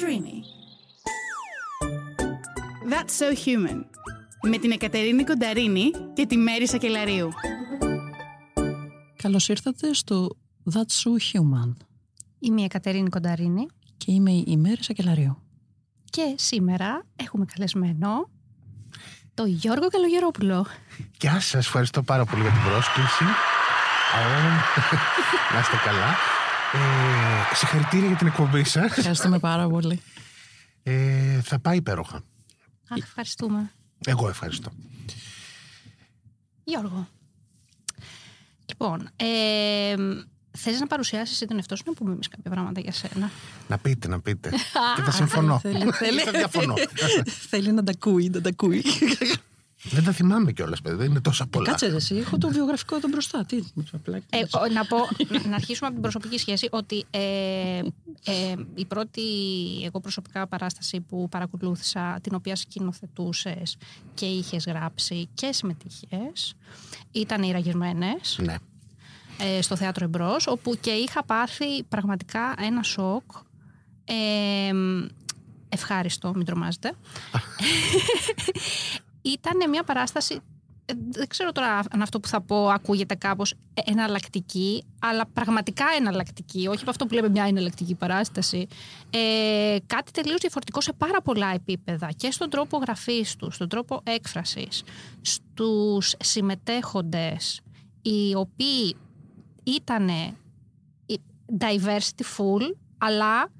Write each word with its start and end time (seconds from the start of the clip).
Streamy. 0.00 0.38
That's 2.90 3.14
so 3.18 3.28
human. 3.44 3.84
Με 4.42 4.58
την 4.58 4.70
Εκατερίνη 4.70 5.24
Κονταρίνη 5.24 5.90
και 6.14 6.26
τη 6.26 6.36
Μέρη 6.36 6.68
Σακελαρίου. 6.68 7.28
Καλώς 9.16 9.48
ήρθατε 9.48 9.94
στο 9.94 10.36
That's 10.72 10.78
So 10.78 11.10
Human. 11.32 11.72
Είμαι 12.38 12.60
η 12.60 12.64
Εκατερίνη 12.64 13.08
Κονταρίνη 13.08 13.66
Και 13.96 14.12
είμαι 14.12 14.30
η 14.30 14.56
Μέρη 14.56 14.84
Σακελαρίου. 14.84 15.42
και 16.04 16.34
σήμερα 16.36 17.02
έχουμε 17.16 17.44
καλεσμένο 17.54 18.30
το 19.34 19.44
Γιώργο 19.44 19.88
Καλογερόπουλο. 19.88 20.66
Γεια 21.20 21.40
σας, 21.40 21.54
ευχαριστώ 21.66 22.02
πάρα 22.02 22.24
πολύ 22.24 22.42
για 22.42 22.50
την 22.50 22.62
πρόσκληση. 22.62 23.24
Ω, 24.16 24.40
να 25.54 25.60
είστε 25.60 25.76
καλά. 25.84 26.39
Ε, 26.72 27.54
συγχαρητήρια 27.54 28.06
για 28.06 28.16
την 28.16 28.26
εκπομπή 28.26 28.64
σας. 28.64 28.96
Ευχαριστούμε 28.96 29.38
πάρα 29.38 29.68
πολύ. 29.68 30.00
Ε, 30.82 31.40
θα 31.42 31.58
πάει 31.58 31.76
υπέροχα. 31.76 32.22
Αχ, 32.88 32.98
ευχαριστούμε. 32.98 33.72
Εγώ 34.06 34.28
ευχαριστώ. 34.28 34.70
Γιώργο. 36.64 37.08
Λοιπόν, 38.66 39.10
ε, 39.16 39.94
θες 40.58 40.80
να 40.80 40.86
παρουσιάσεις 40.86 41.34
εσύ 41.34 41.46
τον 41.46 41.56
εαυτό 41.56 41.76
σου 41.76 41.82
να 41.86 41.92
πούμε 41.92 42.12
εμείς 42.12 42.28
κάποια 42.28 42.50
πράγματα 42.50 42.80
για 42.80 42.92
σένα; 42.92 43.30
Να 43.68 43.78
πείτε, 43.78 44.08
να 44.08 44.20
πείτε. 44.20 44.50
Και 44.96 45.02
θα 45.02 45.10
συμφωνώ. 45.10 45.58
Θέλει, 45.58 45.90
θέλει. 45.92 46.20
Ή 46.20 46.24
θα 46.28 46.30
διαφωνώ. 46.30 46.74
Θέλει 47.50 47.72
να 47.72 47.84
τα 47.84 47.92
ακούει, 47.92 48.28
να 48.28 48.40
τα 48.40 48.48
ακούει. 48.48 48.84
Δεν 49.82 50.04
τα 50.04 50.12
θυμάμαι 50.12 50.52
κιόλας, 50.52 50.80
παιδί. 50.80 50.96
Δεν 50.96 51.10
είναι 51.10 51.20
τόσα 51.20 51.46
πολλά. 51.46 51.68
Κάτσε 51.70 51.86
ρε, 51.88 51.96
εσύ, 51.96 52.14
έχω 52.16 52.38
το 52.38 52.48
βιογραφικό 52.48 52.96
εδώ 52.96 53.08
μπροστά. 53.08 53.44
Τι, 53.44 53.58
απλά 53.92 54.16
Ε, 54.16 54.20
κοιτάς. 54.20 54.52
ο- 54.62 54.72
να, 54.72 54.84
πω, 54.86 54.96
να 55.50 55.54
αρχίσουμε 55.54 55.86
από 55.86 55.92
την 55.92 56.00
προσωπική 56.02 56.38
σχέση 56.38 56.68
ότι 56.70 57.04
ε, 57.10 57.20
ε, 58.24 58.54
η 58.74 58.84
πρώτη 58.84 59.22
εγώ 59.84 60.00
προσωπικά 60.00 60.46
παράσταση 60.46 61.00
που 61.00 61.28
παρακολούθησα 61.28 62.18
την 62.22 62.34
οποία 62.34 62.56
σκηνοθετούσες 62.56 63.76
και 64.14 64.26
είχες 64.26 64.64
γράψει 64.64 65.28
και 65.34 65.52
συμμετείχες 65.52 66.54
ήταν 67.10 67.42
οι 67.42 67.50
Ραγισμένες 67.50 68.38
Ναι. 68.42 68.56
ε, 69.38 69.62
στο 69.62 69.76
Θέατρο 69.76 70.04
Εμπρός 70.04 70.46
όπου 70.46 70.76
και 70.80 70.90
είχα 70.90 71.24
πάθει 71.24 71.82
πραγματικά 71.82 72.54
ένα 72.58 72.82
σοκ 72.82 73.22
ε, 74.04 74.70
ευχάριστο, 75.68 76.32
μην 76.34 76.44
τρομάζετε 76.46 76.92
ήταν 79.22 79.70
μια 79.70 79.82
παράσταση 79.82 80.40
ε, 80.90 80.92
δεν 81.10 81.28
ξέρω 81.28 81.52
τώρα 81.52 81.78
αν 81.90 82.02
αυτό 82.02 82.20
που 82.20 82.28
θα 82.28 82.40
πω 82.40 82.68
ακούγεται 82.68 83.14
κάπως 83.14 83.54
εναλλακτική, 83.84 84.84
αλλά 84.98 85.26
πραγματικά 85.32 85.84
εναλλακτική, 85.98 86.66
όχι 86.68 86.80
από 86.80 86.90
αυτό 86.90 87.06
που 87.06 87.14
λέμε 87.14 87.28
μια 87.28 87.44
εναλλακτική 87.44 87.94
παράσταση. 87.94 88.66
Ε, 89.10 89.76
κάτι 89.86 90.12
τελείως 90.12 90.40
διαφορετικό 90.40 90.80
σε 90.80 90.92
πάρα 90.92 91.20
πολλά 91.22 91.52
επίπεδα 91.54 92.10
και 92.16 92.30
στον 92.30 92.50
τρόπο 92.50 92.76
γραφής 92.76 93.36
τους, 93.36 93.54
στον 93.54 93.68
τρόπο 93.68 94.00
έκφρασης, 94.04 94.82
στους 95.20 96.14
συμμετέχοντες 96.20 97.60
οι 98.02 98.34
οποίοι 98.34 98.96
ήταν 99.62 100.08
diversity 101.58 102.24
full, 102.36 102.74
αλλά 102.98 103.50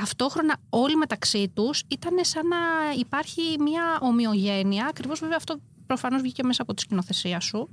ταυτόχρονα 0.00 0.56
όλοι 0.70 0.96
μεταξύ 0.96 1.48
τους 1.54 1.82
ήταν 1.88 2.12
σαν 2.20 2.46
να 2.46 2.56
υπάρχει 2.98 3.42
μια 3.60 3.98
ομοιογένεια, 4.00 4.86
ακριβώς 4.86 5.20
βέβαια 5.20 5.36
αυτό 5.36 5.60
προφανώς 5.86 6.20
βγήκε 6.20 6.42
μέσα 6.42 6.62
από 6.62 6.74
τη 6.74 6.80
σκηνοθεσία 6.80 7.40
σου 7.40 7.68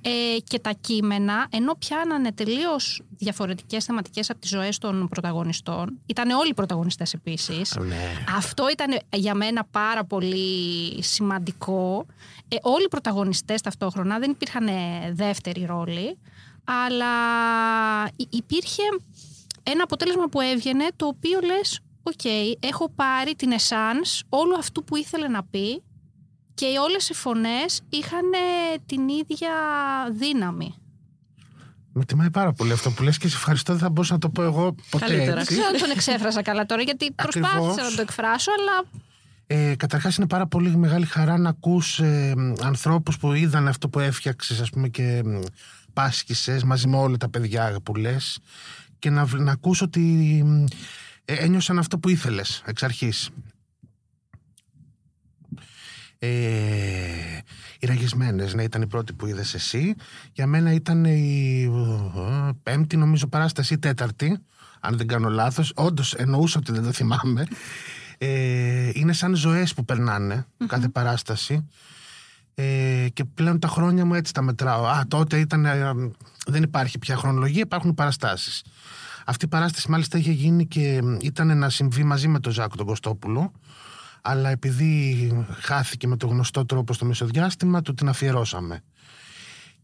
ε, 0.00 0.38
και 0.44 0.58
τα 0.58 0.72
κείμενα 0.80 1.46
ενώ 1.50 1.74
πιάνανε 1.74 2.32
τελείως 2.32 3.02
διαφορετικές 3.18 3.84
θεματικές 3.84 4.30
από 4.30 4.40
τις 4.40 4.50
ζωές 4.50 4.78
των 4.78 5.08
πρωταγωνιστών 5.08 5.98
ήταν 6.06 6.30
όλοι 6.30 6.48
οι 6.48 6.54
πρωταγωνιστές 6.54 7.12
επίσης 7.12 7.76
ναι. 7.80 8.24
αυτό 8.36 8.70
ήταν 8.70 8.98
για 9.12 9.34
μένα 9.34 9.64
πάρα 9.70 10.04
πολύ 10.04 11.02
σημαντικό. 11.02 12.06
Ε, 12.48 12.56
όλοι 12.62 12.84
οι 12.84 12.88
πρωταγωνιστές 12.88 13.60
ταυτόχρονα, 13.60 14.18
δεν 14.18 14.30
υπήρχαν 14.30 14.66
ε, 14.66 15.12
δεύτεροι 15.12 15.64
ρόλοι, 15.64 16.18
αλλά 16.64 17.14
υ- 18.16 18.34
υπήρχε 18.34 18.82
ένα 19.62 19.82
αποτέλεσμα 19.82 20.28
που 20.28 20.40
έβγαινε 20.40 20.88
το 20.96 21.06
οποίο 21.06 21.40
λες, 21.44 21.80
οκ, 22.02 22.24
έχω 22.60 22.90
πάρει 22.90 23.34
την 23.34 23.52
εσάνς 23.52 24.22
όλου 24.28 24.56
αυτού 24.58 24.84
που 24.84 24.96
ήθελε 24.96 25.28
να 25.28 25.42
πει 25.44 25.82
και 26.54 26.66
όλες 26.82 27.08
οι 27.08 27.14
φωνές 27.14 27.80
είχαν 27.88 28.32
ε, 28.32 28.78
την 28.86 29.08
ίδια 29.08 29.50
δύναμη. 30.12 30.74
Με 31.92 32.04
τιμάει 32.04 32.30
πάρα 32.30 32.52
πολύ 32.52 32.72
αυτό 32.72 32.90
που 32.90 33.02
λες 33.02 33.18
και 33.18 33.28
σε 33.28 33.36
ευχαριστώ. 33.36 33.72
Δεν 33.72 33.82
θα 33.82 33.90
μπορούσα 33.90 34.12
να 34.12 34.18
το 34.18 34.28
πω 34.30 34.42
εγώ 34.42 34.74
ποτέ 34.90 35.06
Καλύτερα. 35.06 35.30
Δεν 35.32 35.38
έτσι. 35.38 35.52
ξέρω 35.54 35.68
αν 35.72 35.78
τον 35.80 35.90
εξέφρασα 35.90 36.42
καλά 36.42 36.66
τώρα, 36.66 36.82
γιατί 36.82 37.12
προσπάθησα 37.12 37.58
Ακριβώς. 37.58 37.76
να 37.90 37.96
το 37.96 38.00
εκφράσω, 38.00 38.50
αλλά 38.58 38.88
Ε, 39.46 39.74
Καταρχάς, 39.76 40.16
είναι 40.16 40.26
πάρα 40.26 40.46
πολύ 40.46 40.76
μεγάλη 40.76 41.06
χαρά 41.06 41.38
να 41.38 41.48
ακούς 41.48 41.98
ε, 41.98 42.34
ανθρώπους 42.62 43.18
που 43.18 43.32
είδαν 43.32 43.68
αυτό 43.68 43.88
που 43.88 43.98
έφτιαξες 43.98 44.60
ας 44.60 44.70
πούμε, 44.70 44.88
και 44.88 45.22
μ, 45.24 45.40
πάσχησες 45.92 46.64
μαζί 46.64 46.88
με 46.88 46.96
όλα 46.96 47.16
τα 47.16 47.28
παιδιά 47.28 47.76
που 47.82 47.94
λες 47.94 48.38
και 49.02 49.10
να, 49.10 49.24
β- 49.24 49.38
να 49.40 49.52
ακούς 49.52 49.82
ότι 49.82 50.00
μ, 50.44 50.64
ε, 51.24 51.34
ένιωσαν 51.34 51.78
αυτό 51.78 51.98
που 51.98 52.08
ήθελες 52.08 52.62
εξ 52.66 52.82
αρχής. 52.82 53.30
Ε, 56.18 56.28
οι 57.78 57.86
ραγισμένες, 57.86 58.54
ναι, 58.54 58.62
ήταν 58.62 58.82
η 58.82 58.86
πρώτη 58.86 59.12
που 59.12 59.26
είδες 59.26 59.54
εσύ. 59.54 59.94
Για 60.32 60.46
μένα 60.46 60.72
ήταν 60.72 61.04
η 61.04 61.62
ε, 62.16 62.50
πέμπτη, 62.62 62.96
νομίζω, 62.96 63.26
παράσταση, 63.26 63.74
ή 63.74 63.78
τέταρτη, 63.78 64.38
αν 64.80 64.96
δεν 64.96 65.06
κάνω 65.06 65.28
λάθος. 65.28 65.72
Όντως, 65.74 66.14
εννοούσα 66.14 66.58
ότι 66.58 66.72
δεν 66.72 66.82
το 66.82 66.92
θυμάμαι. 66.92 67.46
Ε, 68.18 68.90
είναι 68.92 69.12
σαν 69.12 69.34
ζωές 69.34 69.74
που 69.74 69.84
περνανε 69.84 70.46
κάθε 70.66 70.88
παράσταση. 70.88 71.68
Ε, 72.54 73.06
και 73.12 73.24
πλέον 73.24 73.58
τα 73.58 73.68
χρόνια 73.68 74.04
μου 74.04 74.14
έτσι 74.14 74.32
τα 74.32 74.42
μετράω. 74.42 74.84
Α, 74.84 75.04
τότε 75.08 75.38
ήταν, 75.38 75.64
ε, 75.64 75.92
δεν 76.46 76.62
υπάρχει 76.62 76.98
πια 76.98 77.16
χρονολογία, 77.16 77.62
υπάρχουν 77.62 77.94
παραστάσεις. 77.94 78.64
Αυτή 79.26 79.44
η 79.44 79.48
παράσταση 79.48 79.90
μάλιστα 79.90 80.18
είχε 80.18 80.32
γίνει 80.32 80.66
και 80.66 81.00
μ, 81.02 81.16
ήταν 81.20 81.58
να 81.58 81.70
συμβεί 81.70 82.04
μαζί 82.04 82.28
με 82.28 82.40
τον 82.40 82.52
Ζάκο 82.52 82.76
τον 82.76 82.86
Κωστόπουλο. 82.86 83.52
Αλλά 84.22 84.48
επειδή 84.48 85.32
χάθηκε 85.60 86.06
με 86.06 86.16
το 86.16 86.26
γνωστό 86.26 86.66
τρόπο 86.66 86.92
στο 86.92 87.04
μεσοδιάστημα, 87.04 87.82
του 87.82 87.94
την 87.94 88.08
αφιερώσαμε. 88.08 88.82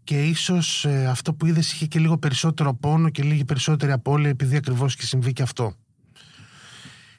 Και 0.05 0.25
ίσως 0.25 0.85
ε, 0.85 1.07
αυτό 1.07 1.35
που 1.35 1.47
είδες 1.47 1.73
είχε 1.73 1.87
και 1.87 1.99
λίγο 1.99 2.19
περισσότερο 2.19 2.75
πόνο 2.75 3.09
και 3.09 3.23
λίγη 3.23 3.45
περισσότερη 3.45 3.93
απώλεια 3.93 4.31
επειδή 4.31 4.57
ακριβώς 4.57 4.97
και 4.97 5.05
συμβεί 5.07 5.33
και 5.33 5.43
αυτό. 5.43 5.75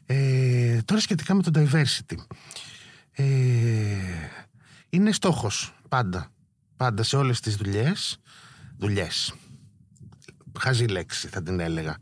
Ε, 0.06 0.80
τώρα 0.86 1.02
σχετικά 1.02 1.34
με 1.34 1.42
το 1.42 1.52
diversity. 1.56 2.16
Ε, 3.12 3.26
είναι 4.90 5.12
στόχος 5.12 5.76
πάντα. 5.90 6.32
Πάντα 6.76 7.04
σε 7.04 7.18
όλες 7.18 7.40
τις 7.40 7.56
δουλειές. 7.56 8.20
Δουλειές. 8.78 9.34
Χαζή 10.60 10.86
λέξη 10.86 11.28
θα 11.28 11.44
την 11.44 11.60
έλεγα. 11.60 11.98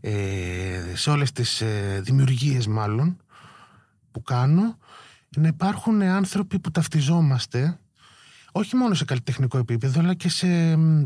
Ε, 0.00 0.92
σε 0.94 1.10
όλες 1.10 1.32
τις 1.32 1.60
ε, 1.60 2.00
δημιουργίες 2.04 2.66
μάλλον 2.66 3.16
που 4.10 4.22
κάνω 4.22 4.78
να 5.36 5.48
υπάρχουν 5.48 6.02
άνθρωποι 6.02 6.58
που 6.58 6.70
ταυτιζόμαστε 6.70 7.78
όχι 8.52 8.76
μόνο 8.76 8.94
σε 8.94 9.04
καλλιτεχνικό 9.04 9.58
επίπεδο 9.58 10.00
αλλά 10.00 10.14
και 10.14 10.28
σε 10.28 10.76
μ, 10.76 11.04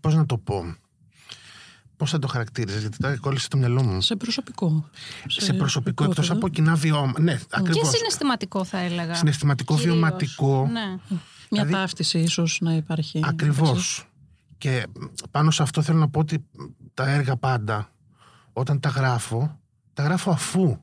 πώς 0.00 0.14
να 0.14 0.26
το 0.26 0.38
πω 0.38 0.76
πώς 2.00 2.10
θα 2.10 2.18
το 2.18 2.26
χαρακτήριζες 2.26 2.80
γιατί 2.80 2.96
τώρα 2.96 3.16
κόλλησε 3.16 3.48
το 3.48 3.56
μυαλό 3.56 3.82
μου 3.82 4.00
Σε 4.00 4.16
προσωπικό. 4.16 4.88
σε 5.26 5.52
προσωπικό 5.52 6.04
εκτός 6.04 6.18
επίπεδο. 6.18 6.38
από 6.46 6.48
κοινά 6.48 6.74
βιώματα 6.74 7.20
ναι 7.22 7.34
και 7.36 7.44
ακριβώς 7.50 7.88
συναισθηματικό 7.96 8.64
θα 8.64 8.78
έλεγα. 8.78 9.14
συναισθηματικό 9.14 9.74
Κυρίως. 9.76 9.92
βιωματικό 9.94 10.68
Ναι. 10.72 10.80
Μια 10.80 10.98
δηλαδή- 11.50 11.72
ταύτιση 11.72 12.18
ίσως 12.18 12.58
να 12.60 12.72
υπάρχει. 12.74 13.20
Ακριβώς. 13.24 14.04
Και 14.58 14.86
πάνω 15.30 15.50
σε 15.50 15.62
αυτό 15.62 15.82
θέλω 15.82 15.98
να 15.98 16.08
πω 16.08 16.20
ότι 16.20 16.44
τα 16.94 17.08
έργα 17.10 17.36
πάντα, 17.36 17.90
όταν 18.52 18.80
τα 18.80 18.88
γράφω, 18.88 19.58
τα 19.92 20.02
γράφω 20.02 20.30
αφού 20.30 20.80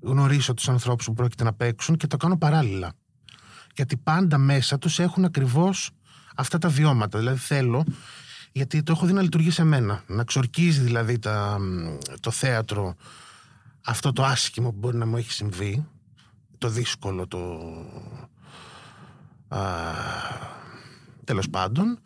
γνωρίσω 0.00 0.54
τους 0.54 0.68
ανθρώπους 0.68 1.06
που 1.06 1.14
πρόκειται 1.14 1.44
να 1.44 1.52
παίξουν 1.52 1.96
και 1.96 2.06
το 2.06 2.16
κάνω 2.16 2.38
παράλληλα. 2.38 2.92
Γιατί 3.74 3.96
πάντα 3.96 4.38
μέσα 4.38 4.78
τους 4.78 4.98
έχουν 4.98 5.24
ακριβώς 5.24 5.90
αυτά 6.36 6.58
τα 6.58 6.68
βιώματα. 6.68 7.18
Δηλαδή 7.18 7.38
θέλω, 7.38 7.84
γιατί 8.52 8.82
το 8.82 8.92
έχω 8.92 9.06
δει 9.06 9.12
να 9.12 9.22
λειτουργεί 9.22 9.50
σε 9.50 9.64
μένα, 9.64 10.04
να 10.06 10.24
ξορκίζει 10.24 10.80
δηλαδή 10.80 11.18
τα, 11.18 11.58
το 12.20 12.30
θέατρο 12.30 12.94
αυτό 13.84 14.12
το 14.12 14.24
άσχημο 14.24 14.70
που 14.70 14.78
μπορεί 14.78 14.96
να 14.96 15.06
μου 15.06 15.16
έχει 15.16 15.32
συμβεί, 15.32 15.86
το 16.58 16.68
δύσκολο, 16.68 17.26
το... 17.26 17.38
Α, 19.48 19.60
τέλος 21.24 21.50
πάντων, 21.50 21.98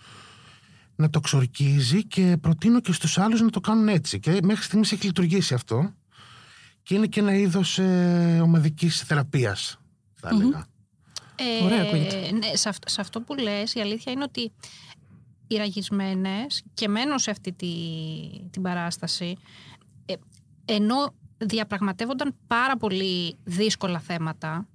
να 0.96 1.10
το 1.10 1.20
ξορκίζει 1.20 2.04
και 2.04 2.36
προτείνω 2.40 2.80
και 2.80 2.92
στους 2.92 3.18
άλλους 3.18 3.40
να 3.40 3.50
το 3.50 3.60
κάνουν 3.60 3.88
έτσι. 3.88 4.20
Και 4.20 4.38
μέχρι 4.42 4.62
στιγμής 4.62 4.92
έχει 4.92 5.06
λειτουργήσει 5.06 5.54
αυτό 5.54 5.94
και 6.82 6.94
είναι 6.94 7.06
και 7.06 7.20
ένα 7.20 7.34
είδος 7.34 7.78
ε, 7.78 8.40
ομαδικής 8.42 9.00
θεραπείας, 9.00 9.78
θα 10.14 10.28
έλεγα. 10.28 10.66
Ε, 11.34 11.64
Ωραία 11.64 11.82
ακούγεται. 11.82 12.30
ναι, 12.32 12.56
σε, 12.56 12.68
αυτό, 12.68 12.88
σε 12.88 13.00
αυτό 13.00 13.20
που 13.20 13.34
λες 13.34 13.74
η 13.74 13.80
αλήθεια 13.80 14.12
είναι 14.12 14.22
ότι 14.22 14.52
οι 15.46 15.56
ραγισμένες 15.56 16.62
και 16.74 16.88
μένω 16.88 17.18
σε 17.18 17.30
αυτή 17.30 17.52
τη, 17.52 17.74
την 18.50 18.62
παράσταση 18.62 19.36
ε, 20.06 20.14
ενώ 20.64 21.14
διαπραγματεύονταν 21.38 22.34
πάρα 22.46 22.76
πολύ 22.76 23.36
δύσκολα 23.44 23.98
θέματα 23.98 24.68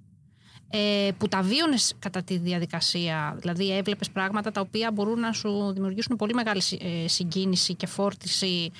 ε, 0.70 1.10
που 1.18 1.28
τα 1.28 1.42
βίωνε 1.42 1.76
κατά 1.98 2.22
τη 2.22 2.38
διαδικασία. 2.38 3.36
Δηλαδή, 3.40 3.76
έβλεπες 3.76 4.10
πράγματα 4.10 4.50
τα 4.50 4.60
οποία 4.60 4.90
μπορούν 4.90 5.20
να 5.20 5.32
σου 5.32 5.72
δημιουργήσουν 5.72 6.16
πολύ 6.16 6.34
μεγάλη 6.34 6.62
ε, 6.80 7.08
συγκίνηση 7.08 7.74
και 7.74 7.86
φόρτιση. 7.86 8.70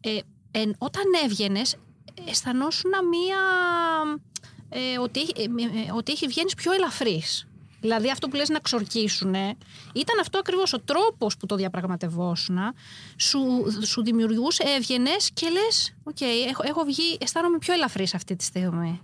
Ε, 0.00 0.18
ε, 0.50 0.62
όταν 0.78 1.02
έβγαινες, 1.24 1.76
αισθανόσουν 2.28 2.90
μία. 3.10 3.38
Ε, 4.68 4.98
ότι, 4.98 5.20
ε, 5.20 5.42
ε, 5.42 5.92
ότι 5.96 6.12
έχει 6.12 6.26
βγαίνεις 6.26 6.54
πιο 6.54 6.72
ελαφρύς. 6.72 7.46
Δηλαδή 7.80 8.10
αυτό 8.10 8.28
που 8.28 8.36
λες 8.36 8.48
να 8.48 8.58
ξορκίσουν 8.58 9.34
ήταν 9.94 10.18
αυτό 10.20 10.38
ακριβώς 10.38 10.72
ο 10.72 10.80
τρόπος 10.80 11.36
που 11.36 11.46
το 11.46 11.56
διαπραγματευόσουν 11.56 12.58
σου, 13.16 13.38
σου 13.84 14.02
δημιουργούσε, 14.02 14.62
έβγαινες 14.76 15.30
και 15.34 15.46
λες 15.48 15.96
ok, 16.02 16.16
okay, 16.20 16.48
έχω, 16.48 16.62
έχω 16.66 16.84
βγει, 16.84 17.18
αισθάνομαι 17.20 17.58
πιο 17.58 17.74
ελαφρύς 17.74 18.14
αυτή 18.14 18.36
τη 18.36 18.44
στιγμή. 18.44 19.00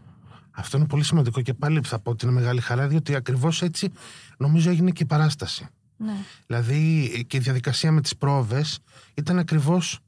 Αυτό 0.51 0.77
είναι 0.77 0.87
πολύ 0.87 1.05
σημαντικό 1.05 1.43
και 1.43 1.55
πάλι 1.55 1.81
θα 1.85 1.99
πω 1.99 2.11
ότι 2.11 2.25
είναι 2.25 2.35
μεγάλη 2.35 2.61
χαρά 2.61 2.87
διότι 2.87 3.15
ακριβώς 3.15 3.63
έτσι 3.63 3.93
νομίζω 4.39 4.71
έγινε 4.71 4.91
και 4.91 5.03
η 5.03 5.07
παράσταση. 5.07 5.69
Ναι. 5.97 6.15
Δηλαδή 6.47 7.25
και 7.29 7.37
η 7.37 7.41
διαδικασία 7.41 7.93
με 7.93 8.01
τις 8.01 8.17
πρόβες 8.17 8.79
ήταν 9.15 9.39
ακριβώς 9.39 9.99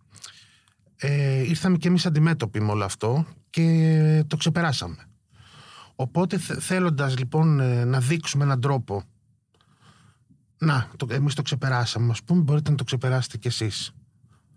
ε, 0.96 1.42
ήρθαμε 1.48 1.76
και 1.76 1.88
εμείς 1.88 2.06
αντιμέτωποι 2.06 2.60
με 2.60 2.70
όλο 2.70 2.84
αυτό 2.84 3.26
και 3.50 4.24
το 4.26 4.36
ξεπεράσαμε. 4.36 5.07
Οπότε 6.00 6.38
θέλοντας 6.38 7.18
λοιπόν 7.18 7.60
ε, 7.60 7.84
να 7.84 8.00
δείξουμε 8.00 8.44
έναν 8.44 8.60
τρόπο 8.60 9.02
να, 10.58 10.90
το, 10.96 11.06
εμείς 11.10 11.34
το 11.34 11.42
ξεπεράσαμε 11.42 12.10
ας 12.10 12.22
πούμε 12.22 12.40
μπορείτε 12.40 12.70
να 12.70 12.76
το 12.76 12.84
ξεπεράσετε 12.84 13.36
κι 13.36 13.46
εσείς. 13.46 13.92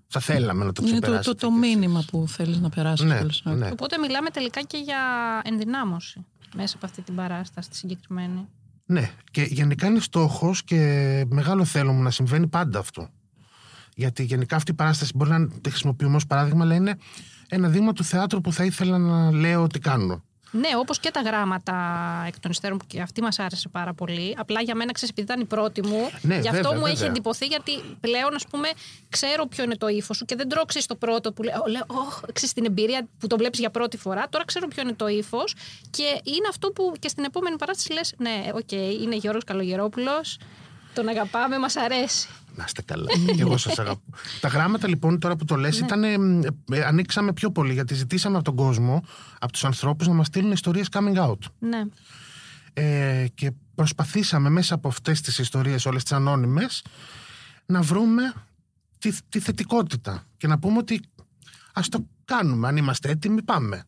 Θα 0.07 0.19
θέλαμε 0.19 0.65
να 0.65 0.71
το 0.71 0.81
ξεπεράσετε. 0.81 1.11
Είναι 1.11 1.23
το, 1.23 1.35
το, 1.35 1.47
το 1.47 1.51
μήνυμα 1.51 2.03
που 2.11 2.25
θέλεις 2.27 2.59
να 2.59 2.69
περάσεις. 2.69 3.05
Ναι, 3.05 3.53
ναι. 3.53 3.69
Οπότε 3.71 3.97
μιλάμε 3.97 4.29
τελικά 4.29 4.61
και 4.61 4.77
για 4.77 4.99
ενδυνάμωση 5.43 6.25
μέσα 6.55 6.75
από 6.75 6.85
αυτή 6.85 7.01
την 7.01 7.15
παράσταση 7.15 7.69
τη 7.69 7.75
συγκεκριμένη. 7.75 8.47
Ναι, 8.85 9.11
και 9.31 9.41
γενικά 9.41 9.87
είναι 9.87 9.99
στόχος 9.99 10.63
και 10.63 10.77
μεγάλο 11.29 11.65
θέλω 11.65 11.93
μου 11.93 12.01
να 12.01 12.11
συμβαίνει 12.11 12.47
πάντα 12.47 12.79
αυτό. 12.79 13.09
Γιατί 13.95 14.23
γενικά 14.23 14.55
αυτή 14.55 14.71
η 14.71 14.73
παράσταση 14.73 15.11
μπορεί 15.15 15.29
να 15.29 15.47
τη 15.47 15.69
χρησιμοποιούμε 15.69 16.15
ως 16.15 16.27
παράδειγμα, 16.27 16.63
αλλά 16.63 16.75
είναι 16.75 16.97
ένα 17.47 17.69
δείγμα 17.69 17.93
του 17.93 18.03
θεάτρου 18.03 18.41
που 18.41 18.53
θα 18.53 18.65
ήθελα 18.65 18.97
να 18.97 19.31
λέω 19.31 19.63
ότι 19.63 19.79
κάνω. 19.79 20.23
Ναι, 20.51 20.69
όπως 20.77 20.99
και 20.99 21.11
τα 21.11 21.21
γράμματα 21.21 21.75
εκ 22.27 22.39
των 22.39 22.51
υστέρων 22.51 22.77
που 22.77 22.85
και 22.87 23.01
αυτή 23.01 23.21
μας 23.21 23.39
άρεσε 23.39 23.69
πάρα 23.69 23.93
πολύ. 23.93 24.35
Απλά 24.37 24.61
για 24.61 24.75
μένα, 24.75 24.91
ξέρεις, 24.91 25.09
επειδή 25.09 25.27
ήταν 25.31 25.41
η 25.41 25.45
πρώτη 25.45 25.85
μου, 25.87 26.09
ναι, 26.21 26.39
γι' 26.39 26.47
αυτό 26.47 26.51
βέβαια, 26.51 26.71
μου 26.71 26.77
βέβαια. 26.77 26.91
έχει 26.91 27.03
εντυπωθεί, 27.03 27.45
γιατί 27.45 27.71
πλέον, 27.99 28.35
ας 28.35 28.45
πούμε, 28.49 28.69
ξέρω 29.09 29.45
ποιο 29.45 29.63
είναι 29.63 29.75
το 29.75 29.87
ύφος 29.87 30.17
σου 30.17 30.25
και 30.25 30.35
δεν 30.35 30.49
τρώω 30.49 30.63
το 30.87 30.95
πρώτο 30.95 31.31
που 31.31 31.43
λέω, 31.43 31.63
λέω 31.67 31.85
oh, 31.87 32.29
ξέρεις, 32.33 32.53
την 32.53 32.65
εμπειρία 32.65 33.07
που 33.19 33.27
το 33.27 33.37
βλέπεις 33.37 33.59
για 33.59 33.69
πρώτη 33.69 33.97
φορά. 33.97 34.27
Τώρα 34.29 34.45
ξέρω 34.45 34.67
ποιο 34.67 34.81
είναι 34.81 34.93
το 34.93 35.07
ύφος 35.07 35.55
και 35.89 36.03
είναι 36.23 36.47
αυτό 36.49 36.71
που 36.71 36.93
και 36.99 37.07
στην 37.07 37.23
επόμενη 37.23 37.55
παράσταση 37.55 37.93
λες, 37.93 38.13
ναι, 38.17 38.43
ok, 38.53 38.59
okay, 38.71 38.97
είναι 39.01 39.15
Γιώργος 39.15 39.43
Καλογερόπουλος. 39.43 40.37
Τον 40.93 41.07
αγαπάμε, 41.07 41.57
μας 41.57 41.75
αρέσει. 41.75 42.27
Να 42.55 42.63
είστε 42.67 42.81
καλά. 42.81 43.05
και 43.35 43.41
εγώ 43.41 43.57
σας 43.57 43.79
αγαπώ. 43.79 44.01
Τα 44.41 44.47
γράμματα 44.47 44.87
λοιπόν, 44.87 45.19
τώρα 45.19 45.35
που 45.35 45.45
το 45.45 45.55
λες, 45.55 45.79
ήταν. 45.79 46.03
Ε, 46.03 46.15
ε, 46.71 46.83
ανοίξαμε 46.83 47.33
πιο 47.33 47.51
πολύ 47.51 47.73
γιατί 47.73 47.93
ζητήσαμε 47.93 48.35
από 48.35 48.45
τον 48.45 48.55
κόσμο, 48.55 49.03
από 49.39 49.51
τους 49.51 49.65
ανθρώπους, 49.65 50.07
να 50.07 50.13
μας 50.13 50.27
στείλουν 50.27 50.51
ιστορίες 50.51 50.87
coming 50.91 51.15
out. 51.15 51.39
Ναι. 51.59 51.81
Ε, 52.73 53.27
και 53.33 53.51
προσπαθήσαμε 53.75 54.49
μέσα 54.49 54.75
από 54.75 54.87
αυτές 54.87 55.21
τις 55.21 55.39
ιστορίες, 55.39 55.85
όλες 55.85 56.03
τις 56.03 56.11
ανώνυμες, 56.11 56.83
να 57.65 57.81
βρούμε 57.81 58.33
τη, 58.99 59.17
τη 59.29 59.39
θετικότητα 59.39 60.27
και 60.37 60.47
να 60.47 60.59
πούμε 60.59 60.77
ότι 60.77 61.01
ας 61.73 61.89
το 61.89 62.05
κάνουμε. 62.25 62.67
Αν 62.67 62.77
είμαστε 62.77 63.09
έτοιμοι, 63.09 63.41
πάμε. 63.41 63.83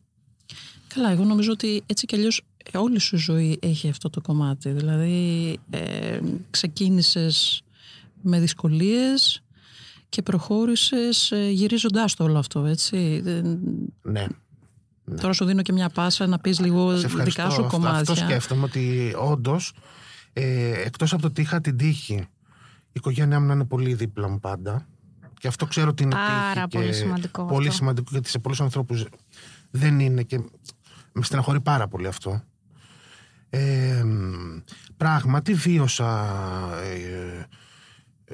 Καλά, 0.94 1.10
εγώ 1.10 1.24
νομίζω 1.24 1.52
ότι 1.52 1.82
έτσι 1.86 2.06
κι 2.06 2.14
αλλιώς 2.14 2.42
όλη 2.74 2.98
σου 2.98 3.16
η 3.16 3.18
ζωή 3.18 3.58
έχει 3.62 3.88
αυτό 3.88 4.10
το 4.10 4.20
κομμάτι. 4.20 4.70
Δηλαδή, 4.70 5.58
ε, 5.70 6.20
ξεκίνησες 6.50 7.63
με 8.24 8.40
δυσκολίες 8.40 9.42
και 10.08 10.22
προχώρησες 10.22 11.30
ε, 11.30 11.48
γυρίζοντάς 11.50 12.14
το 12.14 12.24
όλο 12.24 12.38
αυτό, 12.38 12.64
έτσι. 12.64 13.20
Δεν- 13.24 13.58
Ναι. 14.02 14.26
Τώρα 15.20 15.32
σου 15.32 15.44
δίνω 15.44 15.62
και 15.62 15.72
μια 15.72 15.88
πάσα 15.88 16.26
να 16.26 16.38
πεις 16.38 16.60
λίγο 16.60 16.96
Σε 16.96 17.06
ευχαριστώ. 17.06 17.42
δικά 17.42 17.54
σου 17.54 17.64
Αυτό- 17.64 17.76
κομμάτια. 17.76 17.98
Αυτό 18.00 18.14
σκέφτομαι 18.14 18.62
ότι 18.64 19.14
όντως, 19.18 19.72
ε, 20.32 20.70
εκτός 20.82 21.12
από 21.12 21.22
το 21.22 21.28
ότι 21.28 21.40
είχα 21.40 21.60
την 21.60 21.76
τύχη, 21.76 22.14
η 22.14 22.26
οικογένειά 22.92 23.40
μου 23.40 23.46
να 23.46 23.52
είναι 23.52 23.64
πολύ 23.64 23.94
δίπλα 23.94 24.28
μου 24.28 24.40
πάντα. 24.40 24.86
Και 25.38 25.48
αυτό 25.48 25.66
ξέρω 25.66 25.88
ότι 25.88 26.02
είναι 26.02 26.14
Πάρα 26.14 26.52
τύχη 26.52 26.66
πολύ 26.68 26.86
και 26.86 26.92
σημαντικό 26.92 27.44
Πολύ 27.44 27.66
αυτό. 27.66 27.78
σημαντικό 27.78 28.08
γιατί 28.10 28.28
σε 28.28 28.38
πολλούς 28.38 28.60
ανθρώπους 28.60 29.04
δεν 29.70 30.00
είναι 30.00 30.22
και 30.22 30.38
με 31.12 31.22
στεναχωρεί 31.24 31.60
πάρα 31.60 31.88
πολύ 31.88 32.06
αυτό. 32.06 32.42
Ε, 33.50 34.02
μ, 34.04 34.58
πράγματι 34.96 35.54
βίωσα 35.54 36.28
ε, 36.82 36.92
ε, 36.94 37.46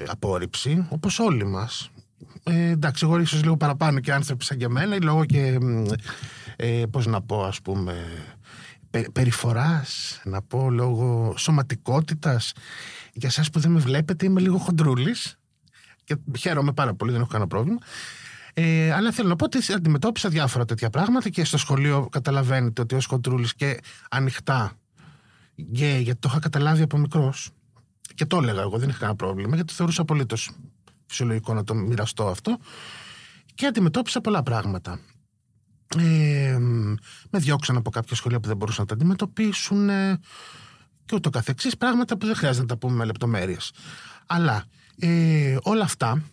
απόρριψη, 0.07 0.85
όπως 0.89 1.19
όλοι 1.19 1.45
μας. 1.45 1.91
Ε, 2.43 2.69
εντάξει, 2.69 3.05
εγώ 3.05 3.19
ίσως 3.19 3.43
λίγο 3.43 3.57
παραπάνω 3.57 3.99
και 3.99 4.13
άνθρωποι 4.13 4.43
σαν 4.43 4.57
και 4.57 4.65
εμένα, 4.65 4.97
λόγω 5.01 5.25
και, 5.25 5.57
μ, 5.61 5.85
ε, 6.55 6.85
πώς 6.91 7.05
να 7.05 7.21
πω, 7.21 7.43
ας 7.43 7.61
πούμε, 7.61 8.05
πε, 8.89 9.03
περιφοράς, 9.13 10.21
να 10.23 10.41
πω, 10.41 10.69
λόγω 10.69 11.33
σωματικότητας. 11.37 12.53
Για 13.13 13.29
σας 13.29 13.49
που 13.49 13.59
δεν 13.59 13.71
με 13.71 13.79
βλέπετε, 13.79 14.25
είμαι 14.25 14.41
λίγο 14.41 14.57
χοντρούλης 14.57 15.37
και 16.03 16.15
χαίρομαι 16.37 16.73
πάρα 16.73 16.93
πολύ, 16.93 17.11
δεν 17.11 17.21
έχω 17.21 17.29
κανένα 17.29 17.49
πρόβλημα. 17.49 17.79
Ε, 18.53 18.91
αλλά 18.91 19.11
θέλω 19.11 19.27
να 19.29 19.35
πω 19.35 19.45
ότι 19.45 19.73
αντιμετώπισα 19.73 20.29
διάφορα 20.29 20.65
τέτοια 20.65 20.89
πράγματα 20.89 21.29
και 21.29 21.43
στο 21.43 21.57
σχολείο 21.57 22.07
καταλαβαίνετε 22.11 22.81
ότι 22.81 22.95
ως 22.95 23.05
χοντρούλης 23.05 23.55
και 23.55 23.79
ανοιχτά 24.09 24.71
γκέι, 25.61 26.01
γιατί 26.01 26.19
το 26.19 26.27
είχα 26.31 26.39
καταλάβει 26.39 26.81
από 26.81 26.97
μικρός 26.97 27.51
και 28.21 28.27
το 28.27 28.37
έλεγα 28.37 28.61
εγώ, 28.61 28.77
δεν 28.77 28.89
είχα 28.89 28.97
κανένα 28.97 29.17
πρόβλημα, 29.17 29.55
γιατί 29.55 29.67
το 29.67 29.73
θεωρούσα 29.73 30.01
απολύτως 30.01 30.51
φυσιολογικό 31.05 31.53
να 31.53 31.63
το 31.63 31.73
μοιραστώ 31.73 32.27
αυτό. 32.27 32.57
Και 33.55 33.65
αντιμετώπισα 33.65 34.21
πολλά 34.21 34.43
πράγματα. 34.43 34.99
Ε, 35.97 36.57
με 37.29 37.39
διώξαν 37.39 37.77
από 37.77 37.89
κάποια 37.89 38.15
σχολεία 38.15 38.39
που 38.39 38.47
δεν 38.47 38.57
μπορούσαν 38.57 38.81
να 38.81 38.87
τα 38.87 38.93
αντιμετωπίσουν 38.93 39.89
ε, 39.89 40.19
και 41.05 41.15
ούτω 41.15 41.29
καθεξής. 41.29 41.77
Πράγματα 41.77 42.17
που 42.17 42.25
δεν 42.25 42.35
χρειάζεται 42.35 42.61
να 42.61 42.67
τα 42.67 42.77
πούμε 42.77 42.95
με 42.95 43.05
λεπτομέρειες. 43.05 43.71
Αλλά 44.25 44.63
ε, 44.99 45.57
όλα 45.61 45.83
αυτά, 45.83 46.23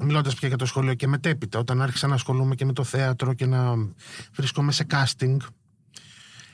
μιλώντας 0.00 0.34
πια 0.34 0.48
για 0.48 0.56
το 0.56 0.66
σχολείο 0.66 0.94
και 0.94 1.06
μετέπειτα, 1.06 1.58
όταν 1.58 1.82
άρχισα 1.82 2.06
να 2.06 2.14
ασχολούμαι 2.14 2.54
και 2.54 2.64
με 2.64 2.72
το 2.72 2.84
θέατρο 2.84 3.34
και 3.34 3.46
να 3.46 3.74
βρίσκομαι 4.32 4.72
σε 4.72 4.86
casting, 4.90 5.36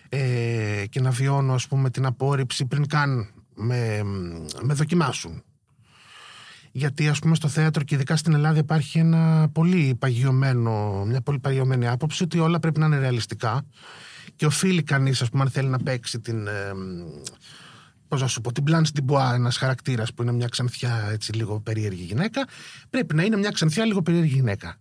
ε, 0.08 0.84
και 0.88 1.00
να 1.00 1.10
βιώνω 1.10 1.54
ας 1.54 1.66
πούμε 1.66 1.90
την 1.90 2.06
απόρριψη 2.06 2.66
πριν 2.66 2.86
καν 2.86 3.39
με, 3.60 4.02
με 4.62 4.74
δοκιμάσουν. 4.74 5.42
Γιατί 6.72 7.08
ας 7.08 7.18
πούμε 7.18 7.34
στο 7.34 7.48
θέατρο 7.48 7.82
και 7.82 7.94
ειδικά 7.94 8.16
στην 8.16 8.34
Ελλάδα 8.34 8.58
υπάρχει 8.58 8.98
ένα 8.98 9.48
πολύ 9.52 9.96
παγιωμένο, 9.98 11.04
μια 11.04 11.20
πολύ 11.20 11.38
παγιωμένη 11.38 11.88
άποψη 11.88 12.22
ότι 12.22 12.38
όλα 12.38 12.58
πρέπει 12.58 12.80
να 12.80 12.86
είναι 12.86 12.98
ρεαλιστικά 12.98 13.66
και 14.36 14.46
οφείλει 14.46 14.82
κανείς 14.82 15.22
ας 15.22 15.30
πούμε 15.30 15.42
αν 15.42 15.50
θέλει 15.50 15.68
να 15.68 15.78
παίξει 15.78 16.20
την 16.20 16.46
ε, 16.46 16.72
πώς 18.08 18.20
να 18.20 18.26
σου 18.26 18.40
πω, 18.40 18.52
την 18.52 18.64
Blanche 18.66 19.00
Dubois, 19.00 19.34
ένας 19.34 19.56
χαρακτήρας 19.56 20.14
που 20.14 20.22
είναι 20.22 20.32
μια 20.32 20.46
ξανθιά 20.48 21.08
έτσι 21.10 21.32
λίγο 21.32 21.60
περίεργη 21.60 22.02
γυναίκα 22.02 22.46
πρέπει 22.90 23.14
να 23.14 23.22
είναι 23.22 23.36
μια 23.36 23.50
ξανθιά 23.50 23.84
λίγο 23.84 24.02
περίεργη 24.02 24.34
γυναίκα. 24.34 24.76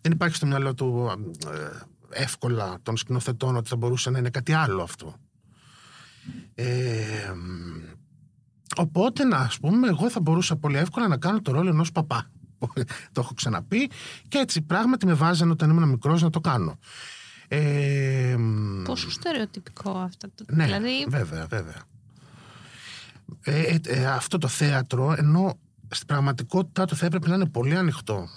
Δεν 0.00 0.12
υπάρχει 0.12 0.36
στο 0.36 0.46
μυαλό 0.46 0.74
του 0.74 1.10
ε, 1.46 2.22
εύκολα 2.22 2.78
των 2.82 2.96
σκηνοθετών 2.96 3.56
ότι 3.56 3.68
θα 3.68 3.76
μπορούσε 3.76 4.10
να 4.10 4.18
είναι 4.18 4.30
κάτι 4.30 4.52
άλλο 4.52 4.82
αυτό. 4.82 5.14
Ε, 6.54 6.66
οπότε, 8.76 9.24
να 9.24 9.36
ας 9.36 9.58
πούμε, 9.58 9.88
εγώ 9.88 10.10
θα 10.10 10.20
μπορούσα 10.20 10.56
πολύ 10.56 10.76
εύκολα 10.76 11.08
να 11.08 11.16
κάνω 11.16 11.40
το 11.40 11.52
ρόλο 11.52 11.68
ενός 11.68 11.92
παπά. 11.92 12.30
το 13.12 13.20
έχω 13.20 13.34
ξαναπεί 13.34 13.90
και 14.28 14.38
έτσι 14.38 14.60
πράγματι 14.62 15.06
με 15.06 15.14
βάζανε 15.14 15.52
όταν 15.52 15.70
ήμουν 15.70 15.88
μικρός 15.88 16.22
να 16.22 16.30
το 16.30 16.40
κάνω. 16.40 16.78
Ε, 17.48 18.36
Πόσο 18.84 19.10
στερεοτυπικό 19.10 19.90
αυτό. 19.90 20.30
Το... 20.34 20.44
ναι, 20.48 20.64
Δηλαδή, 20.64 21.06
βέβαια, 21.08 21.46
βέβαια. 21.46 21.82
Ε, 23.42 23.60
ε, 23.60 23.80
ε, 23.82 24.06
αυτό 24.06 24.38
το 24.38 24.48
θέατρο, 24.48 25.14
ενώ 25.18 25.58
στην 25.88 26.06
πραγματικότητα 26.06 26.84
το 26.84 26.94
θα 26.94 27.06
έπρεπε 27.06 27.28
να 27.28 27.34
είναι 27.34 27.46
πολύ 27.46 27.76
ανοιχτό. 27.76 28.28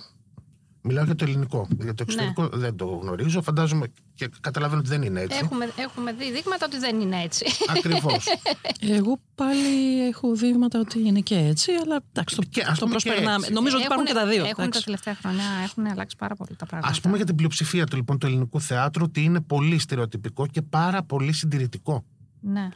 Μιλάω 0.83 1.03
για 1.03 1.15
το 1.15 1.23
ελληνικό. 1.23 1.67
Για 1.79 1.93
το 1.93 2.03
εξωτερικό 2.03 2.47
δεν 2.47 2.75
το 2.75 2.85
γνωρίζω. 2.85 3.41
Φαντάζομαι 3.41 3.88
και 4.15 4.29
καταλαβαίνω 4.41 4.79
ότι 4.79 4.89
δεν 4.89 5.01
είναι 5.01 5.19
έτσι. 5.21 5.39
έχουμε, 5.43 5.71
έχουμε 5.75 6.13
δει 6.13 6.31
δείγματα 6.31 6.65
ότι 6.65 6.77
δεν 6.77 7.00
είναι 7.00 7.21
έτσι. 7.21 7.45
Ακριβώς. 7.69 8.25
Εγώ 8.97 9.19
πάλι 9.35 10.07
έχω 10.07 10.35
δείγματα 10.35 10.79
ότι 10.79 11.00
είναι 11.00 11.19
και 11.19 11.35
έτσι, 11.35 11.71
αλλά 11.71 12.03
εντάξει, 12.09 12.35
το, 12.35 12.43
Και, 12.50 12.61
ας 12.61 12.79
το 12.79 12.85
πούμε, 12.85 12.97
και 12.97 13.09
προσπερνάμε. 13.09 13.35
έτσι. 13.35 13.53
Νομίζω 13.53 13.75
ότι 13.75 13.85
υπάρχουν 13.85 14.05
και 14.05 14.13
τα 14.13 14.25
δύο. 14.25 14.41
Έχουν 14.43 14.55
τα 14.55 14.63
εντάξει. 14.63 14.83
τελευταία 14.83 15.15
χρόνια 15.15 15.43
έχουν 15.63 15.85
αλλάξει 15.85 16.15
πάρα 16.15 16.35
πολύ 16.35 16.55
τα 16.55 16.65
πράγματα. 16.65 16.97
Α 16.97 17.01
πούμε 17.01 17.15
για 17.15 17.25
την 17.25 17.35
πλειοψηφία 17.35 17.85
του, 17.85 17.95
λοιπόν, 17.95 18.17
του 18.17 18.25
ελληνικού 18.25 18.61
θεάτρου 18.61 19.03
ότι 19.07 19.23
είναι 19.23 19.41
πολύ 19.41 19.79
στερεοτυπικό 19.79 20.47
και 20.47 20.61
πάρα 20.61 21.03
πολύ 21.03 21.31
συντηρητικό. 21.31 22.05
Ναι. 22.39 22.69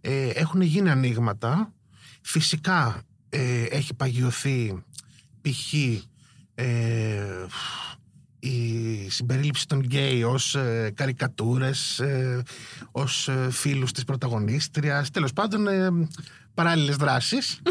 Ε, 0.00 0.28
έχουν 0.28 0.60
γίνει 0.60 0.90
ανοίγματα. 0.90 1.72
Φυσικά 2.22 3.02
ε, 3.28 3.62
έχει 3.62 3.94
παγιωθεί 3.94 4.84
π.χ. 5.40 5.74
Ε, 6.60 7.46
η 8.38 9.10
συμπερίληψη 9.10 9.66
των 9.66 9.80
γκέι 9.80 10.22
ως 10.22 10.54
ε, 10.54 10.92
καρικατούρες, 10.94 11.98
ε, 11.98 12.42
ως 12.92 13.28
ε, 13.28 13.48
φίλους 13.50 13.92
της 13.92 14.04
πρωταγωνίστριας, 14.04 15.10
τέλος 15.10 15.32
πάντων 15.32 15.66
ε, 15.68 15.90
παράλληλες 16.54 16.96
δράσεις. 16.96 17.58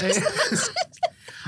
Ε, 0.00 0.08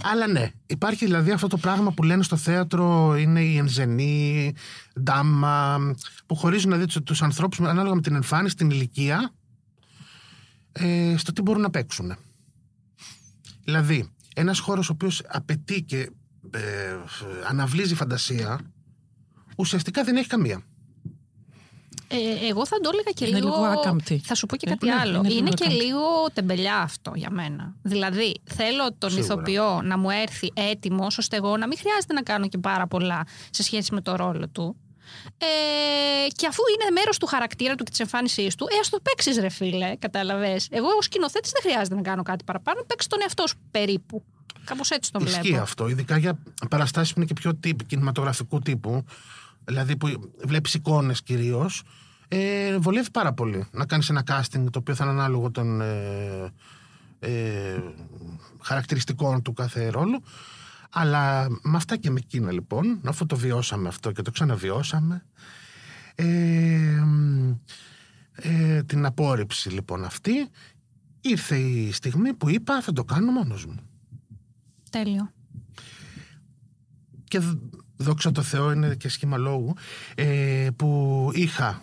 αλλά 0.03 0.27
ναι, 0.27 0.51
υπάρχει 0.67 1.05
δηλαδή 1.05 1.31
αυτό 1.31 1.47
το 1.47 1.57
πράγμα 1.57 1.93
που 1.93 2.03
λένε 2.03 2.23
στο 2.23 2.37
θέατρο 2.37 3.17
είναι 3.17 3.41
η 3.43 3.57
ενζενή, 3.57 4.55
ντάμα, 5.03 5.79
που 6.27 6.35
χωρίζουν 6.35 6.71
δηλαδή 6.71 6.87
τους, 6.93 7.03
τους 7.05 7.23
ανθρώπους 7.23 7.59
με- 7.59 7.69
ανάλογα 7.69 7.95
με 7.95 8.01
την 8.01 8.15
εμφάνιση, 8.15 8.55
την 8.57 8.71
ηλικία, 8.71 9.33
ε, 10.73 11.15
στο 11.17 11.33
τι 11.33 11.43
μπορούν 11.43 11.63
να 11.63 11.71
παίξουν. 11.71 12.17
Δηλαδή, 13.65 14.11
ένας 14.35 14.59
χώρος 14.59 14.89
ο 14.89 14.93
οποίος 14.93 15.23
απαιτεί 15.29 15.83
και 15.83 16.11
ε, 16.55 16.97
αναβλύζει 17.49 17.95
φαντασία, 17.95 18.61
ουσιαστικά 19.57 20.05
δεν 20.05 20.17
έχει 20.17 20.29
καμία. 20.29 20.63
Ε, 22.11 22.49
εγώ 22.49 22.67
θα 22.67 22.81
το 22.81 22.91
έλεγα 22.93 23.11
και 23.15 23.27
Είναι 23.27 23.39
λίγο. 23.39 23.49
λίγο 23.49 23.65
άκαμπτη. 23.65 24.21
Θα 24.25 24.35
σου 24.35 24.47
πω 24.47 24.57
και 24.57 24.67
Ε, 24.67 24.71
κάτι 24.71 24.87
ναι, 24.87 24.95
άλλο. 24.95 25.19
είναι 25.19 25.29
Είναι, 25.29 25.35
λίγο 25.41 25.51
και 25.55 25.65
άκαμπτη. 25.65 25.85
λίγο 25.85 26.01
τεμπελιά 26.33 26.77
αυτό 26.77 27.13
για 27.15 27.31
μένα. 27.31 27.75
Δηλαδή, 27.83 28.41
θέλω 28.45 28.93
τον 28.99 29.11
Σίγουρα. 29.11 29.33
ηθοποιό 29.35 29.81
να 29.83 29.99
μου 29.99 30.11
έρθει 30.11 30.51
έτοιμο, 30.55 31.07
ώστε 31.19 31.37
εγώ 31.37 31.57
να 31.57 31.67
μην 31.67 31.79
χρειάζεται 31.79 32.13
να 32.15 32.23
κάνω 32.23 32.49
και 32.49 32.59
πάρα 32.59 32.87
πολλά 32.87 33.27
σε 33.51 33.63
σχέση 33.63 33.95
με 33.95 34.01
το 34.01 34.17
ρόλο 34.17 34.49
του. 34.49 34.77
Ε, 35.39 35.47
και 36.37 36.47
αφού 36.47 36.63
είναι 36.75 36.91
μέρος 36.91 37.19
του 37.19 37.27
χαρακτήρα 37.27 37.75
του 37.75 37.85
και 37.85 37.91
της 37.91 38.01
εμφάνισής 38.01 38.55
του, 38.55 38.67
ε, 38.71 38.79
ας 38.81 38.89
το 38.89 39.01
παίξεις, 39.01 39.39
ρε 39.39 39.49
φίλε, 39.49 39.97
κατάλαβες. 39.99 40.67
Εγώ 40.71 40.87
ως 40.99 41.05
σκηνοθέτης 41.05 41.51
δεν 41.51 41.63
χρειάζεται 41.71 41.95
να 41.95 42.03
κάνω 42.03 42.23
κάτι 42.23 42.45
παραπάνω. 42.45 42.83
Παίξει 42.87 43.09
τον 43.09 43.19
εαυτό 43.23 43.47
σου 43.47 43.57
περίπου. 43.71 44.25
Κάπως 44.69 44.91
έτσι 44.91 45.13
το 45.13 45.21
Ισχύει 45.23 45.41
βλέπω. 45.41 45.63
αυτό, 45.63 45.89
ειδικά 45.89 46.17
για 46.17 46.39
παραστάσεις 46.69 47.13
που 47.13 47.19
είναι 47.19 47.29
και 47.29 47.41
πιο 47.41 47.55
τύπου, 47.55 47.85
κινηματογραφικού 47.85 48.59
τύπου, 48.59 49.05
δηλαδή 49.65 49.97
που 49.97 50.33
βλέπεις 50.45 50.75
εικόνες 50.75 51.23
κυρίως, 51.23 51.83
ε, 52.29 52.79
βολεύει 52.79 53.11
πάρα 53.11 53.33
πολύ 53.33 53.67
να 53.71 53.87
κάνεις 53.87 54.09
ένα 54.09 54.23
casting 54.27 54.65
το 54.71 54.79
οποίο 54.79 54.95
θα 54.95 55.05
είναι 55.05 55.13
ανάλογο 55.13 55.51
των 55.51 55.81
ε, 55.81 56.53
ε, 57.19 57.83
χαρακτηριστικών 58.63 59.43
του 59.43 59.53
κάθε 59.53 59.89
ρόλου. 59.89 60.23
Αλλά 60.91 61.49
με 61.49 61.77
αυτά 61.77 61.97
και 61.97 62.11
με 62.11 62.19
εκείνα 62.23 62.53
λοιπόν, 62.53 63.01
αφού 63.05 63.27
το 63.27 63.37
βιώσαμε 63.37 63.89
αυτό 63.89 64.13
και 64.13 64.23
το 64.23 64.31
ξαναβιώσαμε, 64.31 65.25
ε, 66.15 67.05
ε, 68.33 68.83
την 68.83 69.07
απόρριψη 69.07 69.69
λοιπόν 69.69 70.05
αυτή, 70.05 70.49
ήρθε 71.21 71.57
η 71.57 71.93
στιγμή 71.93 72.35
που 72.35 72.49
είπα 72.49 72.83
θα 72.83 72.93
το 72.93 73.05
κάνω 73.05 73.33
μόνος 73.33 73.67
μου. 73.67 73.88
Τέλειο. 74.91 75.33
και 77.25 77.39
δ- 77.39 77.59
δόξα 77.97 78.33
τω 78.33 78.43
Θεώ 78.43 78.71
είναι 78.73 78.95
και 78.95 79.09
σχήμα 79.09 79.37
λόγου 79.37 79.75
ε, 80.15 80.69
που 80.77 81.31
είχα 81.35 81.83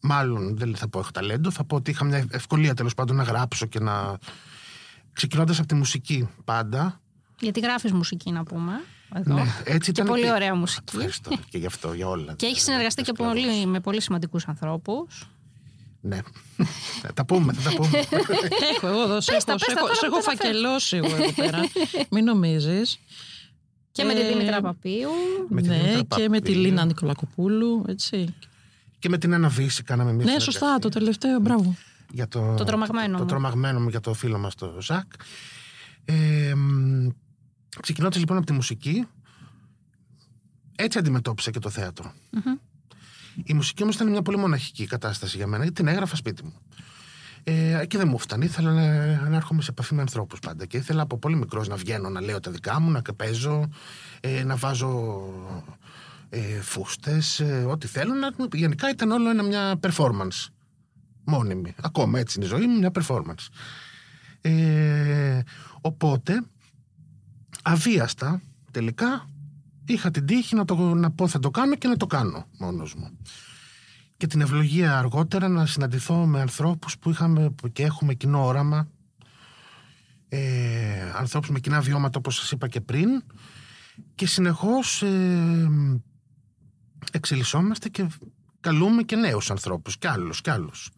μάλλον 0.00 0.56
δεν 0.56 0.76
θα 0.76 0.88
πω 0.88 0.98
έχω 0.98 1.10
ταλέντο 1.10 1.50
θα 1.50 1.64
πω 1.64 1.76
ότι 1.76 1.90
είχα 1.90 2.04
μια 2.04 2.26
ευκολία 2.30 2.74
τέλος 2.74 2.94
πάντων 2.94 3.16
να 3.16 3.22
γράψω 3.22 3.66
και 3.66 3.80
να 3.80 4.18
ξεκινώντας 5.12 5.58
από 5.58 5.68
τη 5.68 5.74
μουσική 5.74 6.28
πάντα 6.44 7.00
Γιατί 7.40 7.60
γράφεις 7.60 7.92
μουσική, 7.92 8.30
να 8.30 8.44
πούμε. 8.44 8.72
Εδώ. 9.14 9.34
ναι, 9.34 9.42
έτσι 9.64 9.92
Και 9.92 10.00
ήταν 10.00 10.12
πολύ 10.12 10.30
ωραία 10.30 10.54
μουσική. 10.54 10.96
Ευχαριστώ 10.96 11.30
και 11.48 11.58
γι' 11.58 11.66
αυτό, 11.66 11.92
για 11.92 12.08
όλα. 12.08 12.34
Και 12.34 12.46
έχει 12.46 12.60
συνεργαστεί 12.60 13.02
και 13.02 13.12
πολύ, 13.12 13.66
με 13.66 13.80
πολύ 13.80 14.00
σημαντικούς 14.02 14.48
ανθρώπους. 14.48 15.28
Ναι. 16.06 16.18
θα 17.02 17.12
τα 17.12 17.24
πούμε, 17.24 17.52
θα 17.52 17.70
τα 17.70 17.76
πούμε. 17.76 17.98
Έχω 18.74 18.86
εγώ 18.86 19.02
εδώ, 19.02 19.20
σε 19.20 19.32
Πες 19.32 19.44
τα, 19.44 19.52
έχω, 19.52 19.60
πες 19.64 19.68
σε 19.68 19.74
τα, 19.74 19.80
έχω, 19.80 19.80
τώρα 19.80 19.94
σε 19.94 20.06
που 20.08 20.14
έχω 20.14 20.24
τα 20.24 20.30
αναφέρω. 20.30 20.52
φακελώσει 20.52 20.96
εγώ 20.96 21.06
εδώ 21.16 21.32
πέρα. 21.32 21.60
Μην 22.10 22.24
νομίζεις. 22.24 22.98
Και 23.92 24.04
με 24.04 24.14
τη 24.14 24.20
Ε, 24.20 24.28
Δήμητρα 24.28 24.60
Παπίου. 24.60 25.10
Με 25.48 25.62
τη 25.62 25.68
ναι, 25.68 25.76
Δήμητρα 25.76 26.16
και 26.18 26.28
με 26.28 26.40
τη 26.40 26.46
Παπίου. 26.52 26.60
Λίνα 26.60 26.84
Νικολακοπούλου, 26.84 27.84
έτσι. 27.88 28.34
και 28.98 29.08
με 29.08 29.18
την 29.18 29.34
Αναβίση 29.34 29.82
κάναμε 29.82 30.12
μια 30.12 30.24
Ναι, 30.24 30.30
συνεργασία 30.30 30.52
σωστά, 30.60 30.78
το 30.78 30.88
τελευταίο, 30.88 31.38
μπράβο. 31.40 31.76
για 32.10 32.28
το, 32.28 32.54
Το 32.54 32.64
τρομαγμένο 32.64 33.16
το, 33.16 33.22
μου. 33.22 33.28
τρομαγμένο 33.28 33.80
μου 33.80 33.88
για 33.88 34.00
το 34.00 34.14
φίλο 34.14 34.38
μας 34.38 34.54
το 34.54 34.76
Ζακ. 34.80 35.12
Ε, 36.04 36.54
μ, 36.54 37.08
ξεκινώντας 37.82 38.18
λοιπόν 38.18 38.36
από 38.36 38.46
τη 38.46 38.52
μουσική, 38.52 39.06
έτσι 40.76 40.98
αντιμετώπισα 40.98 41.50
και 41.50 41.58
το 41.58 41.70
θεατρο 41.70 42.12
Η 43.44 43.54
μουσική 43.54 43.82
όμως 43.82 43.94
ήταν 43.94 44.10
μια 44.10 44.22
πολύ 44.22 44.36
μοναχική 44.36 44.86
κατάσταση 44.86 45.36
για 45.36 45.46
μένα, 45.46 45.62
γιατί 45.62 45.82
την 45.82 45.88
έγραφα 45.88 46.16
σπίτι 46.16 46.44
μου. 46.44 46.54
Ε, 47.44 47.86
και 47.86 47.98
δεν 47.98 48.08
μου 48.08 48.18
φτάνει. 48.18 48.44
Ήθελα 48.44 48.72
να, 48.72 49.28
να 49.28 49.36
έρχομαι 49.36 49.62
σε 49.62 49.70
επαφή 49.70 49.94
με 49.94 50.00
ανθρώπους 50.00 50.38
πάντα. 50.38 50.66
Και 50.66 50.76
ήθελα 50.76 51.02
από 51.02 51.18
πολύ 51.18 51.36
μικρός 51.36 51.68
να 51.68 51.76
βγαίνω, 51.76 52.08
να 52.08 52.20
λέω 52.20 52.40
τα 52.40 52.50
δικά 52.50 52.80
μου, 52.80 52.90
να 52.90 53.02
παίζω, 53.16 53.68
ε, 54.20 54.44
να 54.44 54.56
βάζω 54.56 55.22
ε, 56.28 56.60
φούστες, 56.60 57.40
ε, 57.40 57.64
ό,τι 57.68 57.86
θέλω. 57.86 58.14
Να, 58.14 58.30
γενικά 58.52 58.90
ήταν 58.90 59.10
όλο 59.10 59.30
ένα, 59.30 59.42
μια 59.42 59.80
performance. 59.80 60.46
Μόνιμη. 61.24 61.74
Ακόμα 61.82 62.18
έτσι 62.18 62.36
είναι 62.36 62.46
η 62.46 62.48
ζωή 62.48 62.66
μου, 62.66 62.78
μια 62.78 62.90
performance. 62.94 63.46
Ε, 64.40 65.40
οπότε, 65.80 66.42
αβίαστα, 67.62 68.42
τελικά, 68.70 69.28
είχα 69.92 70.10
την 70.10 70.26
τύχη 70.26 70.54
να, 70.54 70.64
το, 70.64 70.74
να 70.94 71.10
πω 71.10 71.28
θα 71.28 71.38
το 71.38 71.50
κάνω 71.50 71.74
και 71.74 71.88
να 71.88 71.96
το 71.96 72.06
κάνω 72.06 72.46
μόνος 72.58 72.94
μου. 72.94 73.18
Και 74.16 74.26
την 74.26 74.40
ευλογία 74.40 74.98
αργότερα 74.98 75.48
να 75.48 75.66
συναντηθώ 75.66 76.26
με 76.26 76.40
ανθρώπους 76.40 76.98
που 76.98 77.10
είχαμε 77.10 77.50
που 77.50 77.68
και 77.68 77.82
έχουμε 77.82 78.14
κοινό 78.14 78.44
όραμα, 78.44 78.88
ε, 80.28 81.12
ανθρώπους 81.16 81.50
με 81.50 81.60
κοινά 81.60 81.80
βιώματα 81.80 82.18
όπως 82.18 82.36
σας 82.36 82.50
είπα 82.50 82.68
και 82.68 82.80
πριν 82.80 83.08
και 84.14 84.26
συνεχώς 84.26 85.02
ε, 85.02 85.70
εξελισσόμαστε 87.12 87.88
και 87.88 88.06
καλούμε 88.60 89.02
και 89.02 89.16
νέους 89.16 89.50
ανθρώπους 89.50 89.98
και 89.98 90.08
άλλους 90.08 90.40
και 90.40 90.50
άλλους 90.50 90.90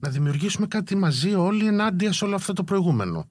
να 0.00 0.10
δημιουργήσουμε 0.10 0.66
κάτι 0.66 0.96
μαζί 0.96 1.34
όλοι 1.34 1.66
ενάντια 1.66 2.12
σε 2.12 2.24
όλο 2.24 2.34
αυτό 2.34 2.52
το 2.52 2.64
προηγούμενο. 2.64 3.30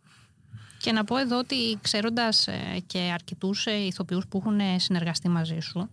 Και 0.80 0.92
να 0.92 1.04
πω 1.04 1.18
εδώ 1.18 1.38
ότι 1.38 1.78
ξέροντας 1.82 2.48
και 2.88 3.00
αρκετούς 3.14 3.66
ηθοποιούς 3.66 4.28
που 4.28 4.38
έχουν 4.38 4.60
ε, 4.60 4.80
συνεργαστεί 4.80 5.30
μαζί 5.30 5.60
σου, 5.60 5.90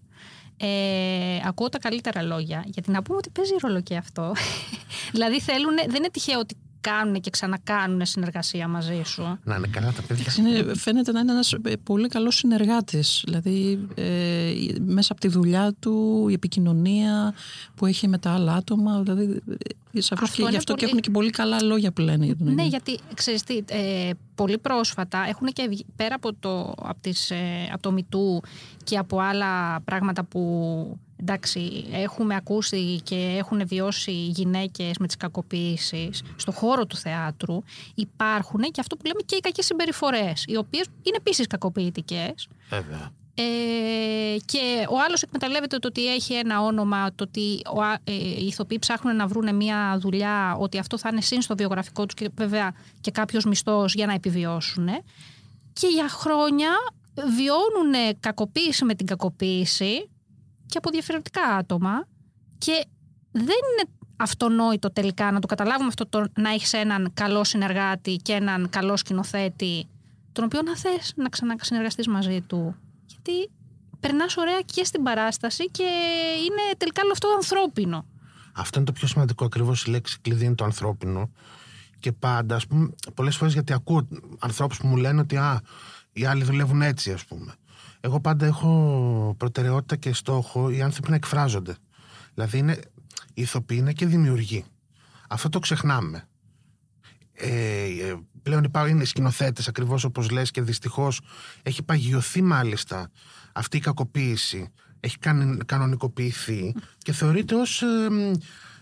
ε, 0.57 1.41
ακούω 1.45 1.69
τα 1.69 1.79
καλύτερα 1.79 2.23
λόγια. 2.23 2.65
Γιατί 2.67 2.91
να 2.91 3.03
πούμε 3.03 3.19
ότι 3.19 3.31
παίζει 3.31 3.55
ρόλο 3.61 3.81
και 3.81 3.97
αυτό. 3.97 4.33
δηλαδή 5.13 5.41
θέλουν, 5.41 5.75
δεν 5.75 5.95
είναι 5.95 6.11
τυχαίο 6.11 6.39
ότι 6.39 6.57
κάνουν 6.91 7.21
και 7.21 7.31
ξανακάνουν 7.31 8.07
συνεργασία 8.07 8.69
μαζί 8.69 9.03
σου. 9.05 9.39
Να 9.45 9.55
είναι 9.57 9.67
καλά 9.67 9.93
τα 9.93 10.03
παιδιά. 10.03 10.33
Είναι, 10.39 10.75
φαίνεται 10.75 11.13
να 11.13 11.21
είναι 11.21 11.33
ένας 11.33 11.53
ε, 11.53 11.77
πολύ 11.83 12.09
καλός 12.09 12.37
συνεργάτης. 12.37 13.23
Δηλαδή, 13.25 13.87
ε, 13.95 14.53
μέσα 14.85 15.13
από 15.13 15.21
τη 15.21 15.29
δουλειά 15.29 15.75
του, 15.81 16.27
η 16.29 16.33
επικοινωνία 16.33 17.35
που 17.75 17.87
έχει 17.87 18.09
με 18.09 18.19
τα 18.19 18.31
άλλα 18.33 18.53
άτομα. 18.55 19.01
Δηλαδή, 19.03 19.41
ε, 19.93 20.01
σαφώς 20.01 20.29
Αυτό 20.29 20.37
και 20.37 20.43
γι' 20.43 20.49
είναι 20.49 20.57
αυτό 20.57 20.73
και 20.75 20.79
πολύ- 20.79 20.91
έχουν 20.91 21.01
και 21.01 21.11
πολύ 21.11 21.31
καλά 21.31 21.63
λόγια 21.63 21.93
που 21.93 22.01
λένε 22.01 22.25
για 22.25 22.37
τον 22.37 22.47
Ναι, 22.47 22.53
ίδιο. 22.53 22.65
γιατί 22.67 22.99
ξέρεις 23.15 23.43
τι, 23.43 23.57
ε, 23.69 24.11
πολύ 24.35 24.59
πρόσφατα 24.59 25.25
έχουν 25.29 25.47
και 25.49 25.67
βγει- 25.69 25.87
πέρα 25.97 26.15
από 26.15 26.35
το, 26.35 26.75
από 26.83 27.01
τις, 27.01 27.31
ε, 27.31 27.37
από 27.73 27.83
το 27.83 27.93
μητού 27.93 28.43
και 28.85 28.99
από 28.99 29.21
άλλα 29.21 29.81
πράγματα 29.81 30.25
που 30.25 30.41
εντάξει, 31.21 31.85
έχουμε 31.93 32.35
ακούσει 32.35 33.01
και 33.03 33.35
έχουν 33.39 33.67
βιώσει 33.67 34.11
οι 34.11 34.27
γυναίκες 34.27 34.99
με 34.99 35.07
τις 35.07 35.17
κακοποίησεις 35.17 36.23
στον 36.37 36.55
χώρο 36.55 36.87
του 36.87 36.97
θεάτρου 36.97 37.63
υπάρχουν 37.95 38.61
και 38.61 38.81
αυτό 38.81 38.97
που 38.97 39.07
λέμε 39.07 39.21
και 39.27 39.37
οι 39.37 39.41
κακές 39.41 39.67
συμπεριφορές 39.67 40.45
οι 40.47 40.57
οποίες 40.57 40.87
είναι 41.03 41.17
επίσης 41.17 41.47
κακοποιητικές 41.47 42.49
Βέβαια. 42.69 43.11
ε, 43.35 44.37
και 44.45 44.87
ο 44.91 45.01
άλλος 45.07 45.23
εκμεταλλεύεται 45.23 45.79
το 45.79 45.89
ότι 45.89 46.15
έχει 46.15 46.35
ένα 46.35 46.63
όνομα, 46.63 47.15
το 47.15 47.25
ότι 47.25 47.61
ο, 47.75 47.83
α- 47.83 48.01
ε, 48.05 48.13
οι 48.13 48.47
ηθοποιοί 48.47 48.79
ψάχνουν 48.79 49.17
να 49.17 49.27
βρουν 49.27 49.57
μια 49.57 49.99
δουλειά, 50.01 50.57
ότι 50.59 50.79
αυτό 50.79 50.99
θα 50.99 51.09
είναι 51.13 51.21
συν 51.21 51.43
στο 51.43 51.55
βιογραφικό 51.57 52.05
τους 52.05 52.15
και 52.15 52.31
βέβαια 52.35 52.75
και 53.01 53.11
κάποιος 53.11 53.45
μισθός 53.45 53.95
για 53.95 54.07
να 54.07 54.13
επιβιώσουν. 54.13 54.89
Και 55.73 55.87
για 55.87 56.09
χρόνια 56.09 56.71
βιώνουν 57.37 58.17
κακοποίηση 58.21 58.85
με 58.85 58.95
την 58.95 59.07
κακοποίηση 59.07 60.09
και 60.67 60.79
από 60.79 60.91
διαφορετικά 60.91 61.43
άτομα 61.43 62.07
και 62.59 62.87
δεν 63.31 63.45
είναι 63.45 63.91
αυτονόητο 64.17 64.93
τελικά 64.93 65.33
να 65.33 65.41
το 65.41 65.47
καταλάβουμε 65.47 65.87
αυτό 65.89 66.07
το 66.07 66.27
να 66.37 66.51
έχεις 66.51 66.73
έναν 66.73 67.11
καλό 67.15 67.45
συνεργάτη 67.45 68.17
και 68.17 68.33
έναν 68.33 68.69
καλό 68.71 68.97
σκηνοθέτη 68.97 69.89
τον 70.33 70.45
οποίο 70.45 70.63
να 70.63 70.77
θες 70.77 71.13
να 71.17 71.29
ξανασυνεργαστείς 71.29 72.07
μαζί 72.07 72.41
του. 72.41 72.77
Γιατί 73.07 73.51
περνάς 74.01 74.37
ωραία 74.37 74.61
και 74.61 74.85
στην 74.85 75.03
παράσταση 75.03 75.71
και 75.71 75.83
είναι 76.41 76.77
τελικά 76.77 77.03
όλο 77.03 77.13
αυτό 77.13 77.29
ανθρώπινο. 77.35 78.07
Αυτό 78.53 78.79
είναι 78.79 78.87
το 78.87 78.93
πιο 78.93 79.07
σημαντικό. 79.07 79.45
Ακριβώς 79.45 79.85
η 79.85 79.91
λέξη 79.91 80.19
κλειδί 80.21 80.45
είναι 80.45 80.55
το 80.55 80.65
ανθρώπινο. 80.65 81.31
Και 82.01 82.13
πάντα, 82.13 82.55
ας 82.55 82.67
πούμε, 82.67 82.91
πολλές 83.15 83.37
φορές 83.37 83.53
γιατί 83.53 83.73
ακούω 83.73 84.09
ανθρώπους 84.39 84.79
που 84.79 84.87
μου 84.87 84.97
λένε 84.97 85.21
ότι 85.21 85.37
α, 85.37 85.61
οι 86.13 86.25
άλλοι 86.25 86.45
δουλεύουν 86.45 86.83
έτσι, 86.83 87.13
ας 87.13 87.25
πούμε. 87.25 87.55
Εγώ 88.07 88.21
πάντα 88.21 88.47
έχω 88.47 89.35
προτεραιότητα 89.39 89.97
και 89.97 90.13
στόχο 90.13 90.71
οι 90.71 90.83
άνθρωποι 90.83 91.11
να 91.11 91.17
εκφράζονται. 91.17 91.77
Δηλαδή, 92.35 92.59
είναι, 92.59 92.79
οι 93.35 93.43
ηθοποιοί 93.43 93.79
είναι 93.81 93.93
και 93.93 94.07
δημιουργοί. 94.07 94.65
Αυτό 95.29 95.49
το 95.49 95.59
ξεχνάμε. 95.59 96.29
Ε, 97.33 97.85
ε, 97.85 98.17
πλέον 98.43 98.65
υπάρχουν 98.65 98.95
είναι 98.95 99.05
σκηνοθέτες 99.05 99.69
ακριβώς 99.69 100.05
όπως 100.05 100.31
λες 100.31 100.51
και 100.51 100.63
δυστυχώς 100.63 101.21
έχει 101.63 101.83
παγιωθεί 101.83 102.43
μάλιστα 102.43 103.11
αυτή 103.53 103.77
η 103.77 103.81
κακοποίηση. 103.81 104.73
έχει 105.01 105.19
καν- 105.19 105.65
κανονικοποιηθεί 105.65 106.75
και 106.99 107.13
θεωρείται 107.13 107.55
ως 107.55 107.83
ε, 107.83 107.87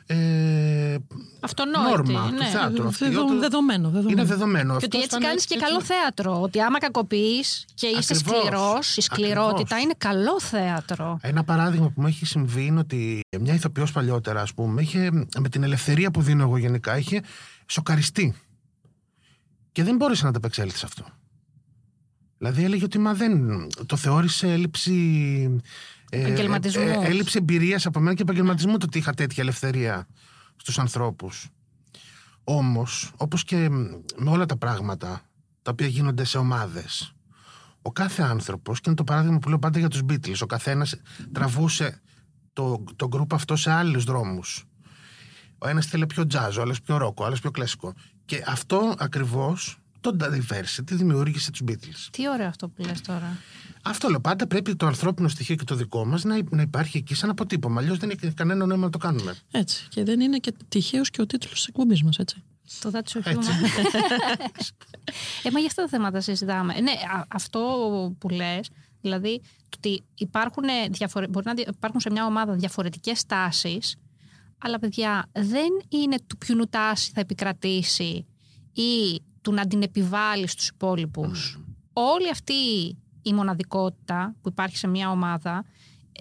ε, 0.07 0.97
Αυτονόητη. 1.41 1.89
νόρμα 1.91 2.31
ναι. 2.31 2.39
του 2.39 2.45
θεάτρου. 2.45 2.87
αυτή, 2.87 3.05
Δεδο- 3.05 3.23
ότι- 3.23 3.39
δεδομένο, 3.39 3.89
δεδομένο. 3.89 4.11
Είναι 4.21 4.25
δεδομένο. 4.25 4.77
Και 4.77 4.85
ότι 4.85 4.97
Αυτός 4.97 5.03
έτσι 5.03 5.17
ήταν 5.17 5.21
κάνεις 5.29 5.45
και 5.47 5.55
έτσι. 5.55 5.67
καλό 5.67 5.83
θέατρο. 5.83 6.41
Ότι 6.41 6.61
άμα 6.61 6.79
κακοποιείς 6.79 7.65
και 7.75 7.87
είσαι 7.87 8.15
Ακριβώς. 8.15 8.41
σκληρός, 8.41 8.97
η 8.97 9.01
σκληρότητα 9.01 9.51
Ακριβώς. 9.51 9.83
είναι 9.83 9.95
καλό 9.99 10.41
θέατρο. 10.41 11.19
Ένα 11.23 11.45
παράδειγμα 11.45 11.87
που 11.91 12.01
μου 12.01 12.07
έχει 12.07 12.27
συμβεί 12.27 12.65
είναι 12.65 12.79
ότι 12.79 13.21
μια 13.41 13.55
ηθοποιός 13.55 13.93
παλιότερα, 13.93 14.41
ας 14.41 14.55
πούμε, 14.55 14.83
είχε, 14.83 15.11
με 15.41 15.49
την 15.49 15.63
ελευθερία 15.63 16.11
που 16.11 16.23
δίνω 16.23 16.43
εγώ 16.43 16.57
γενικά, 16.57 16.99
είχε 16.99 17.23
σοκαριστεί. 17.67 18.35
Και 19.73 19.83
δεν 19.85 19.97
μπόρεσε 19.97 20.23
να 20.23 20.29
ανταπεξέλθει 20.29 20.79
σε 20.79 20.87
αυτό. 20.87 21.05
Δηλαδή 22.39 22.65
έλεγε 22.65 22.85
ότι 22.85 22.99
μα 22.99 23.15
δεν. 23.15 23.67
Το 23.87 23.97
θεώρησε 23.97 24.53
έλλειψη. 24.53 25.61
Ε, 26.11 26.21
Επαγγελματισμού. 26.21 26.83
ε, 26.83 26.93
ε, 26.93 27.07
έλλειψη 27.07 27.39
εμπειρίας 27.39 27.87
από 27.87 28.01
μένα 28.01 28.15
και 28.15 28.23
επαγγελματισμού 28.23 28.77
το 28.77 28.87
ότι 28.87 28.99
είχα 28.99 29.13
τέτοια 29.15 29.43
ελευθερία 29.43 30.07
στους 30.57 30.79
ανθρώπους. 30.79 31.49
Όμως, 32.45 33.13
όπως 33.17 33.45
και 33.45 33.69
με 34.17 34.31
όλα 34.31 34.47
τα 34.47 34.57
πράγματα 34.57 35.23
τα 35.63 35.71
οποία 35.71 35.87
γίνονται 35.87 36.25
σε 36.25 36.39
ομάδες, 36.39 37.15
ο 37.83 37.93
κάθε 37.93 38.23
άνθρωπος, 38.23 38.77
και 38.77 38.85
είναι 38.87 38.97
το 38.97 39.05
παράδειγμα 39.05 39.39
που 39.39 39.49
λέω 39.49 39.59
πάντα 39.59 39.79
για 39.79 39.89
τους 39.89 40.01
Beatles, 40.09 40.39
ο 40.41 40.47
καθένας 40.47 40.97
τραβούσε 41.33 42.01
το, 42.53 42.85
το 42.97 43.09
γκρουπ 43.09 43.35
αυτό 43.35 43.57
σε 43.57 43.71
άλλους 43.71 44.05
δρόμους. 44.05 44.65
Ο 45.59 45.69
ένας 45.69 45.87
θέλει 45.87 46.07
πιο 46.07 46.27
jazz, 46.33 46.53
ο 46.59 46.61
άλλος 46.61 46.81
πιο 46.81 46.97
rock, 47.07 47.15
ο 47.15 47.25
άλλος 47.25 47.41
πιο 47.41 47.51
κλασικό. 47.51 47.95
Και 48.25 48.45
αυτό 48.47 48.95
ακριβώς, 48.99 49.79
το 50.13 50.17
diversity, 50.21 50.85
δημιούργησε 50.93 51.51
τους 51.51 51.61
Beatles. 51.69 52.09
Τι 52.11 52.29
ωραίο 52.29 52.47
αυτό 52.47 52.69
που 52.69 52.83
λες 52.83 53.01
τώρα. 53.01 53.37
Αυτό 53.83 54.09
λέω 54.09 54.21
πάντα 54.21 54.47
πρέπει 54.47 54.77
το 54.77 54.87
ανθρώπινο 54.87 55.29
στοιχείο 55.29 55.55
και 55.57 55.65
το 55.65 55.75
δικό 55.75 56.05
μας 56.05 56.25
να, 56.25 56.39
να 56.51 56.63
υπάρχει 56.63 56.97
εκεί 56.99 57.15
σαν 57.15 57.31
αποτύπωμα. 57.31 57.81
Αλλιώς 57.81 57.99
δεν 57.99 58.11
έχει 58.11 58.33
κανένα 58.33 58.67
νόημα 58.67 58.85
να 58.85 58.91
το 58.91 58.99
κάνουμε. 58.99 59.35
Έτσι. 59.51 59.87
Και 59.89 60.05
δεν 60.05 60.21
είναι 60.21 60.39
και 60.39 60.53
τυχαίος 60.69 61.11
και 61.11 61.21
ο 61.21 61.27
τίτλος 61.27 61.53
της 61.55 61.67
εκπομπής 61.67 62.03
μας, 62.03 62.19
έτσι. 62.19 62.43
Το 62.81 62.91
that's 62.93 63.17
so 63.19 63.21
Έτσι. 63.25 63.51
human. 63.53 63.95
ε, 65.43 65.51
μα 65.51 65.59
για 65.59 65.67
αυτά 65.69 65.83
τα 65.83 65.89
θέματα 65.89 66.21
συζητάμε. 66.21 66.81
Ναι, 66.81 66.91
α- 66.91 67.25
αυτό 67.29 67.61
που 68.19 68.29
λες, 68.29 68.69
δηλαδή 69.01 69.41
το 69.69 69.77
ότι 69.77 70.05
υπάρχουν, 70.15 70.65
διαφορε... 70.91 71.29
μπορεί 71.29 71.47
να 71.47 71.55
δι- 71.55 71.69
υπάρχουν 71.69 72.01
σε 72.01 72.11
μια 72.11 72.27
ομάδα 72.27 72.53
διαφορετικές 72.55 73.25
τάσεις, 73.27 73.97
αλλά 74.59 74.79
παιδιά 74.79 75.29
δεν 75.33 75.69
είναι 75.89 76.17
του 76.27 76.39
ποιου 76.39 76.69
τάση 76.71 77.11
θα 77.15 77.21
επικρατήσει 77.21 78.27
ή 78.73 79.21
του 79.45 79.53
να 79.53 79.67
την 79.67 79.83
επιβάλλεις 79.83 80.53
στους 80.53 80.69
υπόλοιπους. 80.69 81.61
Όλη 81.93 82.31
αυτή 82.31 82.55
η 83.23 83.33
μοναδικότητα 83.33 84.35
που 84.43 84.49
υπάρχει 84.49 84.77
σε 84.77 84.87
μια 84.87 85.11
ομάδα 85.11 85.65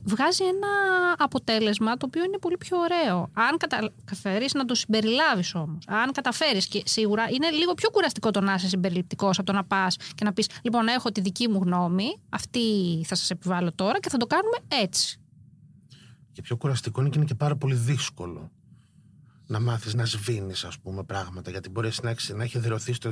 βγάζει 0.03 0.43
ένα 0.43 0.67
αποτέλεσμα 1.17 1.97
το 1.97 2.05
οποίο 2.05 2.23
είναι 2.23 2.37
πολύ 2.37 2.57
πιο 2.57 2.77
ωραίο. 2.77 3.29
Αν 3.33 3.57
καταφέρεις 3.57 4.53
να 4.53 4.65
το 4.65 4.75
συμπεριλάβεις 4.75 5.55
όμως. 5.55 5.83
Αν 5.87 6.11
καταφέρεις 6.11 6.67
και 6.67 6.81
σίγουρα 6.85 7.29
είναι 7.29 7.49
λίγο 7.49 7.73
πιο 7.73 7.89
κουραστικό 7.89 8.31
το 8.31 8.41
να 8.41 8.53
είσαι 8.53 8.67
συμπεριληπτικός 8.67 9.37
από 9.37 9.45
το 9.45 9.53
να 9.53 9.63
πας 9.63 9.95
και 10.15 10.23
να 10.23 10.33
πεις: 10.33 10.49
Λοιπόν, 10.63 10.87
έχω 10.87 11.11
τη 11.11 11.21
δική 11.21 11.47
μου 11.49 11.59
γνώμη, 11.63 12.19
αυτή 12.29 12.59
θα 13.05 13.15
σας 13.15 13.29
επιβάλλω 13.29 13.71
τώρα 13.71 13.99
και 13.99 14.09
θα 14.09 14.17
το 14.17 14.25
κάνουμε 14.25 14.57
έτσι. 14.67 15.17
Και 16.31 16.41
πιο 16.41 16.57
κουραστικό 16.57 17.01
είναι 17.01 17.09
και 17.09 17.17
είναι 17.17 17.27
και 17.27 17.35
πάρα 17.35 17.55
πολύ 17.55 17.75
δύσκολο 17.75 18.51
να 19.53 19.59
μάθεις 19.59 19.93
να 19.93 20.05
σβήνεις 20.05 20.63
ας 20.63 20.79
πούμε 20.79 21.03
πράγματα 21.03 21.51
γιατί 21.51 21.69
μπορείς 21.69 22.01
να, 22.01 22.09
έχεις, 22.09 22.29
να 22.29 22.43
έχει 22.43 22.57
εδραιωθεί 22.57 22.93
στο 22.93 23.09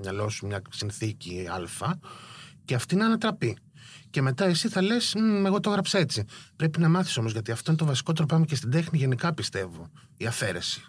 μυαλό 0.00 0.28
σου 0.28 0.46
μια 0.46 0.62
συνθήκη 0.70 1.46
α 1.48 1.90
και 2.64 2.74
αυτή 2.74 2.96
να 2.96 3.06
ανατραπεί. 3.06 3.56
Και 4.10 4.22
μετά 4.22 4.44
εσύ 4.44 4.68
θα 4.68 4.82
λες, 4.82 5.12
«Μμ, 5.16 5.46
εγώ 5.46 5.60
το 5.60 5.70
έγραψα 5.70 5.98
έτσι. 5.98 6.24
Πρέπει 6.56 6.80
να 6.80 6.88
μάθεις 6.88 7.16
όμως, 7.16 7.32
γιατί 7.32 7.52
αυτό 7.52 7.70
είναι 7.70 7.80
το 7.80 7.86
βασικότερο 7.86 8.26
πάμε 8.26 8.44
και 8.44 8.54
στην 8.54 8.70
τέχνη 8.70 8.98
γενικά 8.98 9.34
πιστεύω. 9.34 9.90
Η 10.16 10.26
αφαίρεση. 10.26 10.84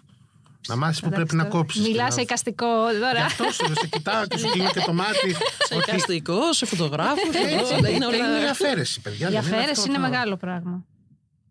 Να 0.68 0.76
μάθεις 0.76 1.00
που 1.00 1.08
πρέπει 1.08 1.34
να 1.34 1.44
κόψεις. 1.44 1.82
και 1.82 1.88
Μιλάς 1.88 2.08
να- 2.08 2.10
σε 2.14 2.20
εικαστικό 2.20 2.66
Γι' 2.92 2.98
τώρα. 2.98 3.24
αυτό 3.24 3.44
σου 3.44 3.64
σε 3.80 3.86
κοιτάω 3.86 4.26
και 4.26 4.38
σου 4.38 4.48
κλείνω 4.50 4.70
και 4.70 4.80
το 4.86 4.92
μάτι. 4.92 5.30
Σε 5.68 5.74
ότι- 5.74 5.88
εικαστικό, 5.88 6.52
σε 6.52 6.66
φωτογράφους. 6.66 7.22
Έτσι, 7.34 7.74
εδώ, 7.74 7.88
είναι 7.88 8.06
όλα- 8.06 8.16
είναι 8.16 8.44
η 8.46 8.48
αφαίρεση, 8.48 9.00
παιδιά. 9.00 9.28
Η 9.28 9.30
δεν 9.30 9.40
αφαίρεση 9.40 9.70
αυτό 9.70 9.84
είναι 9.84 9.94
το- 9.94 10.00
μεγάλο 10.00 10.36
πράγμα. 10.36 10.84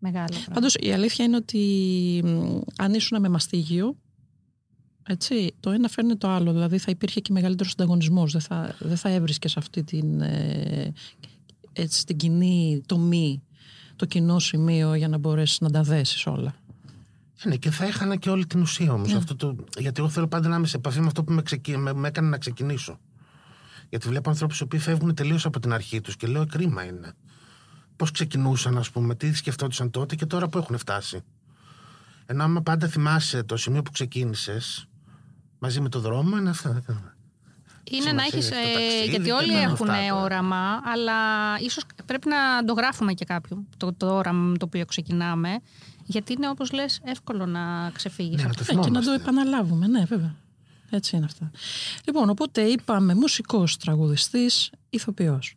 Μεγάλο 0.06 0.28
πράγμα. 0.28 0.54
Πάντως 0.54 0.74
η 0.80 0.92
αλήθεια 0.92 1.24
είναι 1.24 1.36
ότι 1.36 1.60
μ, 2.24 2.58
αν 2.76 2.94
ήσουν 2.94 3.20
με 3.20 3.28
μαστίγιο, 3.28 3.96
έτσι, 5.08 5.54
το 5.60 5.70
ένα 5.70 5.88
φέρνει 5.88 6.16
το 6.16 6.28
άλλο. 6.28 6.52
Δηλαδή 6.52 6.78
θα 6.78 6.90
υπήρχε 6.90 7.20
και 7.20 7.32
μεγαλύτερος 7.32 7.72
ανταγωνισμός. 7.72 8.32
Δεν 8.32 8.40
θα, 8.40 8.76
δεν 8.78 8.96
θα 8.96 9.08
έβρισκες 9.08 9.56
αυτή 9.56 9.84
την, 9.84 10.20
ε, 10.20 10.92
έτσι, 11.72 12.04
την 12.06 12.16
κοινή 12.16 12.82
τομή, 12.86 13.42
το 13.96 14.06
κοινό 14.06 14.38
σημείο 14.38 14.94
για 14.94 15.08
να 15.08 15.18
μπορέσεις 15.18 15.60
να 15.60 15.70
τα 15.70 15.82
δέσεις 15.82 16.26
όλα. 16.26 16.54
Ε, 17.44 17.48
Ναι, 17.48 17.56
και 17.56 17.70
θα 17.70 17.84
έχανα 17.84 18.16
και 18.16 18.30
όλη 18.30 18.46
την 18.46 18.60
ουσία 18.60 18.92
όμως. 18.92 19.24
Το... 19.36 19.56
Γιατί 19.78 20.00
εγώ 20.00 20.08
θέλω 20.08 20.26
πάντα 20.28 20.48
να 20.48 20.56
είμαι 20.56 20.66
σε 20.66 20.76
επαφή 20.76 21.00
με 21.00 21.06
αυτό 21.06 21.24
που 21.24 21.32
με, 21.32 21.42
ξεκι... 21.42 21.76
με... 21.76 21.92
με 21.92 22.08
έκανε 22.08 22.28
να 22.28 22.38
ξεκινήσω. 22.38 22.98
Γιατί 23.88 24.08
βλέπω 24.08 24.30
ανθρώπους 24.30 24.58
οι 24.58 24.62
οποίοι 24.62 24.80
φεύγουν 24.80 25.14
τελείως 25.14 25.46
από 25.46 25.60
την 25.60 25.72
αρχή 25.72 26.00
τους 26.00 26.16
και 26.16 26.26
λέω: 26.26 26.42
«Ε, 26.42 26.46
Κρίμα 26.46 26.84
είναι. 26.84 27.12
Πώς 27.96 28.10
ξεκινούσαν, 28.10 28.78
ας 28.78 28.90
πούμε, 28.90 29.14
τι 29.14 29.34
σκεφτόντουσαν 29.34 29.90
τότε 29.90 30.14
και 30.14 30.26
τώρα 30.26 30.48
που 30.48 30.58
έχουν 30.58 30.78
φτάσει. 30.78 31.24
Ενώ 32.26 32.44
άμα 32.44 32.62
πάντα 32.62 32.86
θυμάσαι 32.88 33.42
το 33.42 33.56
σημείο 33.56 33.82
που 33.82 33.90
ξεκίνησες 33.90 34.88
μαζί 35.58 35.80
με 35.80 35.88
το 35.88 36.00
δρόμο, 36.00 36.36
είναι 36.36 36.50
αυτό. 36.50 36.68
Είναι 37.90 38.12
να 38.12 38.22
Σημασία 38.22 38.38
έχεις, 38.38 38.50
έχει 38.50 38.72
το 38.72 38.78
ε, 38.78 38.82
ταξίδι 38.82 39.08
γιατί 39.08 39.24
και 39.24 39.32
όλοι 39.32 39.52
να 39.52 39.60
έχουν 39.60 39.90
αυτά 39.90 40.08
τώρα. 40.08 40.22
όραμα, 40.22 40.80
αλλά 40.84 41.14
ίσως 41.60 41.84
πρέπει 42.06 42.28
να 42.28 42.64
το 42.64 42.72
γράφουμε 42.72 43.12
και 43.12 43.24
κάποιου, 43.24 43.66
το, 43.76 43.92
το 43.92 44.16
όραμα 44.16 44.42
με 44.42 44.58
το 44.58 44.64
οποίο 44.64 44.84
ξεκινάμε, 44.84 45.58
γιατί 46.04 46.32
είναι 46.32 46.48
όπως 46.48 46.72
λες 46.72 47.00
εύκολο 47.04 47.46
να 47.46 47.90
ξεφύγεις. 47.90 48.36
Ναι, 48.36 48.42
από 48.42 48.48
να 48.48 48.54
το 48.54 48.62
Ε, 48.62 48.66
και 48.66 48.74
να 48.74 48.82
το 48.82 49.00
θυμόμαστε. 49.00 49.14
επαναλάβουμε, 49.14 49.86
ναι, 49.86 50.04
βέβαια. 50.04 50.34
Έτσι 50.90 51.16
είναι 51.16 51.24
αυτά. 51.24 51.50
Λοιπόν, 52.04 52.28
οπότε 52.30 52.62
είπαμε 52.62 53.14
μουσικός, 53.14 53.76
τραγουδιστής, 53.76 54.70
ηθοποιός 54.90 55.54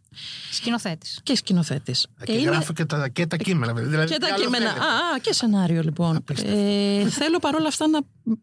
Σκηνοθέτης. 0.52 1.20
και 1.24 1.36
σκηνοθέτης. 1.36 2.08
Ε, 2.20 2.26
Και 2.26 2.32
Ε, 2.32 2.38
είναι- 2.39 2.50
γράφω 2.50 2.74
και 2.74 2.86
τα, 2.86 3.08
και 3.10 3.26
τα 3.28 3.38
κείμενα. 3.38 3.74
Δηλαδή, 3.74 4.08
Και 4.12 4.20
τι 4.20 4.28
τα 4.28 4.34
άλλο 4.34 4.44
κείμενα. 4.44 4.65
θέλετε. 4.65 4.86
Α, 4.86 4.89
α, 5.15 5.20
και 5.22 5.34
σενάριο 5.34 5.82
λοιπόν. 5.82 6.15
Απίστευτο. 6.15 6.58
Ε, 6.58 7.10
θέλω 7.10 7.39
παρόλα 7.39 7.68
αυτά 7.68 7.88
να 7.88 8.00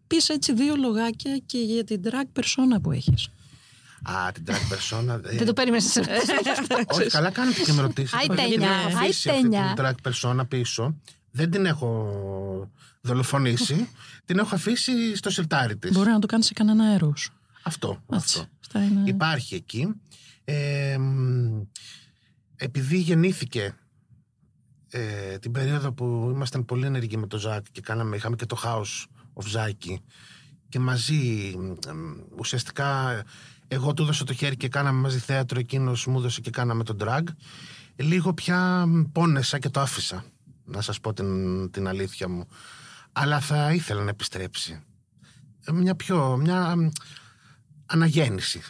πεις 0.07 0.29
έτσι 0.29 0.53
δύο 0.53 0.77
λογάκια 0.77 1.37
και 1.47 1.59
για 1.59 1.85
την 1.85 2.01
drag 2.05 2.41
persona 2.41 2.83
που 2.83 2.93
έχεις. 2.93 3.29
Α, 4.03 4.33
την 4.33 4.45
drag 4.47 4.53
persona. 4.73 5.21
ε, 5.25 5.37
Δεν 5.37 5.47
το 5.47 5.53
περίμενες. 5.53 5.97
Όχι, 6.87 7.09
καλά 7.09 7.31
κάνετε 7.31 7.61
και 7.63 7.73
με 7.73 7.83
ρωτήσετε. 7.83 8.17
Άι, 8.17 8.27
Όχι, 8.31 8.41
γιατί 8.41 8.53
τένια, 8.61 8.75
έχω 8.77 8.87
άι, 8.89 8.95
αφήσει 8.95 9.29
αυτή 9.29 9.41
τένια. 9.43 9.73
την 9.77 9.85
drag 9.85 10.11
persona 10.11 10.49
πίσω. 10.49 10.95
Δεν 11.31 11.51
την 11.51 11.67
έχω 11.67 12.71
δολοφονήσει. 13.01 13.89
Την 14.27 14.39
έχω 14.39 14.55
αφήσει 14.55 15.17
στο 15.17 15.31
σιρτάρι 15.31 15.77
της. 15.77 15.93
Μπορεί 15.93 16.11
να 16.11 16.19
το 16.19 16.27
κάνεις 16.27 16.47
σε 16.47 16.53
κανένα 16.53 16.85
αέρος. 16.85 17.31
Αυτό. 17.63 18.03
Έτσι. 18.13 18.39
αυτό. 18.39 18.51
Αυτά 18.61 18.83
είναι... 18.85 19.03
Υπάρχει 19.05 19.55
εκεί. 19.55 19.95
Ε, 20.45 20.99
μ, 20.99 21.63
επειδή 22.57 22.99
γεννήθηκε 22.99 23.75
ε, 24.89 25.39
την 25.39 25.53
περίοδο 25.53 25.93
που 25.93 26.31
ήμασταν 26.35 26.65
πολύ 26.65 26.87
ενεργοί 26.87 27.17
με 27.17 27.27
το 27.27 27.39
Ζάκ 27.39 27.65
και 27.73 27.81
κάναμε, 27.81 28.17
είχαμε 28.17 28.37
και 28.37 28.47
το 28.47 28.59
House 28.65 29.05
of 29.35 29.47
Ζάκη 29.47 30.01
και 30.69 30.79
μαζί 30.79 31.55
μ, 31.59 31.91
μ, 31.93 32.39
ουσιαστικά 32.39 33.23
εγώ 33.69 33.95
του 33.95 34.03
έδωσα 34.03 34.25
το 34.25 34.33
χέρι 34.33 34.57
και 34.57 34.69
κάναμε 34.69 35.01
μαζί 35.01 35.19
θέατρο 35.19 35.59
εκείνος 35.59 36.07
μου 36.07 36.19
έδωσε 36.19 36.41
και 36.41 36.51
κάναμε 36.51 36.85
το 36.85 36.97
drag 37.01 37.23
λίγο 37.97 38.35
πια 38.35 38.87
μ, 38.87 39.03
πόνεσα 39.13 39.59
και 39.59 39.69
το 39.69 39.81
άφησα 39.81 40.25
να 40.65 40.81
σας 40.81 41.01
πω 41.01 41.13
την, 41.13 41.71
την 41.71 41.89
αλήθεια 41.89 42.29
μου 42.29 42.47
αλλά 43.19 43.41
θα 43.41 43.73
ήθελα 43.73 44.03
να 44.03 44.11
επιστρέψει 44.11 44.83
Ε, 45.67 45.73
μια 45.73 45.95
πιο 45.95 46.37
μια 46.37 46.77
μ, 46.77 46.89
αναγέννηση 47.87 48.61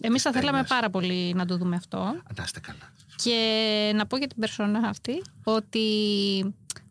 Εμείς 0.00 0.22
θα 0.22 0.30
θέλαμε 0.32 0.50
Τέλειες. 0.50 0.68
πάρα 0.68 0.90
πολύ 0.90 1.34
να 1.34 1.44
το 1.46 1.56
δούμε 1.56 1.76
αυτό. 1.76 1.98
να 2.36 2.42
είστε 2.44 2.60
καλά 2.60 2.92
Και 3.16 3.92
να 3.94 4.06
πω 4.06 4.16
για 4.16 4.26
την 4.26 4.40
περσόνα 4.40 4.88
αυτή 4.88 5.22
ότι 5.44 5.84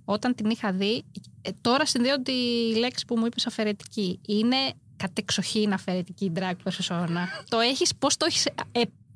όταν 0.05 0.35
την 0.35 0.49
είχα 0.49 0.71
δει, 0.71 1.03
ε, 1.41 1.49
τώρα 1.61 1.85
συνδέω 1.85 2.21
τη 2.21 2.31
λέξη 2.77 3.05
που 3.05 3.17
μου 3.17 3.25
είπες 3.25 3.45
αφαιρετική. 3.47 4.19
Είναι 4.27 4.55
κατεξοχήν 4.97 5.73
αφαιρετική 5.73 6.25
η 6.25 6.31
drag 6.35 6.53
persona. 6.63 7.09
το 7.49 7.59
έχεις, 7.59 7.95
πώς 7.95 8.17
το 8.17 8.25
έχεις 8.25 8.47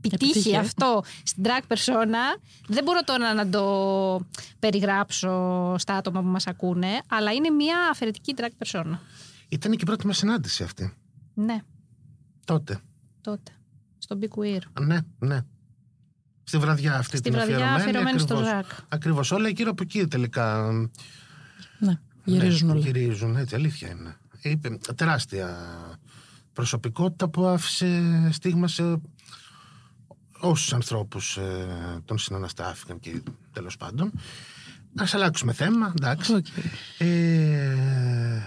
επιτύχει 0.08 0.32
Επιτύχει, 0.32 0.56
ε. 0.56 0.60
αυτό 0.60 1.04
στην 1.24 1.43
drag 1.46 1.74
persona. 1.74 2.39
Δεν 2.67 2.84
μπορώ 2.84 3.04
τώρα 3.04 3.34
να 3.34 3.50
το 3.50 4.26
περιγράψω 4.60 5.76
στα 5.78 5.96
άτομα 5.96 6.22
που 6.22 6.28
μας 6.28 6.48
ακούνε, 6.48 7.02
αλλά 7.08 7.32
είναι 7.32 7.50
μια 7.50 7.78
αφαιρετική 7.91 8.34
drag 8.38 8.65
persona. 8.65 8.98
Ήταν 9.50 9.72
και 9.72 9.78
η 9.82 9.86
πρώτη 9.86 10.08
μας 10.08 10.17
συνάντηση 10.17 10.63
αυτή 10.63 10.93
Ναι, 11.34 11.58
τότε 12.46 12.82
τότε. 13.22 13.52
Στο 13.98 14.20
Big 14.22 14.39
Queer. 14.39 14.62
ναι, 14.82 14.98
ναι 15.20 15.41
Στη 16.43 16.58
βραδιά 16.58 16.98
αυτή 16.98 17.17
Στη 17.17 17.30
την 17.30 17.39
βραδιά 17.39 17.74
αφιερωμένη 17.74 18.20
στο 18.20 18.34
ακριβώς. 18.34 18.54
Ζακ. 18.54 18.65
Ακριβώς 18.89 19.32
όλα 19.32 19.50
γύρω 19.50 19.70
από 19.70 19.84
εκεί 19.84 20.08
τελικά 20.08 20.72
Ναι, 21.80 22.00
γυρίζουν 22.24 22.67
ναι, 22.67 22.74
όλα. 22.74 22.82
Γυρίζουν, 22.82 23.36
έτσι, 23.36 23.56
αλήθεια 23.56 23.89
είναι. 23.89 24.17
Είπε, 24.41 24.78
τεράστια 24.96 25.58
προσωπικότητα 26.54 27.30
που 27.30 27.46
άφησε 27.46 28.02
στίγμα 28.32 28.67
σε 28.67 29.02
όσους 30.39 30.73
ανθρώπους 30.73 31.38
ε, 31.38 31.67
τον 32.06 32.17
συναναστράφηκαν 32.17 33.00
και 33.00 33.21
τέλος 33.54 33.78
πάντων. 33.78 34.12
Ας 34.97 35.13
αλλάξουμε 35.13 35.54
θέμα, 35.54 35.93
εντάξει. 36.00 36.34
Okay. 36.36 36.62
Ε, 37.06 38.41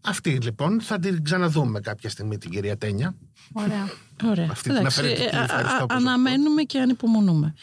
αυτή 0.00 0.30
λοιπόν 0.30 0.80
θα 0.80 0.98
την 0.98 1.22
ξαναδούμε 1.24 1.80
κάποια 1.80 2.10
στιγμή 2.10 2.38
την 2.38 2.50
κυρία 2.50 2.76
Τένια. 2.78 3.14
Ωραία. 3.52 3.90
Ωραία. 4.24 4.48
Αυτή 4.50 4.68
την 4.68 4.78
Εντάξει, 4.78 5.00
αφαιρετική, 5.00 5.36
ε, 5.36 5.38
α- 5.38 5.42
ευχαριστώ 5.42 5.82
α- 5.82 5.86
που 5.86 5.94
αναμένουμε 5.94 6.62
και 6.62 6.80
ανυπομονούμε. 6.80 7.54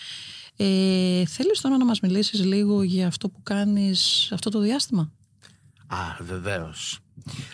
Ε, 0.56 1.26
θέλεις 1.26 1.62
τώρα 1.62 1.78
να 1.78 1.86
μας 1.86 2.00
μιλήσεις 2.00 2.44
λίγο 2.44 2.84
για 2.84 3.08
αυτό 3.08 3.30
που 3.30 3.44
κάνεις 3.44 4.30
αυτό 4.34 4.50
το 4.50 4.60
διάστημα; 4.60 5.12
Α, 5.88 5.98
βεβαίως. 6.20 7.00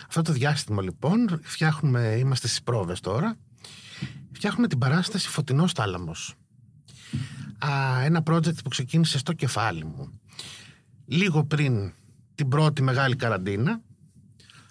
Αυτό 0.08 0.22
το 0.22 0.32
διάστημα 0.32 0.82
λοιπόν 0.82 1.40
φτιάχνουμε, 1.42 2.16
είμαστε 2.18 2.46
στις 2.46 2.62
πρόβες 2.62 3.00
τώρα, 3.00 3.36
φτιάχνουμε 4.32 4.68
την 4.68 4.78
παράσταση 4.78 5.28
Φωτεινός 5.28 5.72
Τάλαμος. 5.72 6.34
Α, 7.58 8.02
ένα 8.04 8.22
project 8.26 8.62
που 8.62 8.68
ξεκίνησε 8.68 9.18
στο 9.18 9.32
κεφάλι 9.32 9.84
μου. 9.84 10.20
Λίγο 11.06 11.44
πριν 11.44 11.92
την 12.34 12.48
πρώτη 12.48 12.82
μεγάλη 12.82 13.16
καραντίνα, 13.16 13.80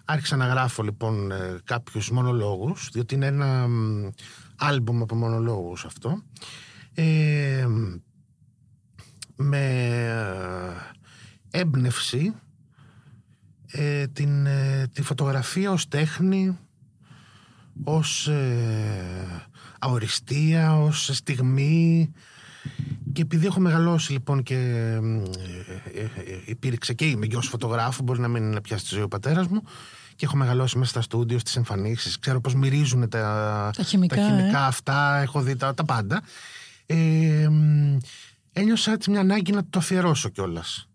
άρχισα 0.05 0.35
να 0.35 0.45
γράφω 0.45 0.83
λοιπόν 0.83 1.31
ε, 1.31 1.59
κάποιους 1.63 2.11
μονολόγους, 2.11 2.89
διότι 2.91 3.15
είναι 3.15 3.25
ένα 3.25 3.67
μ, 3.67 4.09
άλμπουμ 4.57 5.01
από 5.01 5.15
μονολόγους 5.15 5.85
αυτό. 5.85 6.23
Ε, 6.93 7.67
με 9.35 9.65
ε, 11.51 11.59
έμπνευση 11.59 12.33
ε, 13.71 14.07
την, 14.07 14.45
ε, 14.45 14.87
τη 14.93 15.01
φωτογραφία 15.01 15.71
ως 15.71 15.87
τέχνη, 15.87 16.57
ως 17.83 18.27
ε, 18.27 19.47
αοριστία, 19.79 20.81
ως 20.81 21.09
στιγμή 21.13 22.11
και 23.13 23.21
επειδή 23.21 23.45
έχω 23.45 23.59
μεγαλώσει 23.59 24.11
λοιπόν 24.11 24.43
και 24.43 24.55
ε, 24.55 24.95
ε, 25.93 26.03
ε, 26.03 26.41
υπήρξε 26.45 26.93
και 26.93 27.05
είμαι 27.05 27.25
γιος 27.25 27.47
φωτογράφου, 27.47 28.03
μπορεί 28.03 28.19
να 28.19 28.27
μην 28.27 28.43
είναι 28.43 28.61
πια 28.61 28.77
στη 28.77 28.87
ζωή 28.95 29.03
ο 29.03 29.07
πατέρας 29.07 29.47
μου 29.47 29.61
και 30.15 30.25
έχω 30.25 30.37
μεγαλώσει 30.37 30.77
μέσα 30.77 30.91
στα 30.91 31.01
στούντιο, 31.01 31.39
στις 31.39 31.55
εμφανίσεις, 31.55 32.19
ξέρω 32.19 32.41
πώς 32.41 32.55
μυρίζουν 32.55 33.09
τα, 33.09 33.71
Τα 33.75 33.83
χημικά, 33.83 34.15
τα 34.15 34.21
χημικά 34.21 34.63
ε. 34.63 34.67
αυτά, 34.67 35.17
έχω 35.17 35.41
δει 35.41 35.55
τα, 35.55 35.73
τα 35.73 35.85
πάντα. 35.85 36.21
Ε, 36.85 37.47
μ, 37.49 37.97
ένιωσα 38.53 38.91
έτσι 38.91 39.09
μια 39.09 39.19
ανάγκη 39.19 39.51
να 39.51 39.65
το 39.69 39.79
αφιερώσω 39.79 40.29
κιόλας. 40.29 40.87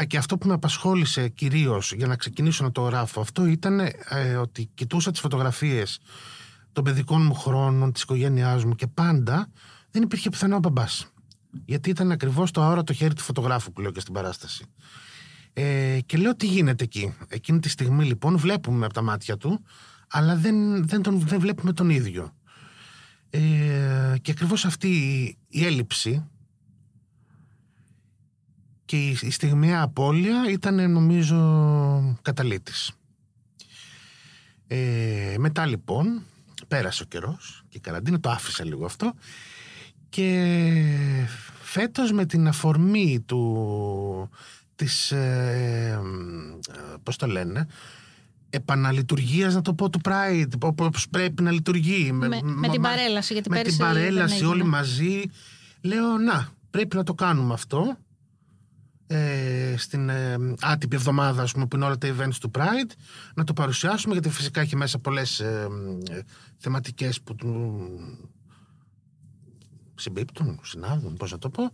Α, 0.00 0.04
και 0.04 0.16
αυτό 0.16 0.38
που 0.38 0.46
με 0.46 0.54
απασχόλησε 0.54 1.28
κυρίως 1.28 1.92
για 1.92 2.06
να 2.06 2.16
ξεκινήσω 2.16 2.64
να 2.64 2.72
το 2.72 2.80
γράφω 2.80 3.20
αυτό 3.20 3.46
ήταν 3.46 3.80
ε, 4.08 4.36
ότι 4.36 4.70
κοιτούσα 4.74 5.10
τις 5.10 5.20
φωτογραφίες 5.20 5.98
των 6.72 6.84
παιδικών 6.84 7.22
μου 7.22 7.34
χρόνων, 7.34 7.92
της 7.92 8.02
οικογένειάς 8.02 8.64
μου 8.64 8.74
και 8.74 8.86
πάντα 8.86 9.48
δεν 9.90 10.02
υπήρχε 10.02 10.30
πουθενά 10.30 10.56
ο 10.56 10.58
μπαμπάς. 10.58 11.06
Γιατί 11.64 11.90
ήταν 11.90 12.10
ακριβώς 12.10 12.50
το 12.50 12.62
αόρατο 12.62 12.92
χέρι 12.92 13.14
του 13.14 13.22
φωτογράφου 13.22 13.72
που 13.72 13.80
λέω 13.80 13.90
και 13.90 14.00
στην 14.00 14.14
παράσταση. 14.14 14.64
Ε, 15.52 15.98
και 16.06 16.16
λέω 16.16 16.36
τι 16.36 16.46
γίνεται 16.46 16.84
εκεί; 16.84 17.14
Εκείνη 17.28 17.58
τη 17.58 17.68
στιγμή 17.68 18.04
λοιπόν 18.04 18.36
βλέπουμε 18.36 18.84
από 18.84 18.94
τα 18.94 19.02
μάτια 19.02 19.36
του, 19.36 19.64
αλλά 20.08 20.36
δεν, 20.36 20.86
δεν, 20.86 21.02
τον, 21.02 21.20
δεν 21.20 21.40
βλέπουμε 21.40 21.72
τον 21.72 21.90
ίδιο. 21.90 22.32
Ε, 23.30 23.40
και 24.22 24.30
ακριβώς 24.30 24.64
αυτή 24.64 24.88
η, 24.88 25.38
η 25.48 25.64
έλλειψη 25.64 26.24
και 28.86 28.96
η, 28.96 29.18
η 29.22 29.30
στιγμιαία 29.30 29.82
απώλεια 29.82 30.50
ήταν 30.50 30.90
νομίζω 30.90 32.18
καταλήτης. 32.22 32.92
Ε, 34.66 35.34
μετά 35.38 35.66
λοιπόν 35.66 36.22
πέρασε 36.68 37.02
ο 37.02 37.06
καιρός 37.06 37.64
και 37.68 37.76
η 37.76 37.80
καραντίνα 37.80 38.20
το 38.20 38.30
άφησα 38.30 38.64
λίγο 38.64 38.84
αυτό 38.84 39.14
και 40.08 40.54
φέτος 41.62 42.12
με 42.12 42.26
την 42.26 42.48
αφορμή 42.48 43.20
του 43.26 44.30
της 44.74 45.10
ε, 45.10 46.00
ε, 46.68 46.94
πώς 47.02 47.16
το 47.16 47.26
λένε 47.26 47.66
επαναλειτουργίας 48.50 49.54
να 49.54 49.62
το 49.62 49.74
πω 49.74 49.90
του 49.90 50.00
Pride 50.04 50.48
όπως 50.62 51.08
πρέπει 51.08 51.42
να 51.42 51.50
λειτουργεί 51.50 52.12
Με, 52.12 52.28
με 52.42 52.68
την 52.68 52.80
παρέλαση, 52.80 53.32
γιατί 53.32 53.50
με 53.50 53.56
πέρυσι 53.56 53.76
την 53.76 53.86
παρέλαση 53.86 54.34
δεν 54.34 54.36
έγινε. 54.36 54.50
όλοι 54.50 54.64
μαζί 54.64 55.22
λέω 55.80 56.18
να 56.18 56.48
πρέπει 56.70 56.96
να 56.96 57.02
το 57.02 57.14
κάνουμε 57.14 57.54
αυτό 57.54 57.96
ε, 59.06 59.74
στην 59.76 60.08
ε, 60.08 60.36
άτυπη 60.60 60.96
εβδομάδα 60.96 61.42
ας 61.42 61.52
πούμε, 61.52 61.66
που 61.66 61.76
είναι 61.76 61.84
όλα 61.84 61.98
τα 61.98 62.08
events 62.08 62.34
του 62.40 62.50
Pride 62.54 62.90
να 63.34 63.44
το 63.44 63.52
παρουσιάσουμε 63.52 64.12
γιατί 64.12 64.30
φυσικά 64.30 64.60
έχει 64.60 64.76
μέσα 64.76 64.98
πολλές 64.98 65.40
ε, 65.40 65.68
ε, 66.10 66.20
θεματικές 66.56 67.20
που 67.20 67.34
του 67.34 67.88
συμπίπτουν, 69.94 70.60
συνάδουν, 70.62 71.16
πώς 71.16 71.32
να 71.32 71.38
το 71.38 71.50
πω 71.50 71.72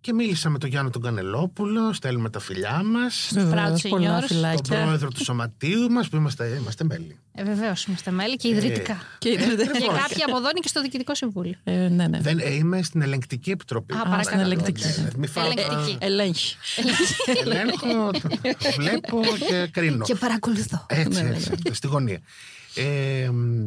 και 0.00 0.12
μίλησα 0.12 0.50
με 0.50 0.58
τον 0.58 0.68
Γιάννη 0.68 0.90
τον 0.90 1.02
Κανελόπουλο 1.02 1.92
στέλνουμε 1.92 2.30
τα 2.30 2.40
φιλιά 2.40 2.82
μας 2.84 3.30
Βεβαίως, 3.34 3.82
Proud 3.82 3.88
πολλά 3.88 4.16
Seniors. 4.16 4.18
τον 4.20 4.28
φυλάκια. 4.28 4.82
πρόεδρο 4.82 5.08
του 5.10 5.24
σωματείου 5.24 5.90
μας 5.90 6.08
που 6.08 6.16
είμαστε, 6.16 6.58
είμαστε 6.60 6.84
μέλη 6.84 7.18
Ε, 7.32 7.44
Βεβαίω 7.44 7.72
είμαστε 7.88 8.10
μέλη 8.10 8.36
και 8.36 8.48
ιδρυτικά. 8.48 8.96
Και, 9.18 9.30
και 9.30 9.36
κάποιοι 9.36 10.22
από 10.26 10.36
εδώ 10.36 10.48
είναι 10.50 10.60
και 10.60 10.68
στο 10.68 10.80
Διοικητικό 10.80 11.14
Συμβούλιο. 11.14 11.54
ε, 11.64 11.88
ναι, 11.88 12.06
ναι. 12.06 12.20
Δεν, 12.20 12.38
ε, 12.38 12.54
είμαι 12.54 12.82
στην 12.82 13.02
ελεγκτική 13.02 13.50
επιτροπή 13.50 13.94
Α, 13.94 13.96
Α, 13.98 14.02
παρακαλώ. 14.02 14.22
στην 14.24 14.38
ελεγκτική. 14.38 14.82
Ναι, 14.86 15.02
ναι, 15.02 15.08
μη 15.16 15.26
φάω 15.26 15.44
τα- 15.44 15.50
Ελεγκτική. 15.62 15.96
Ελέγχει. 16.00 16.56
Ελέγχω, 17.44 18.10
βλέπω 18.76 19.20
και 19.48 19.68
κρίνω. 19.70 20.04
Και 20.04 20.14
παρακολουθώ. 20.14 20.86
Έτσι, 20.88 21.22
Ναι, 21.22 21.28
ναι, 21.28 21.36
έτσι, 21.36 21.52
στη 21.72 21.86
γωνία. 21.86 22.20
Ε, 22.74 23.28
μ, 23.30 23.64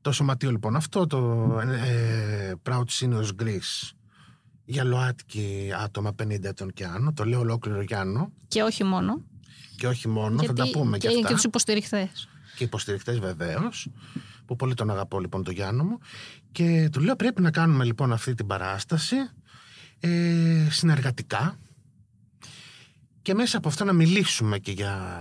το 0.00 0.12
σωματείο 0.12 0.50
λοιπόν 0.50 0.76
αυτό, 0.76 1.06
το 1.06 1.48
ε, 1.84 2.52
Proud 2.70 2.84
Seniors 3.00 3.42
Greece, 3.42 3.90
για 4.64 4.84
ΛΟΑΤΚΙ 4.84 5.70
άτομα 5.82 6.14
50 6.22 6.44
ετών 6.44 6.72
και 6.72 6.84
άνω, 6.84 7.12
το 7.12 7.24
λέω 7.24 7.40
ολόκληρο 7.40 7.82
Γιάννο 7.82 8.32
Και 8.48 8.62
όχι 8.62 8.84
μόνο. 8.84 9.22
και 9.76 9.86
όχι 9.86 10.08
μόνο, 10.08 10.42
θα 10.42 10.52
τα 10.52 10.70
πούμε 10.70 10.98
και, 10.98 11.08
και 11.08 11.14
και 11.14 11.20
αυτά. 11.20 11.34
τους 11.34 11.44
υποστηριχθές. 11.44 12.28
και 12.56 12.64
υποστηρικτές 12.64 13.18
βεβαίως, 13.18 13.88
που 14.46 14.56
πολύ 14.56 14.74
τον 14.74 14.90
αγαπώ 14.90 15.20
λοιπόν 15.20 15.42
τον 15.44 15.54
Γιάννο 15.54 15.84
μου 15.84 15.98
και 16.52 16.88
του 16.92 17.00
λέω 17.00 17.16
πρέπει 17.16 17.42
να 17.42 17.50
κάνουμε 17.50 17.84
λοιπόν 17.84 18.12
αυτή 18.12 18.34
την 18.34 18.46
παράσταση 18.46 19.16
ε, 20.00 20.66
συνεργατικά 20.70 21.58
και 23.22 23.34
μέσα 23.34 23.56
από 23.56 23.68
αυτό 23.68 23.84
να 23.84 23.92
μιλήσουμε 23.92 24.58
και 24.58 24.72
για, 24.72 25.18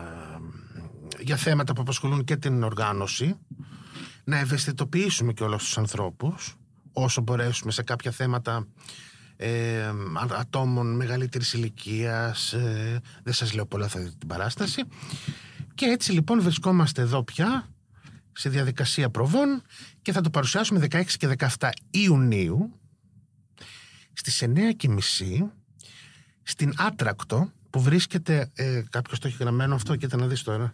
για 1.20 1.36
θέματα 1.36 1.74
που 1.74 1.82
απασχολούν 1.82 2.24
και 2.24 2.36
την 2.36 2.64
οργάνωση 2.64 3.36
να 4.24 4.38
ευαισθητοποιήσουμε 4.38 5.34
και 5.34 5.44
όλους 5.44 5.64
τους 5.64 5.78
ανθρώπους 5.78 6.56
όσο 6.94 7.22
μπορέσουμε 7.22 7.72
σε 7.72 7.84
κάποια 7.84 8.12
θέματα 8.12 8.68
ε, 9.42 9.84
α- 10.14 10.40
ατόμων 10.40 10.96
μεγαλύτερης 10.96 11.54
ηλικίας 11.54 12.54
ε, 12.54 13.02
δεν 13.24 13.34
σας 13.34 13.54
λέω 13.54 13.66
πολλά 13.66 13.88
θα 13.88 14.00
δείτε 14.00 14.16
την 14.20 14.28
παράσταση 14.28 14.84
και 15.76 15.86
έτσι 15.86 16.12
λοιπόν 16.12 16.42
βρισκόμαστε 16.42 17.02
εδώ 17.02 17.24
πια 17.24 17.70
σε 18.32 18.50
διαδικασία 18.50 19.10
προβών 19.10 19.62
και 20.02 20.12
θα 20.12 20.22
το 20.22 20.30
παρουσιάσουμε 20.30 20.88
16 20.92 21.04
και 21.06 21.36
17 21.58 21.70
Ιουνίου 21.90 22.80
στις 24.14 24.44
9.30 24.46 24.98
στην 26.44 26.74
Άτρακτο 26.78 27.52
που 27.70 27.82
βρίσκεται, 27.82 28.52
ε, 28.54 28.84
κάποιος 28.90 29.20
το 29.20 29.28
έχει 29.28 29.38
γραμμένο 29.40 29.76
αυτό, 29.76 29.96
κοίτα 29.96 30.18
να 30.18 30.28
δεις 30.28 30.44
τώρα. 30.44 30.74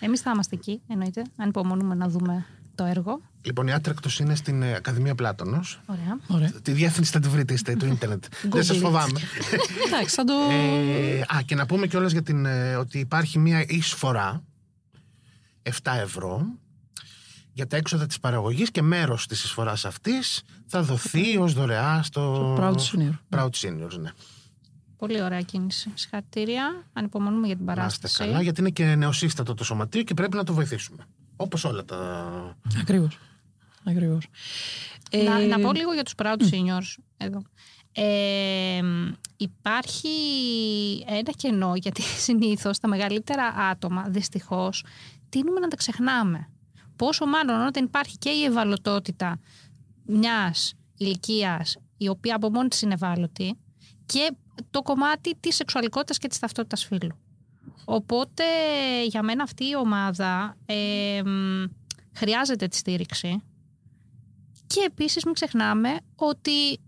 Εμείς 0.00 0.20
θα 0.20 0.30
είμαστε 0.30 0.56
εκεί, 0.56 0.80
εννοείται. 0.86 1.22
Αν 1.36 1.48
υπομονούμε 1.48 1.94
να 1.94 2.08
δούμε 2.08 2.46
το 2.74 2.84
έργο. 2.84 3.20
Λοιπόν, 3.42 3.66
η 3.66 3.72
Άτρακτος 3.72 4.18
είναι 4.18 4.34
στην 4.34 4.62
ε, 4.62 4.74
Ακαδημία 4.74 5.14
Πλάτωνος. 5.14 5.80
Ωραία. 5.86 6.18
Ωραία. 6.26 6.52
Τη 6.62 6.72
διεύθυνση 6.72 7.12
θα 7.12 7.20
τη 7.20 7.28
βρείτε 7.28 7.56
στο 7.56 7.76
το 7.76 7.86
ίντερνετ. 7.86 8.24
Δεν 8.50 8.64
σας 8.64 8.76
it. 8.76 8.80
φοβάμαι. 8.80 9.20
Εντάξει, 9.86 10.14
θα 10.14 10.24
το. 10.24 10.32
Ε, 10.50 11.20
α, 11.20 11.42
και 11.44 11.54
να 11.54 11.66
πούμε 11.66 11.86
κιόλας 11.86 12.12
για 12.12 12.22
την, 12.22 12.46
ε, 12.46 12.74
ότι 12.76 12.98
υπάρχει 12.98 13.38
μια 13.38 13.64
εισφορά 13.68 14.42
7 15.62 15.70
ευρώ 16.02 16.46
για 17.52 17.66
τα 17.66 17.76
έξοδα 17.76 18.06
της 18.06 18.20
παραγωγής 18.20 18.70
και 18.70 18.82
μέρος 18.82 19.26
της 19.26 19.44
εισφοράς 19.44 19.84
αυτής 19.84 20.42
θα 20.66 20.82
δοθεί 20.82 21.36
ως 21.36 21.52
δωρεά 21.52 22.02
στο 22.02 22.54
Το 22.56 22.62
Proud 22.62 22.74
Senior. 22.74 23.38
Proud 23.38 23.50
Seniors, 23.50 23.98
ναι. 24.00 24.10
Πολύ 24.96 25.22
ωραία 25.22 25.40
κίνηση. 25.40 25.90
Συγχαρητήρια. 25.94 26.84
Ανυπομονούμε 26.92 27.46
για 27.46 27.56
την 27.56 27.64
Να 27.64 27.72
είστε 27.72 27.82
παράσταση. 27.82 28.18
καλά, 28.18 28.42
γιατί 28.42 28.60
είναι 28.60 28.70
και 28.70 28.94
νεοσύστατο 28.94 29.54
το 29.54 29.64
σωματείο 29.64 30.02
και 30.02 30.14
πρέπει 30.14 30.36
να 30.36 30.44
το 30.44 30.54
βοηθήσουμε. 30.54 31.06
Όπως 31.36 31.64
όλα 31.64 31.84
τα... 31.84 32.56
Ακριβώς. 32.80 33.18
Ακριβώς. 33.84 34.26
Να, 35.24 35.40
Ε, 35.40 35.46
να 35.46 35.60
πω 35.60 35.72
λίγο 35.72 35.92
για 35.92 36.02
τους 36.02 36.14
Proud 36.16 36.40
Seniors 36.50 37.02
εδώ. 37.16 37.42
Ε, 37.92 38.80
υπάρχει 39.36 40.08
ένα 41.06 41.30
κενό 41.36 41.74
γιατί 41.74 42.02
συνήθως 42.26 42.78
τα 42.78 42.88
μεγαλύτερα 42.88 43.46
άτομα 43.46 44.04
δυστυχώς 44.08 44.84
τείνουμε 45.28 45.60
να 45.60 45.68
τα 45.68 45.76
ξεχνάμε. 45.76 46.48
Πόσο 46.96 47.26
μάλλον 47.26 47.66
όταν 47.66 47.84
υπάρχει 47.84 48.18
και 48.18 48.30
η 48.30 48.44
ευαλωτότητα 48.44 49.40
μιας 50.04 50.74
ηλικίας 50.96 51.76
η 51.96 52.08
οποία 52.08 52.36
από 52.36 52.50
μόνη 52.50 52.68
της 52.68 52.82
είναι 52.82 52.94
ευάλωτη 52.94 53.58
και 54.06 54.30
το 54.70 54.82
κομμάτι 54.82 55.36
της 55.40 55.54
σεξουαλικότητας 55.54 56.18
και 56.18 56.28
της 56.28 56.38
ταυτότητας 56.38 56.84
φύλου. 56.84 57.18
Οπότε 57.84 58.44
για 59.06 59.22
μένα 59.22 59.42
αυτή 59.42 59.64
η 59.64 59.76
ομάδα 59.76 60.56
ε, 60.66 61.22
μ, 61.24 61.64
χρειάζεται 62.12 62.66
τη 62.66 62.76
στήριξη 62.76 63.42
Και 64.66 64.80
επίσης 64.86 65.24
μην 65.24 65.34
ξεχνάμε 65.34 65.96
ότι 66.14 66.80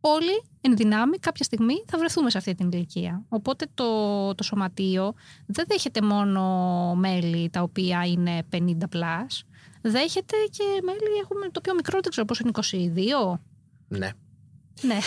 όλοι 0.00 0.42
εν 0.60 0.76
δυνάμει 0.76 1.18
κάποια 1.18 1.44
στιγμή 1.44 1.84
θα 1.86 1.98
βρεθούμε 1.98 2.30
σε 2.30 2.38
αυτή 2.38 2.54
την 2.54 2.70
ηλικία. 2.72 3.24
Οπότε 3.28 3.66
το, 3.74 4.34
το 4.34 4.42
σωματείο 4.42 5.14
δεν 5.46 5.64
δέχεται 5.68 6.02
μόνο 6.02 6.42
μέλη 6.94 7.50
τα 7.50 7.62
οποία 7.62 8.06
είναι 8.06 8.42
50 8.52 8.58
plus, 8.92 9.44
δέχεται 9.82 10.36
και 10.50 10.64
μέλη 10.82 11.18
έχουμε 11.22 11.48
το 11.50 11.60
πιο 11.60 11.74
μικρό, 11.74 11.98
δεν 12.00 12.10
ξέρω 12.10 12.26
πώς 12.26 12.38
είναι 12.38 12.50
22. 13.32 13.38
Ναι. 13.88 14.10
Ναι. 14.82 14.98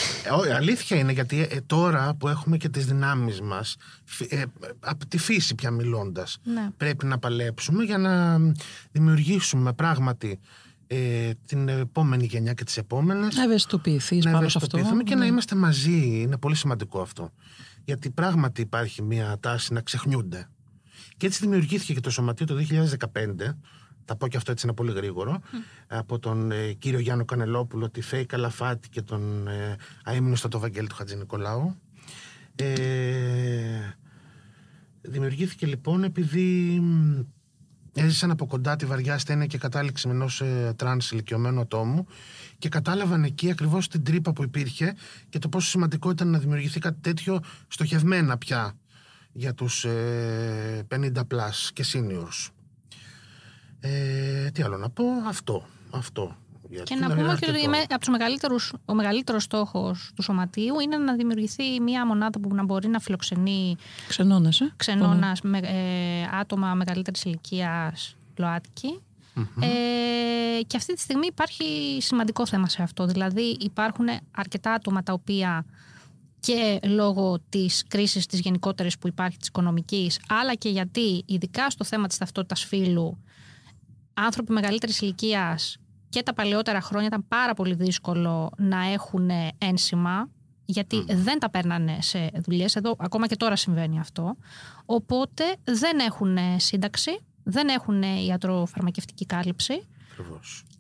Ε, 0.48 0.54
αλήθεια 0.54 0.98
είναι 0.98 1.12
γιατί 1.12 1.48
ε, 1.50 1.62
τώρα 1.62 2.14
που 2.14 2.28
έχουμε 2.28 2.58
και 2.58 2.70
τις 2.70 2.86
δυνάμεις 2.86 3.42
μας 3.42 3.76
ε, 4.30 4.44
από 4.80 5.06
τη 5.06 5.18
φύση 5.18 5.56
πια 5.56 5.72
μιλώντας 5.72 6.38
ναι. 6.44 6.70
πρέπει 6.78 7.06
να 7.06 7.18
παλέψουμε 7.18 7.84
για 7.84 7.98
να 7.98 8.40
δημιουργήσουμε 8.92 9.74
πράγματι 9.74 10.40
ε, 10.88 11.32
την 11.46 11.68
επόμενη 11.68 12.26
γενιά 12.26 12.54
και 12.54 12.64
τις 12.64 12.78
επόμενες 12.78 13.36
να 13.36 13.44
ευαισθητοποιηθείς 13.44 14.26
να 14.26 14.32
πάνω 14.32 14.50
σε 14.50 14.58
αυτό 14.62 14.78
και 15.04 15.16
να 15.16 15.20
ναι. 15.20 15.26
είμαστε 15.26 15.56
μαζί 15.56 16.22
είναι 16.22 16.38
πολύ 16.38 16.56
σημαντικό 16.56 17.02
αυτό 17.02 17.32
γιατί 17.84 18.10
πράγματι 18.10 18.62
υπάρχει 18.62 19.02
μια 19.02 19.38
τάση 19.40 19.74
να 19.74 19.82
ξεχνιούνται 19.82 20.50
και 21.18 21.26
έτσι 21.26 21.40
δημιουργήθηκε 21.42 21.94
και 21.94 22.00
το 22.00 22.10
Σωματείο 22.10 22.46
το 22.46 22.56
2015 22.70 23.56
θα 24.10 24.16
πω 24.18 24.28
και 24.28 24.38
αυτό 24.38 24.52
έτσι 24.52 24.66
είναι 24.66 24.76
πολύ 24.76 24.92
γρήγορο, 24.92 25.42
από 25.88 26.20
τον 26.20 26.52
ε, 26.52 26.74
κύριο 26.74 27.00
Γιάννο 27.00 27.26
Κανελόπουλο, 27.26 27.90
τη 27.90 28.02
Φέη 28.02 28.26
Καλαφάτη 28.26 28.90
και 28.90 29.02
τον 29.02 29.48
ε, 29.48 29.76
αείμνο 30.04 30.36
στο 30.36 30.60
Βαγγέλη 30.60 30.88
του 30.88 30.96
Χατζη 30.96 31.16
Νικολάου. 31.16 31.76
Ε, 32.56 32.74
δημιουργήθηκε 35.02 35.66
λοιπόν 35.66 36.04
επειδή 36.04 36.82
έζησαν 37.94 38.32
από 38.32 38.46
κοντά 38.46 38.76
τη 38.76 38.86
βαριά 38.86 39.14
ασθένεια 39.14 39.46
και 39.46 39.58
κατάληξη 39.58 40.08
με 40.08 40.14
ενός 40.14 40.42
ε, 40.42 40.74
τρανς 40.76 41.12
ηλικιωμένου 41.12 41.60
ατόμου 41.60 42.06
και 42.58 42.70
κατάλαβαν 42.70 43.24
εκεί 43.24 43.52
ακριβώς 43.52 43.88
την 43.88 44.04
τρύπα 44.04 44.34
που 44.34 44.44
υπήρχε 44.44 44.96
και 45.30 45.40
το 45.40 45.50
πόσο 45.50 45.70
σημαντικό 45.70 46.10
ήταν 46.10 46.28
να 46.28 46.40
δημιουργηθεί 46.40 46.80
κάτι 46.80 47.00
τέτοιο 47.02 47.40
στοχευμένα 47.68 48.38
πια 48.38 48.74
για 49.32 49.54
τους 49.54 49.86
ε, 49.86 50.88
50 50.90 51.12
plus 51.16 51.70
και 51.74 51.86
seniors. 51.94 52.59
Ε, 53.82 54.50
τι 54.50 54.62
άλλο 54.64 54.78
να 54.78 54.90
πω, 54.90 55.04
αυτό. 55.28 55.66
αυτό. 55.90 56.36
Και 56.84 56.96
να 56.96 57.08
πούμε 57.08 57.38
και 57.40 57.50
ότι 57.50 57.66
από 57.90 58.00
τους 58.00 58.10
μεγαλύτερους, 58.10 58.74
ο 58.86 58.94
μεγαλύτερος 58.94 59.44
στόχος 59.44 60.12
του 60.16 60.22
σωματείου 60.22 60.80
είναι 60.80 60.98
να 60.98 61.16
δημιουργηθεί 61.16 61.80
μια 61.80 62.06
μονάδα 62.06 62.40
που 62.40 62.56
να 62.56 62.64
μπορεί 62.64 62.88
να 62.88 63.00
φιλοξενεί 63.00 63.76
ξενώνες, 64.08 64.62
ε; 64.62 64.74
ξενώνας 64.76 65.42
με, 65.42 65.58
ε, 65.58 66.38
άτομα 66.40 66.74
μεγαλύτερης 66.74 67.24
ηλικίας 67.24 68.16
ΛΟΑΤΚΙ. 68.38 69.00
Ε, 69.60 70.62
και 70.68 70.78
αυτή 70.78 70.94
τη 70.94 71.00
στιγμή 71.02 71.26
υπάρχει 71.28 71.98
σημαντικό 72.02 72.46
θέμα 72.46 72.70
σε 72.70 72.84
αυτό. 72.84 73.06
Δηλαδή 73.06 73.58
υπάρχουν 73.60 74.08
αρκετά 74.32 74.74
άτομα 74.74 75.04
τα 75.04 75.14
οποία 75.14 75.66
και 76.40 76.80
λόγω 76.84 77.40
της 77.50 77.84
κρίσης 77.88 78.26
της 78.26 78.40
γενικότερης 78.40 78.98
που 78.98 79.08
υπάρχει 79.08 79.38
της 79.38 79.48
οικονομικής 79.48 80.20
αλλά 80.28 80.56
και 80.56 80.70
γιατί 80.70 81.24
ειδικά 81.26 81.70
στο 81.70 81.84
θέμα 81.84 82.08
της 82.08 82.18
ταυτότητας 82.18 82.64
φύλου 82.64 83.18
άνθρωποι 84.20 84.52
μεγαλύτερης 84.52 85.02
ηλικίας 85.02 85.78
και 86.10 86.24
τα 86.24 86.34
παλαιότερα 86.34 86.82
χρόνια 86.82 87.08
ήταν 87.08 87.28
πάρα 87.28 87.54
πολύ 87.54 87.74
δύσκολο 87.74 88.52
να 88.58 88.92
έχουν 88.92 89.30
ένσημα 89.58 90.30
γιατί 90.66 91.06
δεν 91.08 91.40
τα 91.40 91.50
παίρνανε 91.50 91.98
σε 92.02 92.30
δουλειές, 92.34 92.76
εδώ 92.76 92.96
ακόμα 93.00 93.28
και 93.28 93.36
τώρα 93.36 93.56
συμβαίνει 93.56 94.00
αυτό. 94.00 94.36
Οπότε 94.86 95.44
δεν 95.64 96.00
έχουν 96.00 96.38
σύνταξη, 96.58 97.20
δεν 97.44 97.68
έχουν 97.68 98.02
ιατροφαρμακευτική 98.02 99.26
κάλυψη 99.26 99.88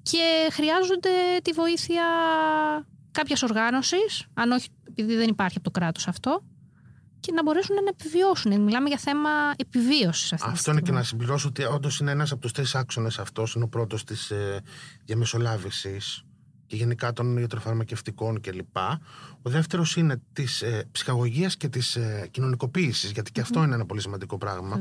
και 0.02 0.49
χρειάζονται 0.52 1.10
τη 1.43 1.52
βοήθεια 1.52 2.04
κάποιας 3.12 3.43
οργάνωσης, 3.43 4.25
αν 4.34 4.52
όχι 4.52 4.67
επειδή 4.89 5.15
δεν 5.15 5.30
υπάρχει 5.30 5.58
από 5.58 5.71
το 5.71 5.80
κράτος 5.80 6.08
αυτό, 6.08 6.43
και 7.19 7.32
να 7.32 7.43
μπορέσουν 7.43 7.75
να 7.75 7.82
επιβιώσουν. 7.89 8.62
Μιλάμε 8.62 8.88
για 8.88 8.97
θέμα 8.97 9.29
επιβίωσης 9.55 10.34
αυτή 10.34 10.49
Αυτό 10.49 10.71
είναι 10.71 10.82
και 10.82 10.91
να 10.91 11.03
συμπληρώσω 11.03 11.47
ότι 11.47 11.63
όντως 11.63 11.99
είναι 11.99 12.12
ένας 12.12 12.32
από 12.32 12.41
τους 12.41 12.51
τρεις 12.51 12.75
άξονες 12.75 13.19
αυτός. 13.19 13.53
Είναι 13.53 13.63
ο 13.63 13.67
πρώτος 13.67 14.03
της 14.03 14.32
ε, 14.32 14.62
διαμεσολάβησης 15.05 16.23
και 16.65 16.75
γενικά 16.75 17.13
των 17.13 17.38
ιατροφαρμακευτικών 17.38 18.41
κλπ. 18.41 18.77
Ο 19.41 19.49
δεύτερος 19.49 19.95
είναι 19.95 20.21
της 20.34 20.62
ε, 20.62 20.88
ψυχαγωγίας 20.91 21.58
και 21.58 21.67
της 21.67 21.95
ε, 21.95 22.27
κοινωνικοποίησης, 22.32 23.12
γιατί 23.12 23.32
και 23.32 23.41
αυτό 23.41 23.63
είναι 23.63 23.75
ένα 23.75 23.86
πολύ 23.86 24.01
σημαντικό 24.01 24.38
πράγμα. 24.38 24.79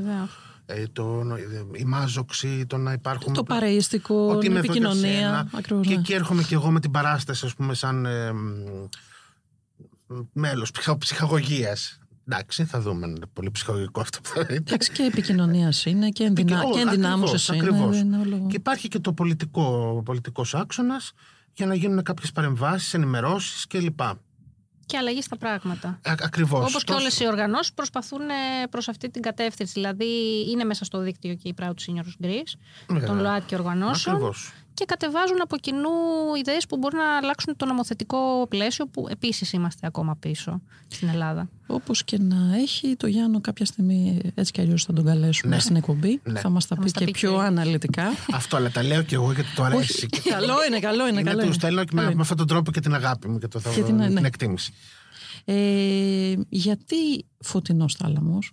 Ε, 0.65 0.83
το, 0.93 1.23
η 1.71 1.83
μάζοξη, 1.83 2.65
το 2.65 2.77
να 2.77 2.91
υπάρχουν. 2.91 3.33
Το 3.33 3.43
παρείστικο, 3.43 4.37
την 4.37 4.55
επικοινωνία. 4.55 5.49
Ακριβώς, 5.53 5.87
και 5.87 5.93
ναι. 5.93 5.99
εκεί 5.99 6.13
έρχομαι 6.13 6.43
και 6.43 6.53
εγώ 6.53 6.71
με 6.71 6.79
την 6.79 6.91
παράσταση, 6.91 7.45
ας 7.45 7.55
πούμε, 7.55 7.73
σαν 7.73 8.05
ε, 8.05 8.31
μέλος 10.33 10.71
ψυχαγωγίας. 10.97 11.99
Εντάξει, 12.31 12.65
θα 12.65 12.81
δούμε. 12.81 13.07
Είναι 13.07 13.25
πολύ 13.33 13.51
ψυχολογικό 13.51 14.01
αυτό 14.01 14.19
που 14.21 14.29
θα 14.29 14.41
δείτε. 14.41 14.53
Εντάξει, 14.53 14.91
και 14.91 15.03
επικοινωνία 15.03 15.73
είναι 15.85 16.09
και, 16.09 16.23
ενδυνα... 16.23 16.63
και 16.73 16.79
ενδυνάμωσης 16.79 17.47
είναι. 17.47 18.45
Και 18.47 18.55
υπάρχει 18.55 18.87
και 18.87 18.99
το 18.99 19.13
πολιτικό 19.13 20.01
πολιτικός 20.05 20.55
άξονας 20.55 21.11
για 21.53 21.65
να 21.65 21.75
γίνουν 21.75 22.03
κάποιες 22.03 22.31
παρεμβάσεις, 22.31 22.93
ενημερώσεις 22.93 23.67
κλπ. 23.67 23.99
Και 24.85 24.97
αλλαγή 24.97 25.21
στα 25.21 25.37
πράγματα. 25.37 25.99
Ακριβώς. 26.03 26.69
Όπως 26.69 26.83
και 26.83 26.93
όλες 26.93 27.19
οι 27.19 27.27
οργανώσεις 27.27 27.73
προσπαθούν 27.73 28.21
προς 28.69 28.87
αυτή 28.87 29.09
την 29.09 29.21
κατεύθυνση. 29.21 29.73
Δηλαδή, 29.73 30.05
είναι 30.51 30.63
μέσα 30.63 30.85
στο 30.85 30.99
δίκτυο 30.99 31.35
και 31.35 31.47
η 31.47 31.55
Proud 31.61 31.73
Seniors 31.85 32.25
Greece, 32.25 32.53
των 33.05 33.19
ΛΟΑΤ 33.19 33.53
οργανώσεων. 33.53 34.15
Ακριβώς 34.15 34.51
και 34.79 34.85
κατεβάζουν 34.85 35.41
από 35.41 35.57
κοινού 35.57 35.89
ιδέες 36.39 36.65
που 36.65 36.77
μπορούν 36.77 36.99
να 36.99 37.17
αλλάξουν 37.17 37.55
το 37.55 37.65
νομοθετικό 37.65 38.45
πλαίσιο 38.49 38.87
που 38.87 39.07
επίσης 39.09 39.53
είμαστε 39.53 39.87
ακόμα 39.87 40.15
πίσω 40.15 40.61
στην 40.87 41.07
Ελλάδα. 41.07 41.49
Όπως 41.67 42.03
και 42.03 42.17
να 42.17 42.55
έχει 42.55 42.95
το 42.95 43.07
Γιάννο 43.07 43.41
κάποια 43.41 43.65
στιγμή 43.65 44.21
έτσι 44.35 44.51
κι 44.51 44.61
αλλιώς 44.61 44.83
θα 44.83 44.93
τον 44.93 45.05
καλέσουμε 45.05 45.55
ναι. 45.55 45.61
στην 45.61 45.75
εκπομπή. 45.75 46.21
Ναι. 46.23 46.39
Θα 46.39 46.49
μας 46.49 46.67
τα 46.67 46.75
πει 46.75 46.91
και 46.91 47.05
πιο 47.05 47.37
αναλυτικά. 47.37 48.03
Αυτό, 48.31 48.57
αλλά 48.57 48.71
τα 48.71 48.83
λέω 48.83 49.01
και 49.01 49.15
εγώ 49.15 49.31
γιατί 49.31 49.49
το 49.55 49.63
αρέσει. 49.63 50.07
καλό 50.07 50.55
είναι, 50.67 50.79
καλό 50.79 51.07
είναι. 51.07 51.19
είναι 51.19 51.29
καλό 51.29 51.45
τους 51.45 51.55
στέλνω 51.55 51.83
και 51.83 51.95
με, 51.95 52.15
με 52.15 52.21
αυτόν 52.21 52.37
τον 52.37 52.47
τρόπο 52.47 52.71
και 52.71 52.79
την 52.79 52.93
αγάπη 52.93 53.27
μου 53.27 53.37
και, 53.37 53.47
το 53.47 53.59
θα, 53.59 53.69
την, 53.69 53.95
ναι. 53.95 54.07
την 54.07 54.25
εκτίμηση. 54.25 54.73
Ε, 55.45 56.33
γιατί 56.49 57.25
φωτεινός 57.39 57.93
θάλαμος; 57.95 58.51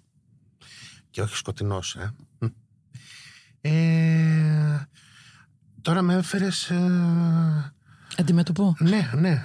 Και 1.11 1.21
όχι 1.21 1.37
σκοτεινός, 1.37 1.95
ε. 1.95 2.15
ε 3.61 4.89
Τώρα 5.87 6.03
με 6.03 6.15
έφερες. 6.15 6.71
Ε... 6.71 7.75
Αντιμέτωπο. 8.17 8.77
Ναι, 8.79 9.11
ναι. 9.15 9.43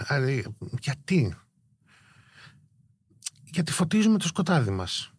γιατί; 0.79 1.35
Γιατί 3.43 3.71
φωτίζουμε 3.71 4.17
το 4.17 4.27
σκοτάδι 4.27 4.69
μας. 4.69 5.11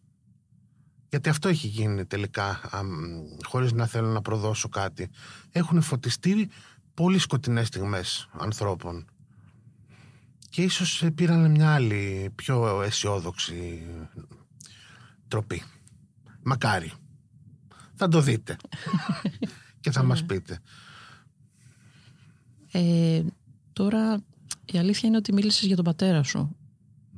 Γιατί 1.09 1.29
αυτό 1.29 1.49
έχει 1.49 1.67
γίνει 1.67 2.05
τελικά, 2.05 2.59
χωρίς 3.43 3.71
να 3.71 3.85
θέλω 3.85 4.07
να 4.07 4.21
προδώσω 4.21 4.69
κάτι. 4.69 5.09
Έχουν 5.51 5.81
φωτιστεί 5.81 6.49
πολύ 6.93 7.17
σκοτεινές 7.17 7.67
στιγμές 7.67 8.29
ανθρώπων. 8.37 9.05
Και 10.49 10.61
ίσως 10.61 11.03
πήραν 11.15 11.51
μια 11.51 11.73
άλλη, 11.73 12.31
πιο 12.35 12.81
αισιόδοξη 12.81 13.87
τροπή. 15.27 15.63
Μακάρι. 16.43 16.91
Θα 17.95 18.07
το 18.07 18.21
δείτε. 18.21 18.55
και 19.83 19.91
θα 19.91 20.03
μας 20.03 20.25
πείτε. 20.25 20.59
Ε, 22.75 23.21
τώρα 23.73 24.21
η 24.65 24.77
αλήθεια 24.77 25.07
είναι 25.07 25.17
ότι 25.17 25.33
μίλησες 25.33 25.65
για 25.65 25.75
τον 25.75 25.85
πατέρα 25.85 26.23
σου. 26.23 26.55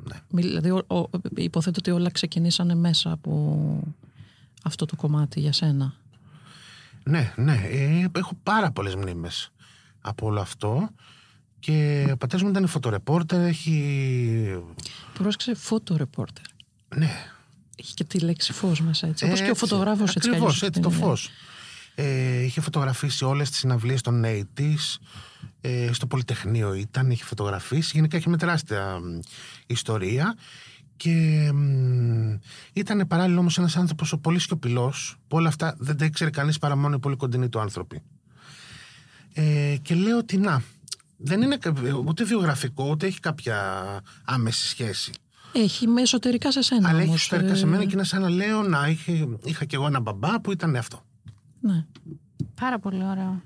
Ναι. 0.03 0.41
Δηλαδή 0.41 0.69
ο, 0.69 0.85
ο, 0.87 1.09
υποθέτω 1.35 1.75
ότι 1.79 1.91
όλα 1.91 2.11
ξεκινήσανε 2.11 2.75
μέσα 2.75 3.11
από 3.11 3.83
αυτό 4.63 4.85
το 4.85 4.95
κομμάτι 4.95 5.39
για 5.39 5.53
σένα. 5.53 5.93
Ναι, 7.03 7.33
ναι. 7.35 7.61
Ε, 7.71 8.07
έχω 8.15 8.33
πάρα 8.43 8.71
πολλές 8.71 8.95
μνήμες 8.95 9.51
από 10.01 10.25
όλο 10.25 10.39
αυτό. 10.39 10.89
Και 11.59 12.07
ο 12.11 12.17
πατέρας 12.17 12.43
μου 12.43 12.49
ήταν 12.49 12.67
φωτορεπόρτερ, 12.67 13.41
έχει... 13.41 14.63
Πρόσεξε 15.13 15.53
φωτορεπόρτερ. 15.53 16.43
Ναι. 16.95 17.09
Έχει 17.75 17.93
και 17.93 18.03
τη 18.03 18.19
λέξη 18.19 18.53
φως 18.53 18.81
μέσα 18.81 19.07
έτσι. 19.07 19.25
Όπως 19.25 19.41
και 19.41 19.49
ο 19.49 19.55
φωτογράφος 19.55 20.15
έτσι. 20.15 20.29
Ακριβώς, 20.29 20.63
έτσι, 20.63 20.81
το 20.81 20.89
φως. 20.89 21.29
Ε, 21.95 22.43
είχε 22.43 22.61
φωτογραφίσει 22.61 23.25
όλες 23.25 23.49
τις 23.49 23.59
συναυλίες 23.59 24.01
των 24.01 24.23
80's, 24.25 24.97
ε, 25.65 25.93
στο 25.93 26.07
Πολυτεχνείο 26.07 26.73
ήταν, 26.73 27.09
είχε 27.09 27.23
φωτογραφίσει. 27.23 27.91
Γενικά 27.93 28.17
έχει 28.17 28.29
με 28.29 28.37
τεράστια 28.37 28.99
ιστορία. 29.65 30.35
Και 30.97 31.49
ήταν 32.73 33.07
παράλληλα 33.07 33.39
όμως 33.39 33.57
ένας 33.57 33.77
άνθρωπος 33.77 34.11
ο 34.11 34.17
πολύ 34.17 34.39
σιωπηλός, 34.39 35.15
που 35.27 35.37
όλα 35.37 35.47
αυτά 35.47 35.75
δεν 35.77 35.97
τα 35.97 36.05
ήξερε 36.05 36.29
κανείς 36.29 36.57
παρά 36.57 36.75
μόνο 36.75 36.95
οι 36.95 36.99
πολύ 36.99 37.15
κοντινοί 37.15 37.49
του 37.49 37.59
άνθρωποι. 37.59 38.01
Ε, 39.33 39.75
και 39.81 39.95
λέω 39.95 40.17
ότι 40.17 40.37
να, 40.37 40.61
δεν 41.17 41.41
είναι 41.41 41.57
ούτε 42.05 42.23
βιογραφικό, 42.23 42.89
ούτε 42.89 43.05
έχει 43.05 43.19
κάποια 43.19 43.99
άμεση 44.25 44.67
σχέση. 44.67 45.11
Έχει 45.51 45.87
με 45.87 46.01
εσωτερικά 46.01 46.51
σε 46.51 46.61
σένα. 46.61 46.89
Αλλά 46.89 47.01
έχει 47.01 47.13
εσωτερικά 47.13 47.55
σε 47.55 47.65
μένα 47.65 47.85
και 47.85 47.93
είναι 47.93 48.03
σαν 48.03 48.21
να 48.21 48.29
λέω 48.29 48.61
να 48.61 48.87
είχε, 48.87 49.27
είχα 49.43 49.65
κι 49.65 49.75
εγώ 49.75 49.87
ένα 49.87 49.99
μπαμπά 49.99 50.41
που 50.41 50.51
ήταν 50.51 50.75
αυτό. 50.75 51.05
Ναι. 51.59 51.85
Πάρα 52.59 52.79
πολύ 52.79 53.03
ωραίο. 53.03 53.41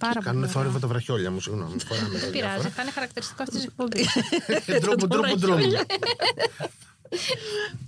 Πάρα 0.00 0.12
πολύ. 0.12 0.24
Κάνουν 0.24 0.40
ωραία. 0.42 0.52
θόρυβο 0.54 0.78
τα 0.78 0.86
βραχιόλια 0.86 1.30
μου, 1.30 1.40
συγγνώμη. 1.40 1.76
Φοράμε 1.86 2.18
Δεν 2.18 2.30
πειράζει, 2.30 2.68
θα 2.68 2.82
είναι 2.82 2.90
χαρακτηριστικό 2.90 3.42
αυτής 3.42 3.58
της 3.58 3.66
εκπομπής. 3.68 4.08
Ντρόμπου, 4.80 5.06
ντρόμπου, 5.06 5.36
ντρόμπου. 5.38 5.70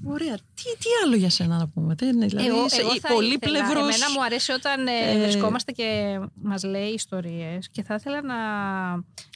Ωραία. 0.04 0.34
Τι, 0.34 0.62
τι 0.78 0.88
άλλο 1.04 1.16
για 1.16 1.30
σένα 1.30 1.56
να 1.58 1.68
πούμε. 1.68 1.94
Τι 1.94 2.06
είναι, 2.06 2.26
δηλαδή, 2.26 2.46
Εγώ, 2.46 2.64
είσαι 2.64 2.80
εγώ 2.80 2.90
θα 3.00 3.08
πολύ 3.14 3.34
ήθελα- 3.34 3.58
πλευρός... 3.64 3.94
Εμένα 3.94 4.10
μου 4.10 4.24
αρέσει 4.24 4.52
όταν 4.52 4.86
ε, 4.86 4.92
Ε, 5.10 5.22
βρισκόμαστε 5.22 5.72
και 5.72 6.18
μας 6.42 6.62
λέει 6.64 6.88
ιστορίες 6.88 7.68
και 7.70 7.82
θα 7.82 7.94
ήθελα 7.94 8.22
να, 8.22 8.36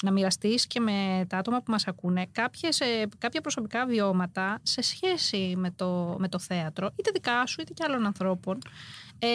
να 0.03 0.11
μοιραστείς 0.13 0.67
και 0.67 0.81
με 0.81 1.27
τα 1.29 1.37
άτομα 1.39 1.59
που 1.59 1.71
μας 1.71 1.87
ακούνε 1.87 2.27
κάποιες, 2.33 2.81
ε, 2.81 3.09
κάποια 3.19 3.41
προσωπικά 3.41 3.87
βιώματα 3.87 4.59
σε 4.63 4.83
σχέση 4.83 5.55
με 5.57 5.71
το, 5.77 6.17
με 6.19 6.29
το 6.29 6.39
θέατρο, 6.39 6.91
είτε 6.97 7.11
δικά 7.15 7.47
σου 7.47 7.61
είτε 7.61 7.73
και 7.73 7.85
άλλων 7.87 8.07
ανθρώπων. 8.07 8.59
Ε, 9.19 9.27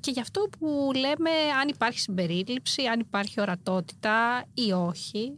και 0.00 0.10
γι' 0.10 0.20
αυτό 0.20 0.48
που 0.58 0.90
λέμε 0.94 1.30
αν 1.60 1.68
υπάρχει 1.68 1.98
συμπερίληψη, 2.00 2.82
αν 2.82 3.00
υπάρχει 3.00 3.40
ορατότητα 3.40 4.44
ή 4.54 4.72
όχι. 4.72 5.32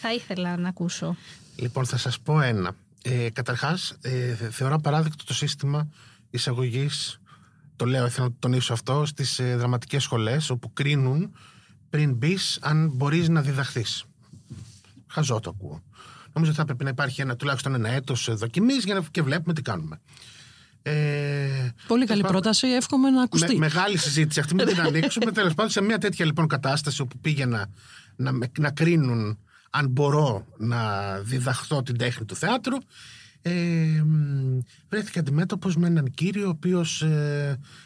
Θα 0.00 0.12
ήθελα 0.14 0.56
να 0.56 0.68
ακούσω. 0.68 1.16
Λοιπόν, 1.56 1.86
θα 1.86 1.96
σας 1.96 2.20
πω 2.20 2.40
ένα. 2.40 2.76
Ε, 3.02 3.30
καταρχάς, 3.30 3.96
ε, 4.00 4.34
θε- 4.34 4.52
θεωρώ 4.52 4.74
απαράδεκτο 4.74 5.24
το 5.24 5.34
σύστημα 5.34 5.88
εισαγωγής, 6.30 7.18
το 7.76 7.84
λέω, 7.84 8.08
θέλω 8.08 8.26
να 8.26 8.32
το 8.32 8.36
τονίσω 8.38 8.72
αυτό, 8.72 9.04
στις 9.06 9.38
ε, 9.38 9.56
δραματικές 9.56 10.02
σχολές, 10.02 10.50
όπου 10.50 10.72
κρίνουν 10.72 11.34
πριν 11.90 12.14
μπεις 12.14 12.58
αν 12.62 12.90
μπορείς 12.94 13.28
να 13.28 13.40
διδαχθείς. 13.42 14.04
Χαζό 15.06 15.40
το 15.40 15.50
ακούω. 15.50 15.82
Νομίζω 16.32 16.50
ότι 16.50 16.60
θα 16.60 16.64
πρέπει 16.64 16.84
να 16.84 16.90
υπάρχει 16.90 17.20
ένα, 17.20 17.36
τουλάχιστον 17.36 17.74
ένα 17.74 17.88
έτος 17.88 18.28
ε, 18.28 18.32
δοκιμής 18.32 18.84
για 18.84 18.94
να, 18.94 19.02
και 19.10 19.22
βλέπουμε 19.22 19.54
τι 19.54 19.62
κάνουμε. 19.62 20.00
Ε, 20.86 20.92
Πολύ 21.86 22.06
καλή 22.06 22.06
τέλος 22.06 22.06
πάντων, 22.06 22.30
πρόταση, 22.30 22.66
εύχομαι 22.66 23.10
να 23.10 23.22
ακουστεί. 23.22 23.52
με, 23.52 23.58
μεγάλη 23.58 23.98
συζήτηση 23.98 24.40
αυτή, 24.40 24.54
μην 24.54 24.66
την 24.66 24.80
ανοίξουμε. 24.86 25.32
Τέλος 25.32 25.54
πάντων, 25.54 25.70
σε 25.70 25.80
μια 25.82 25.98
τέτοια 25.98 26.24
λοιπόν 26.24 26.46
κατάσταση 26.46 27.00
όπου 27.00 27.18
πήγαινα 27.18 27.66
να, 28.16 28.32
με- 28.32 28.50
να 28.58 28.70
κρίνουν 28.70 29.38
αν 29.70 29.88
μπορώ 29.88 30.46
να 30.56 31.12
διδαχθώ 31.20 31.82
την 31.82 31.98
τέχνη 31.98 32.26
του 32.26 32.36
θεάτρου, 32.36 32.76
ε, 33.42 33.52
μ, 34.04 34.58
βρέθηκα 34.88 35.20
αντιμέτωπος 35.20 35.76
με 35.76 35.86
έναν 35.86 36.10
κύριο 36.10 36.46
ο 36.46 36.48
οποίος 36.48 37.04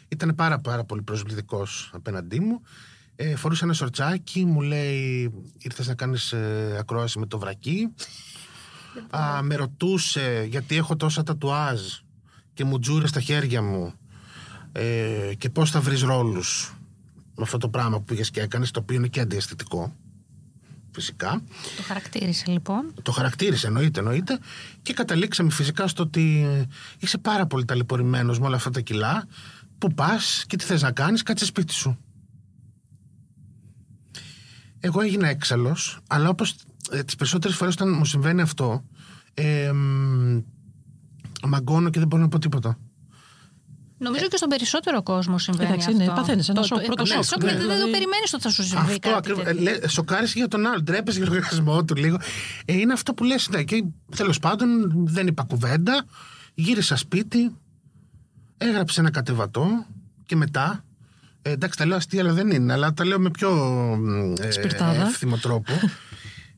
ήταν 0.07 0.35
πάρα, 0.35 0.59
πάρα 0.59 0.83
πολύ 0.83 1.01
προσβλητικός 1.01 1.89
απέναντί 1.93 2.39
μου. 2.39 2.61
Ε, 3.15 3.35
φορούσε 3.35 3.63
ένα 3.63 3.73
σορτσάκι, 3.73 4.45
μου 4.45 4.61
λέει: 4.61 5.31
Ήρθες 5.57 5.87
να 5.87 5.93
κάνεις 5.95 6.33
ακρόαση 6.79 7.19
με 7.19 7.25
το 7.25 7.39
βρακί. 7.39 7.93
Α, 9.09 9.41
με 9.41 9.55
ρωτούσε 9.55 10.45
γιατί 10.49 10.75
έχω 10.75 10.95
τόσα 10.95 11.23
τατουάζ 11.23 11.81
και 12.59 12.65
μου 12.65 12.79
τζούρε 12.79 13.07
στα 13.07 13.19
χέρια 13.19 13.61
μου. 13.61 13.93
Ε, 14.71 15.33
και 15.37 15.49
πώς 15.49 15.71
θα 15.71 15.81
βρεις 15.81 16.01
ρόλους 16.01 16.73
με 17.35 17.43
αυτό 17.43 17.57
το 17.57 17.69
πράγμα 17.69 17.97
που 17.97 18.03
πήγες 18.03 18.29
και 18.29 18.41
έκανες 18.41 18.71
το 18.71 18.79
οποίο 18.79 18.95
είναι 18.95 19.07
και 19.07 19.19
αντιαισθητικό 19.19 19.93
φυσικά. 20.91 21.41
Το 21.77 21.83
χαρακτήρισε 21.83 22.43
λοιπόν. 22.47 22.93
το 23.01 23.11
χαρακτήρισε 23.11 23.67
εννοείται 23.67 23.99
εννοείται. 23.99 24.39
Και 24.81 24.93
καταλήξαμε 24.93 25.49
φυσικά 25.49 25.87
στο 25.87 26.03
ότι 26.03 26.43
ε, 26.43 26.67
είσαι 26.99 27.17
πάρα 27.17 27.45
πολύ 27.45 27.65
ταλαιπωρημένος 27.65 28.39
με 28.39 28.45
όλα 28.45 28.55
αυτά 28.55 28.69
τα 28.69 28.79
κιλά 28.79 29.27
που 29.77 29.93
πας 29.93 30.43
και 30.47 30.55
τι 30.55 30.65
θες 30.65 30.81
να 30.81 30.91
κάνεις 30.91 31.23
κάτσε 31.23 31.45
σπίτι 31.45 31.73
σου. 31.73 31.97
Εγώ 34.79 35.01
έγινα 35.01 35.27
έξαλλος 35.27 35.99
αλλά 36.07 36.29
όπως 36.29 36.55
ε, 36.91 37.03
τις 37.03 37.15
περισσότερες 37.15 37.55
φορές 37.55 37.73
όταν 37.73 37.93
μου 37.93 38.05
συμβαίνει 38.05 38.41
αυτό 38.41 38.83
ε, 39.33 39.71
μ, 39.71 40.39
μαγκώνω 41.47 41.89
και 41.89 41.99
δεν 41.99 42.07
μπορώ 42.07 42.21
να 42.21 42.27
πω 42.29 42.39
τίποτα 42.39 42.77
Νομίζω 44.01 44.27
και 44.27 44.37
στον 44.37 44.49
περισσότερο 44.49 45.03
κόσμο 45.03 45.37
συμβαίνει 45.37 45.69
Εντάξει, 45.69 45.89
αυτό. 45.91 46.03
ναι, 46.03 46.09
παθαίνεις 46.13 46.49
ένα 46.49 46.59
Το- 46.61 46.67
σοκ, 46.67 46.77
το- 46.79 46.85
πρώτο 46.85 47.03
ναι, 47.03 47.09
σοκ, 47.09 47.23
σοκ, 47.23 47.43
ναι, 47.43 47.49
γιατί 47.49 47.59
δεν 47.59 47.69
το 47.69 47.75
δηλαδή- 47.75 47.91
περιμένεις 47.91 48.33
ότι 48.33 48.43
θα 48.43 48.49
σου 48.49 48.63
συμβεί 48.63 48.91
Αυτό 48.93 49.09
κάτι 49.09 49.15
ακριβώς. 49.31 49.43
τέτοιο. 49.43 49.89
Σοκάρει 49.89 50.25
για 50.25 50.47
τον 50.47 50.65
άλλο. 50.67 50.81
Ντρέπεσαι 50.81 51.17
για 51.17 51.27
τον 51.27 51.35
εργασμό 51.35 51.83
του 51.85 51.95
λίγο. 51.95 52.17
Ε, 52.65 52.73
είναι 52.77 52.93
αυτό 52.93 53.13
που 53.13 53.23
λες, 53.23 53.49
ναι, 53.49 53.63
και 53.63 53.83
τέλος 54.15 54.39
πάντων 54.39 54.91
δεν 55.07 55.27
είπα 55.27 55.43
κουβέντα. 55.43 56.05
Γύρισα 56.53 56.95
σπίτι. 56.95 57.55
Έγραψε 58.57 58.99
ένα 58.99 59.11
κατεβατό. 59.11 59.85
Και 60.25 60.35
μετά. 60.35 60.83
Ε, 61.41 61.51
εντάξει, 61.51 61.77
τα 61.77 61.85
λέω 61.85 61.97
αστεία, 61.97 62.21
αλλά 62.21 62.33
δεν 62.33 62.49
είναι. 62.51 62.73
Αλλά 62.73 62.93
τα 62.93 63.05
λέω 63.05 63.19
με 63.19 63.29
πιο 63.31 63.49
ε, 64.41 64.51
Σπιρτάδα. 64.51 65.05
εύθυμο 65.07 65.37
τρόπο. 65.37 65.73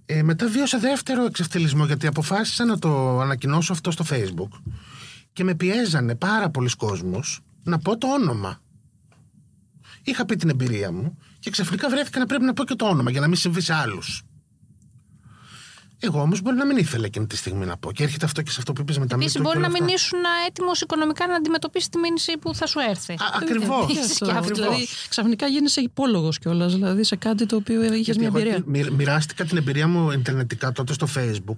Ε, 0.05 0.23
μετά 0.23 0.47
βίωσα 0.47 0.79
δεύτερο 0.79 1.25
εξευτελισμό 1.25 1.85
γιατί 1.85 2.07
αποφάσισα 2.07 2.65
να 2.65 2.79
το 2.79 3.19
ανακοινώσω 3.19 3.73
αυτό 3.73 3.91
στο 3.91 4.05
facebook 4.09 4.59
και 5.33 5.43
με 5.43 5.55
πιέζανε 5.55 6.15
πάρα 6.15 6.49
πολλοί 6.49 6.69
κόσμος 6.77 7.39
να 7.63 7.79
πω 7.79 7.97
το 7.97 8.07
όνομα. 8.07 8.61
Είχα 10.03 10.25
πει 10.25 10.35
την 10.35 10.49
εμπειρία 10.49 10.91
μου 10.91 11.17
και 11.39 11.49
ξαφνικά 11.49 11.89
βρέθηκα 11.89 12.19
να 12.19 12.25
πρέπει 12.25 12.43
να 12.43 12.53
πω 12.53 12.63
και 12.63 12.75
το 12.75 12.85
όνομα 12.85 13.11
για 13.11 13.21
να 13.21 13.27
μην 13.27 13.37
συμβεί 13.37 13.61
σε 13.61 13.73
άλλους. 13.73 14.23
Εγώ 16.03 16.21
όμως 16.21 16.41
μπορεί 16.41 16.55
να 16.57 16.65
μην 16.65 16.77
ήθελα 16.77 17.05
εκείνη 17.05 17.27
τη 17.27 17.35
στιγμή 17.37 17.65
να 17.65 17.77
πω. 17.77 17.91
Και 17.91 18.03
έρχεται 18.03 18.25
αυτό 18.25 18.41
και 18.41 18.51
σε 18.51 18.55
αυτό 18.59 18.73
που 18.73 18.81
είπες 18.81 18.97
με 18.97 19.07
τα 19.07 19.15
Επίσης, 19.15 19.33
μύτω 19.35 19.43
μπορεί 19.47 19.55
και 19.61 19.67
να 19.67 19.67
όλα 19.73 19.83
μην 19.85 19.95
αυτά. 19.95 19.95
ήσουν 20.05 20.19
έτοιμος 20.47 20.81
οικονομικά 20.81 21.27
να 21.27 21.35
αντιμετωπίσει 21.35 21.89
τη 21.89 21.97
μήνυση 21.97 22.37
που 22.37 22.55
θα 22.55 22.65
σου 22.67 22.79
έρθει. 22.89 23.13
Α, 23.13 23.17
ακριβώς. 23.41 23.83
Επίσης 23.83 24.11
Αυτό, 24.11 24.25
και 24.25 24.31
αυτό. 24.31 24.53
δηλαδή, 24.53 24.87
ξαφνικά 25.09 25.47
γίνεσαι 25.47 25.81
υπόλογος 25.81 26.39
κιόλας, 26.39 26.73
δηλαδή 26.73 27.03
σε 27.03 27.15
κάτι 27.15 27.45
το 27.45 27.55
οποίο 27.55 27.83
είχες 27.83 27.99
Γιατί 27.99 28.19
μια 28.19 28.27
εγώ 28.27 28.37
εμπειρία. 28.37 28.63
μοι- 28.65 28.89
μοιράστηκα 28.89 29.45
την 29.45 29.57
εμπειρία 29.57 29.87
μου 29.87 30.11
ιντερνετικά 30.11 30.71
τότε 30.71 30.93
στο 30.93 31.07
Facebook. 31.15 31.55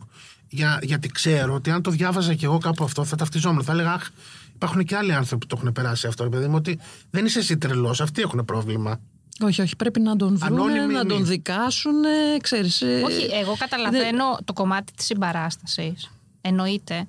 Για, 0.50 0.80
γιατί 0.84 1.08
ξέρω 1.08 1.54
ότι 1.54 1.70
αν 1.72 1.82
το 1.82 1.92
διάβαζα 1.92 2.34
κι 2.34 2.46
εγώ 2.46 2.58
κάπου 2.58 2.84
αυτό 2.84 3.04
θα 3.06 3.16
ταυτιζόμουν. 3.16 3.64
Θα 3.64 3.72
έλεγα, 3.72 3.92
Αχ, 3.94 4.08
υπάρχουν 4.56 4.84
και 4.84 4.96
άλλοι 4.96 5.14
άνθρωποι 5.14 5.46
που 5.48 5.56
το 5.56 5.62
έχουν 5.62 5.74
περάσει 5.74 6.08
αυτό, 6.08 6.24
ρε 6.24 6.30
παιδί 6.30 6.48
μου, 6.48 6.56
ότι 6.56 6.80
δεν 7.12 7.26
είσαι 7.26 7.40
εσύ 7.40 7.58
τρελός, 7.58 8.02
αυτοί 8.02 8.22
έχουν 8.22 8.46
πρόβλημα. 8.46 9.00
Όχι, 9.42 9.62
όχι, 9.62 9.76
πρέπει 9.76 10.00
να 10.00 10.16
τον 10.16 10.38
βρουν, 10.38 10.54
Ανώνυμη 10.60 10.94
να 10.94 11.04
μη. 11.04 11.10
τον 11.10 11.26
δικάσουν, 11.26 11.94
ξέρεις. 12.42 12.82
ε, 12.82 13.02
Όχι, 13.06 13.30
εγώ 13.42 13.56
καταλαβαίνω 13.60 14.38
το 14.46 14.54
κομμάτι 14.54 14.94
της 14.94 15.06
συμπαράστασης. 15.06 16.12
Εννοείται. 16.42 17.06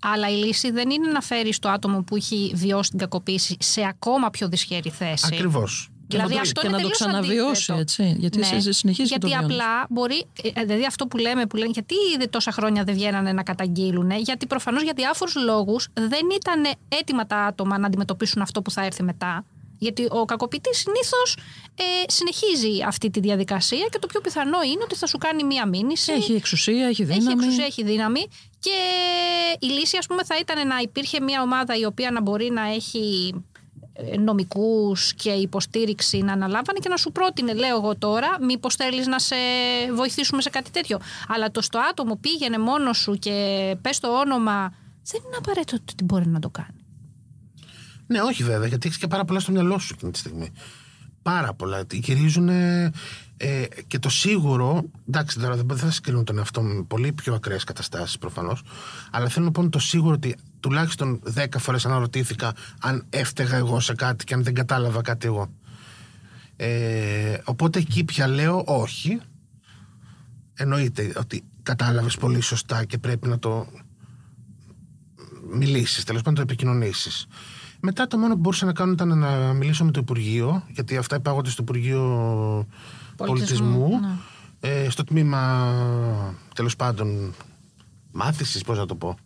Αλλά 0.00 0.28
η 0.28 0.34
λύση 0.34 0.70
δεν 0.70 0.90
είναι 0.90 1.10
να 1.10 1.20
φέρεις 1.20 1.58
το 1.58 1.68
άτομο 1.68 2.02
που 2.02 2.16
έχει 2.16 2.52
βιώσει 2.54 2.90
την 2.90 2.98
κακοποίηση 2.98 3.56
σε 3.60 3.86
ακόμα 3.88 4.30
πιο 4.30 4.48
δυσχερή 4.48 4.90
θέση. 4.90 5.24
Ακριβώς. 5.32 5.90
Και 6.08 6.16
να 6.16 6.28
το- 6.28 6.38
αυτό 6.40 6.60
και 6.60 6.66
είναι 6.66 6.76
να 6.76 6.82
το 6.82 6.88
τελείως 6.88 6.98
ξαναβιώσει, 6.98 7.72
αντίθετο. 7.72 7.78
έτσι, 7.80 8.16
γιατί 8.18 8.44
σε- 8.44 8.72
συνεχίζει 8.72 9.08
και 9.08 9.16
Γιατί 9.18 9.20
το 9.20 9.26
βιώνεις. 9.26 9.44
απλά 9.56 9.86
μπορεί. 9.88 10.24
ε, 10.54 10.64
Δηλαδή 10.64 10.86
αυτό 10.86 11.06
που 11.06 11.16
λέμε, 11.16 11.46
που 11.46 11.56
λένε 11.56 11.70
γιατί 11.72 11.94
δε- 12.18 12.26
τόσα 12.26 12.50
χρόνια 12.52 12.84
δεν 12.84 12.94
βγαίνανε 12.94 13.32
να 13.32 13.42
καταγγείλουν, 13.42 14.10
γιατί 14.10 14.46
προφανώς 14.46 14.82
για 14.82 14.92
διάφορους 14.96 15.34
λόγους 15.44 15.88
δεν 15.94 16.20
ήταν 16.34 16.72
έτοιμα 16.88 17.26
τα 17.26 17.36
άτομα 17.36 17.78
να 17.78 17.86
αντιμετωπίσουν 17.86 18.42
αυτό 18.42 18.62
που 18.62 18.70
θα 18.70 18.84
έρθει 18.84 19.02
μετά. 19.02 19.44
Γιατί 19.78 20.06
ο 20.10 20.24
κακοποιητής 20.24 20.78
συνήθως 20.78 21.36
ε, 21.74 21.84
συνεχίζει 22.06 22.82
αυτή 22.86 23.10
τη 23.10 23.20
διαδικασία 23.20 23.86
και 23.90 23.98
το 23.98 24.06
πιο 24.06 24.20
πιθανό 24.20 24.62
είναι 24.62 24.82
ότι 24.82 24.94
θα 24.94 25.06
σου 25.06 25.18
κάνει 25.18 25.44
μία 25.44 25.66
μήνυση. 25.66 26.12
Έχει 26.12 26.32
εξουσία, 26.32 26.86
έχει 26.86 27.04
δύναμη. 27.04 27.24
Έχει 27.24 27.32
εξουσία, 27.32 27.64
έχει 27.64 27.84
δύναμη. 27.84 28.26
Και 28.58 28.78
η 29.60 29.66
λύση, 29.66 29.96
ας 29.96 30.06
πούμε, 30.06 30.24
θα 30.24 30.36
ήταν 30.40 30.66
να 30.66 30.78
υπήρχε 30.78 31.20
μια 31.20 31.42
ομάδα 31.42 31.76
η 31.76 31.84
οποία 31.84 32.10
να 32.10 32.20
μπορεί 32.20 32.50
να 32.50 32.62
έχει 32.62 33.34
ε, 33.92 34.16
νομικούς 34.16 35.14
και 35.14 35.30
υποστήριξη 35.30 36.18
να 36.18 36.32
αναλάμβανε 36.32 36.78
και 36.78 36.88
να 36.88 36.96
σου 36.96 37.12
πρότεινε, 37.12 37.52
λέω 37.52 37.76
εγώ 37.76 37.96
τώρα, 37.96 38.36
μήπως 38.40 38.74
θέλεις 38.74 39.06
να 39.06 39.18
σε 39.18 39.36
βοηθήσουμε 39.94 40.42
σε 40.42 40.50
κάτι 40.50 40.70
τέτοιο. 40.70 41.00
Αλλά 41.28 41.50
το 41.50 41.60
στο 41.60 41.78
άτομο 41.90 42.16
πήγαινε 42.16 42.58
μόνος 42.58 42.98
σου 42.98 43.12
και 43.12 43.76
πες 43.82 44.00
το 44.00 44.18
όνομα, 44.18 44.74
δεν 45.02 45.20
είναι 45.26 45.36
απαραίτητο 45.38 45.76
ότι 45.92 46.04
μπορεί 46.04 46.28
να 46.28 46.38
το 46.38 46.48
κάνει. 46.48 46.85
Ναι, 48.06 48.20
όχι 48.20 48.42
βέβαια, 48.42 48.68
γιατί 48.68 48.86
έχεις 48.86 48.98
και 48.98 49.06
πάρα 49.06 49.24
πολλά 49.24 49.40
στο 49.40 49.52
μυαλό 49.52 49.78
σου 49.78 49.92
εκείνη 49.94 50.12
τη 50.12 50.18
στιγμή. 50.18 50.52
Πάρα 51.22 51.54
πολλά. 51.54 51.84
Γυρίζουν 51.92 52.48
ε, 52.48 53.66
και 53.86 53.98
το 53.98 54.08
σίγουρο. 54.08 54.84
Εντάξει, 55.08 55.38
τώρα 55.38 55.56
δεν, 55.56 55.66
δεν 55.66 55.76
θα 55.76 55.90
συγκρίνω 55.90 56.24
τον 56.24 56.38
εαυτό 56.38 56.62
μου 56.62 56.74
με 56.74 56.82
πολύ 56.82 57.12
πιο 57.12 57.34
ακραίες 57.34 57.64
καταστάσεις 57.64 58.18
προφανώς. 58.18 58.62
Αλλά 59.10 59.28
θέλω 59.28 59.44
να 59.44 59.50
πω 59.50 59.68
το 59.68 59.78
σίγουρο 59.78 60.14
ότι 60.14 60.36
τουλάχιστον 60.60 61.20
10 61.34 61.46
φορές 61.58 61.86
αναρωτήθηκα 61.86 62.52
αν 62.80 63.06
έφταιγα 63.10 63.56
εγώ 63.56 63.80
σε 63.80 63.94
κάτι 63.94 64.24
και 64.24 64.34
αν 64.34 64.42
δεν 64.42 64.54
κατάλαβα 64.54 65.02
κάτι 65.02 65.26
εγώ. 65.26 65.52
Ε, 66.56 67.38
οπότε 67.44 67.78
εκεί 67.78 68.04
πια 68.04 68.26
λέω 68.26 68.62
όχι. 68.66 69.20
Εννοείται 70.54 71.12
ότι 71.16 71.44
κατάλαβες 71.62 72.16
πολύ 72.16 72.40
σωστά 72.40 72.84
και 72.84 72.98
πρέπει 72.98 73.28
να 73.28 73.38
το 73.38 73.66
μιλήσεις, 75.52 76.04
τέλος 76.04 76.22
πάντων 76.22 76.34
το 76.34 76.52
επικοινωνήσεις. 76.52 77.26
Μετά 77.88 78.06
το 78.06 78.18
μόνο 78.18 78.34
που 78.34 78.40
μπορούσα 78.40 78.66
να 78.66 78.72
κάνω 78.72 78.92
ήταν 78.92 79.18
να 79.18 79.52
μιλήσω 79.52 79.84
με 79.84 79.90
το 79.90 80.00
Υπουργείο, 80.00 80.62
γιατί 80.68 80.96
αυτά 80.96 81.16
υπάγονται 81.16 81.50
στο 81.50 81.62
Υπουργείο 81.62 82.00
Πολιτισμού, 83.16 83.78
Πολιτισμού, 83.78 84.00
ναι. 84.00 84.70
ε, 84.70 84.90
στο 84.90 85.04
τμήμα 85.04 85.72
τέλος 86.54 86.76
πάντων 86.76 87.34
μάθησης, 88.12 88.62
πώς 88.62 88.78
να 88.78 88.86
το 88.86 88.94
πω, 88.94 89.16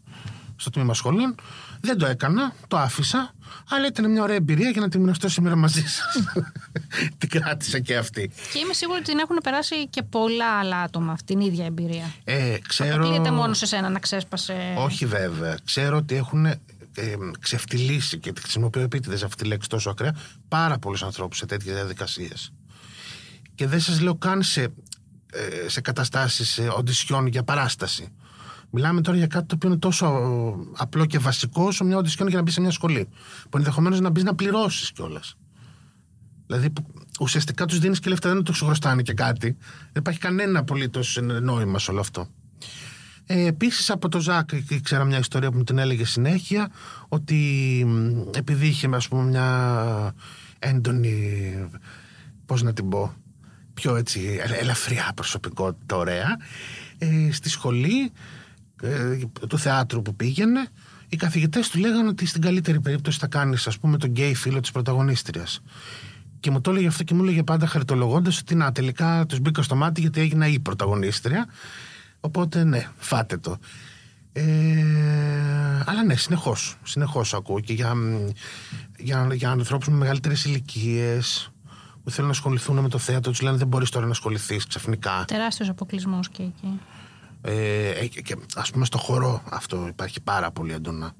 στο 0.56 0.70
τμήμα 0.70 0.94
σχολών. 0.94 1.34
Δεν 1.80 1.98
το 1.98 2.06
έκανα, 2.06 2.52
το 2.68 2.76
άφησα, 2.78 3.34
αλλά 3.68 3.86
ήταν 3.86 4.10
μια 4.10 4.22
ωραία 4.22 4.36
εμπειρία 4.36 4.70
για 4.70 4.80
να 4.80 4.88
τη 4.88 4.98
μοιραστώ 4.98 5.28
σήμερα 5.28 5.56
μαζί 5.56 5.82
σας. 5.86 6.22
την 7.18 7.28
κράτησα 7.28 7.78
και 7.78 7.96
αυτή. 7.96 8.30
Και 8.52 8.58
είμαι 8.58 8.72
σίγουρη 8.72 8.98
ότι 8.98 9.10
την 9.10 9.18
έχουν 9.18 9.38
περάσει 9.42 9.88
και 9.88 10.02
πολλά 10.02 10.58
άλλα 10.58 10.76
άτομα 10.76 11.12
αυτή 11.12 11.24
την 11.34 11.40
ίδια 11.40 11.64
εμπειρία. 11.64 12.12
Ε, 12.24 12.56
ξέρω... 12.68 12.94
Αποκλείεται 12.94 13.30
μόνο 13.30 13.54
σε 13.54 13.66
σένα 13.66 13.88
να 13.88 13.98
ξέσπασε. 13.98 14.74
Όχι 14.78 15.06
βέβαια. 15.06 15.58
Ξέρω 15.64 15.96
ότι 15.96 16.14
έχουν 16.14 16.46
ε, 16.94 17.14
ξεφτυλίσει 17.40 18.18
και 18.18 18.32
τη 18.32 18.40
χρησιμοποιώ 18.40 18.82
επίτηδες 18.82 19.22
αυτή 19.22 19.42
τη 19.42 19.48
λέξη 19.48 19.68
τόσο 19.68 19.90
ακραία 19.90 20.16
πάρα 20.48 20.78
πολλούς 20.78 21.02
ανθρώπους 21.02 21.38
σε 21.38 21.46
τέτοιες 21.46 21.74
διαδικασίες. 21.74 22.52
Και 23.54 23.66
δεν 23.66 23.80
σας 23.80 24.00
λέω 24.00 24.14
καν 24.14 24.42
σε, 24.42 24.62
ε, 25.32 25.68
σε 25.68 25.80
καταστάσεις 25.80 26.58
ε, 26.58 26.68
οντισιών 26.76 27.26
για 27.26 27.42
παράσταση. 27.42 28.08
Μιλάμε 28.70 29.00
τώρα 29.00 29.16
για 29.16 29.26
κάτι 29.26 29.46
το 29.46 29.54
οποίο 29.54 29.68
είναι 29.68 29.78
τόσο 29.78 30.06
απλό 30.76 31.06
και 31.06 31.18
βασικό 31.18 31.64
όσο 31.64 31.84
μια 31.84 31.96
οντισιόν 31.96 32.28
για 32.28 32.36
να 32.36 32.42
μπει 32.42 32.50
σε 32.50 32.60
μια 32.60 32.70
σχολή. 32.70 33.08
Που 33.50 33.56
ενδεχομένως 33.56 34.00
να 34.00 34.10
μπεις 34.10 34.22
να 34.22 34.34
πληρώσεις 34.34 34.92
κιόλας. 34.92 35.34
Δηλαδή 36.46 36.70
που 36.70 36.86
ουσιαστικά 37.20 37.64
τους 37.64 37.78
δίνεις 37.78 38.00
και 38.00 38.08
λεφτά, 38.08 38.32
δεν 38.32 38.42
τους 38.42 38.60
χρωστάνε 38.60 39.02
και 39.02 39.12
κάτι. 39.12 39.56
Δεν 39.80 39.92
υπάρχει 39.98 40.20
κανένα 40.20 40.58
απολύτως 40.58 41.18
νόημα 41.22 41.78
σε 41.78 41.90
όλο 41.90 42.00
αυτό. 42.00 42.28
Ε, 43.32 43.46
Επίσης 43.46 43.90
από 43.90 44.08
το 44.08 44.20
Ζακ 44.20 44.50
ήξερα 44.68 45.04
μια 45.04 45.18
ιστορία 45.18 45.50
που 45.50 45.56
μου 45.56 45.64
την 45.64 45.78
έλεγε 45.78 46.04
συνέχεια 46.04 46.70
ότι 47.08 47.34
μ, 47.86 48.22
επειδή 48.36 48.66
είχε 48.66 48.88
ας 48.92 49.08
πούμε 49.08 49.22
μια 49.22 50.14
έντονη 50.58 51.14
πώς 52.46 52.62
να 52.62 52.72
την 52.72 52.88
πω 52.88 53.14
πιο 53.74 53.96
έτσι 53.96 54.38
ελ- 54.42 54.60
ελαφριά 54.60 55.12
προσωπικότητα 55.14 55.96
ωραία 55.96 56.36
ε, 56.98 57.32
στη 57.32 57.48
σχολή 57.48 58.12
ε, 58.82 59.18
του 59.48 59.58
θεάτρου 59.58 60.02
που 60.02 60.14
πήγαινε 60.16 60.66
οι 61.08 61.16
καθηγητές 61.16 61.68
του 61.68 61.78
λέγανε 61.78 62.08
ότι 62.08 62.26
στην 62.26 62.40
καλύτερη 62.42 62.80
περίπτωση 62.80 63.18
θα 63.18 63.26
κάνεις 63.26 63.66
ας 63.66 63.78
πούμε 63.78 63.96
τον 63.98 64.10
γκέι 64.10 64.34
φίλο 64.34 64.60
της 64.60 64.70
πρωταγωνίστριας 64.70 65.60
και 66.40 66.50
μου 66.50 66.60
το 66.60 66.70
έλεγε 66.70 66.86
αυτό 66.86 67.02
και 67.02 67.14
μου 67.14 67.22
έλεγε 67.22 67.42
πάντα 67.42 67.66
χαριτολογώντας 67.66 68.38
ότι 68.38 68.54
να 68.54 68.72
τελικά 68.72 69.24
τους 69.28 69.38
μπήκα 69.40 69.62
στο 69.62 69.76
μάτι 69.76 70.00
γιατί 70.00 70.20
έγινα 70.20 70.46
η 70.46 70.58
πρωταγωνίστρια. 70.58 71.46
Οπότε 72.20 72.64
ναι, 72.64 72.88
φάτε 72.96 73.36
το. 73.36 73.56
Ε, 74.32 74.42
αλλά 75.86 76.04
ναι, 76.04 76.16
συνεχώς. 76.16 76.76
Συνεχώς 76.82 77.34
ακούω 77.34 77.60
και 77.60 77.72
για, 77.72 77.94
μ, 77.94 78.28
για, 78.98 79.28
για 79.32 79.50
ανθρώπους 79.50 79.88
με 79.88 79.96
μεγαλύτερες 79.96 80.44
ηλικίες 80.44 81.50
που 82.04 82.10
θέλουν 82.10 82.30
να 82.30 82.34
ασχοληθούν 82.36 82.78
με 82.78 82.88
το 82.88 82.98
θέατρο, 82.98 83.30
τους 83.30 83.40
λένε 83.40 83.56
δεν 83.56 83.66
μπορείς 83.66 83.90
τώρα 83.90 84.04
να 84.04 84.10
ασχοληθείς 84.10 84.66
ξαφνικά. 84.66 85.24
Τεράστιος 85.26 85.68
αποκλεισμός 85.68 86.28
και 86.28 86.42
εκεί. 86.42 86.80
Ε, 87.42 87.88
ε, 87.88 88.06
και, 88.06 88.20
και 88.20 88.36
ας 88.54 88.70
πούμε 88.70 88.84
στο 88.84 88.98
χορό 88.98 89.42
αυτό 89.50 89.86
υπάρχει 89.88 90.20
πάρα 90.20 90.50
πολύ 90.50 90.72
έντονα 90.72 91.14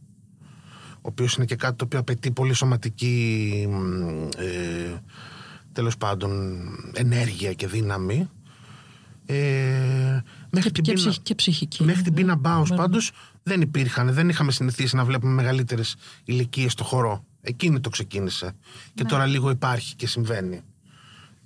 ο 1.03 1.09
οποίος 1.09 1.35
είναι 1.35 1.45
και 1.45 1.57
κάτι 1.57 1.77
το 1.77 1.85
οποίο 1.85 1.99
απαιτεί 1.99 2.31
πολύ 2.31 2.53
σωματική 2.53 3.67
μ, 3.71 4.29
ε, 4.37 5.03
τέλος 5.73 5.97
πάντων 5.97 6.61
ενέργεια 6.93 7.53
και 7.53 7.67
δύναμη 7.67 8.29
ε, 9.27 10.23
μέχρι, 10.51 10.69
Και, 10.71 10.75
την 10.81 10.85
και, 10.85 10.93
πείνα, 10.93 11.09
ψυχ- 11.11 11.23
και 11.23 11.35
ψυχική. 11.35 11.85
μέχρι 11.85 12.03
την 12.03 12.15
πείνα 12.15 12.37
Μπάους 12.37 12.69
Βέβαια. 12.69 12.85
πάντως 12.85 13.11
δεν 13.43 13.61
υπήρχαν 13.61 14.13
δεν 14.13 14.29
είχαμε 14.29 14.53
συνηθίσει 14.53 14.97
να 14.97 15.05
βλέπουμε 15.05 15.33
μεγαλύτερες 15.33 15.95
ηλικίες 16.25 16.73
στο 16.73 16.85
χορό 16.85 17.25
εκείνη 17.41 17.81
το 17.81 17.91
ξεκίνησε 17.91 18.53
και 18.95 19.05
τώρα 19.05 19.27
λίγο 19.27 19.51
υπάρχει 19.51 19.95
και 19.97 20.07
συμβαίνει 20.07 20.61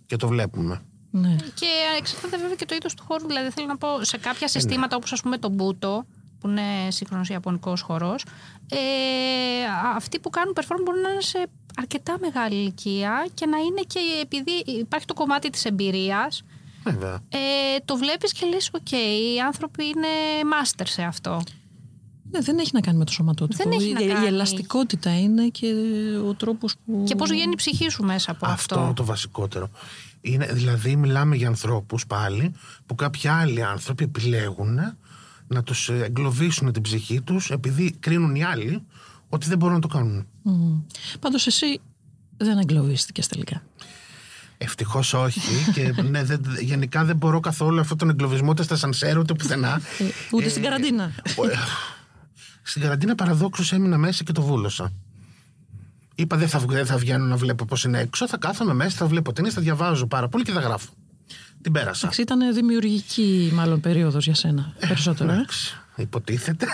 και 0.06 0.16
το 0.16 0.28
βλέπουμε 0.28 0.80
Ναι. 1.10 1.36
Και 1.54 1.66
εξαρτάται 1.98 2.36
βέβαια 2.36 2.54
και 2.56 2.64
το 2.64 2.74
είδος 2.74 2.94
του 2.94 3.04
χορού. 3.08 3.26
Δηλαδή, 3.26 3.50
θέλω 3.50 3.66
να 3.66 3.76
πω 3.76 3.88
σε 4.04 4.16
Ε, 4.16 4.18
ναι. 4.18 4.24
κάποια 4.24 4.48
συστήματα 4.48 4.96
όπως 4.96 5.12
ας 5.12 5.20
πούμε 5.20 5.38
το 5.38 5.48
Μπούτο, 5.48 6.06
που 6.40 6.48
είναι 6.48 6.62
σύγχρονος 6.90 7.28
Ιαπωνικός 7.28 7.80
χορός, 7.80 8.24
ε, 8.70 8.78
αυτοί 9.96 10.18
που 10.18 10.30
κάνουν 10.30 10.54
perform 10.56 10.80
μπορούν 10.84 11.00
να 11.00 11.10
είναι 11.10 11.20
σε 11.20 11.46
αρκετά 11.76 12.16
μεγάλη 12.20 12.54
ηλικία 12.54 13.26
και 13.34 13.46
να 13.46 13.58
είναι 13.58 13.80
και 13.86 13.98
επειδή 14.22 14.50
υπάρχει 14.78 15.06
το 15.06 15.14
κομμάτι 15.14 15.50
της 15.50 15.64
εμπειρίας. 15.64 16.42
Βέβαια 16.84 17.20
Ε, 17.28 17.38
το 17.84 17.96
βλέπεις 17.96 18.32
και 18.32 18.46
λες, 18.46 18.70
οκ, 18.72 18.90
οι 18.90 19.40
άνθρωποι 19.46 19.84
είναι 19.84 20.08
master 20.42 20.84
σε 20.86 21.02
αυτό. 21.02 21.42
Ναι, 22.30 22.40
δεν 22.40 22.58
έχει 22.58 22.70
να 22.72 22.80
κάνει 22.80 22.98
με 22.98 23.04
το 23.04 23.12
σωματότυπο. 23.12 23.62
Δεν 23.62 23.72
έχει 23.72 23.88
η, 23.88 23.92
να 23.92 24.00
η 24.00 24.06
κάνει. 24.06 24.26
ελαστικότητα 24.26 25.18
είναι 25.18 25.48
και 25.48 25.66
ο 26.28 26.34
τρόπος 26.34 26.74
που... 26.86 27.04
Και 27.06 27.14
πώς 27.14 27.30
βγαίνει 27.30 27.52
η 27.52 27.56
ψυχή 27.56 27.88
σου 27.90 28.02
μέσα 28.04 28.30
από 28.30 28.46
Αυτό, 28.46 28.74
αυτό. 28.74 28.86
είναι 28.86 28.94
το 28.94 29.04
βασικότερο. 29.04 29.70
Είναι, 30.20 30.46
δηλαδή, 30.46 30.96
μιλάμε 30.96 31.36
για 31.36 31.48
ανθρώπους 31.48 32.06
πάλι 32.06 32.52
που 32.86 32.94
κάποιοι 32.94 33.28
άλλοι 33.28 33.62
άνθρωποι 33.62 34.04
επιλέγουν 34.04 34.78
να 35.46 35.62
τους 35.62 35.88
εγκλωβίσουν 35.88 36.72
την 36.72 36.82
ψυχή 36.82 37.20
τους 37.20 37.50
επειδή 37.50 37.96
κρίνουν 38.00 38.34
οι 38.34 38.44
άλλοι 38.44 38.82
ότι 39.28 39.48
δεν 39.48 39.58
μπορούν 39.58 39.74
να 39.74 39.80
το 39.80 39.88
κάνουν. 39.88 40.26
Μμμ. 40.42 40.80
Πάντως 41.20 41.46
εσύ 41.46 41.80
δεν 42.36 42.58
εγκλωβίστηκες 42.58 43.26
τελικά. 43.26 43.62
Ευτυχώς 44.64 45.14
όχι. 45.14 45.40
και 45.74 45.94
ναι, 46.10 46.24
δεν, 46.24 46.40
γενικά 46.60 47.04
δεν 47.04 47.16
μπορώ 47.16 47.40
καθόλου 47.40 47.80
αυτόν 47.80 47.98
τον 47.98 48.10
εγκλωβισμό 48.10 48.48
ούτε 48.50 48.62
στα 48.62 48.76
σανσέρ 48.76 49.18
ούτε 49.18 49.34
πουθενά. 49.34 49.80
Ε, 49.98 50.04
ούτε 50.30 50.48
στην 50.48 50.62
καραντίνα. 50.62 51.12
Ο- 51.36 51.46
ε, 51.46 51.52
Στην 52.62 52.82
καραντίνα 52.82 53.14
παραδόξως 53.14 53.72
έμεινα 53.72 53.98
μέσα 53.98 54.24
και 54.24 54.32
το 54.32 54.42
βούλωσα. 54.42 54.92
Είπα 56.14 56.36
δεν 56.36 56.48
θα, 56.48 56.58
βγ- 56.58 56.72
δεν 56.72 56.86
θα 56.86 56.96
βγαίνω 56.96 57.24
να 57.24 57.36
βλέπω 57.36 57.64
πώς 57.64 57.84
είναι 57.84 57.98
έξω. 58.00 58.28
Θα 58.28 58.36
κάθομαι 58.36 58.74
μέσα, 58.74 58.96
θα 58.96 59.06
βλέπω 59.06 59.32
ταινίες, 59.32 59.54
θα 59.54 59.60
διαβάζω 59.60 60.06
πάρα 60.06 60.28
πολύ 60.28 60.44
και 60.44 60.52
θα 60.52 60.60
γράφω. 60.60 60.88
Την 61.62 61.72
πέρασα. 61.72 62.00
Εντάξει, 62.02 62.22
ήταν 62.22 62.54
δημιουργική 62.54 63.50
μάλλον 63.54 63.80
περίοδος 63.80 64.24
για 64.24 64.34
σένα. 64.34 64.72
Περισσότερο, 64.88 65.30
ε. 65.30 65.34
Εντάξει, 65.34 65.74
υποτίθεται. 65.96 66.66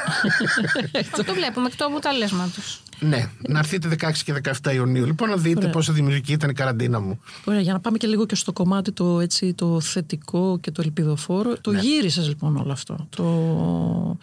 Αυτό 1.00 1.24
το 1.28 1.34
βλέπουμε 1.34 1.66
εκ 1.66 1.76
του 1.76 1.84
αποτελέσματος. 1.84 2.82
Ναι, 3.00 3.30
να 3.48 3.58
έρθετε 3.58 3.88
16 4.00 4.12
και 4.24 4.40
17 4.62 4.74
Ιουνίου. 4.74 5.06
Λοιπόν, 5.06 5.28
να 5.28 5.36
δείτε 5.36 5.58
Ωραία. 5.58 5.70
πόσο 5.70 5.92
δημιουργική 5.92 6.32
ήταν 6.32 6.50
η 6.50 6.52
καραντίνα 6.52 7.00
μου. 7.00 7.20
Ωραία, 7.44 7.60
για 7.60 7.72
να 7.72 7.80
πάμε 7.80 7.98
και 7.98 8.06
λίγο 8.06 8.26
και 8.26 8.34
στο 8.34 8.52
κομμάτι 8.52 8.92
το, 8.92 9.20
έτσι, 9.20 9.54
το 9.54 9.80
θετικό 9.80 10.58
και 10.60 10.70
το 10.70 10.82
ελπιδοφόρο. 10.82 11.56
Το 11.60 11.72
γύρισες 11.72 12.28
λοιπόν 12.28 12.56
όλο 12.56 12.72
αυτό. 12.72 13.06
Το... 13.08 14.18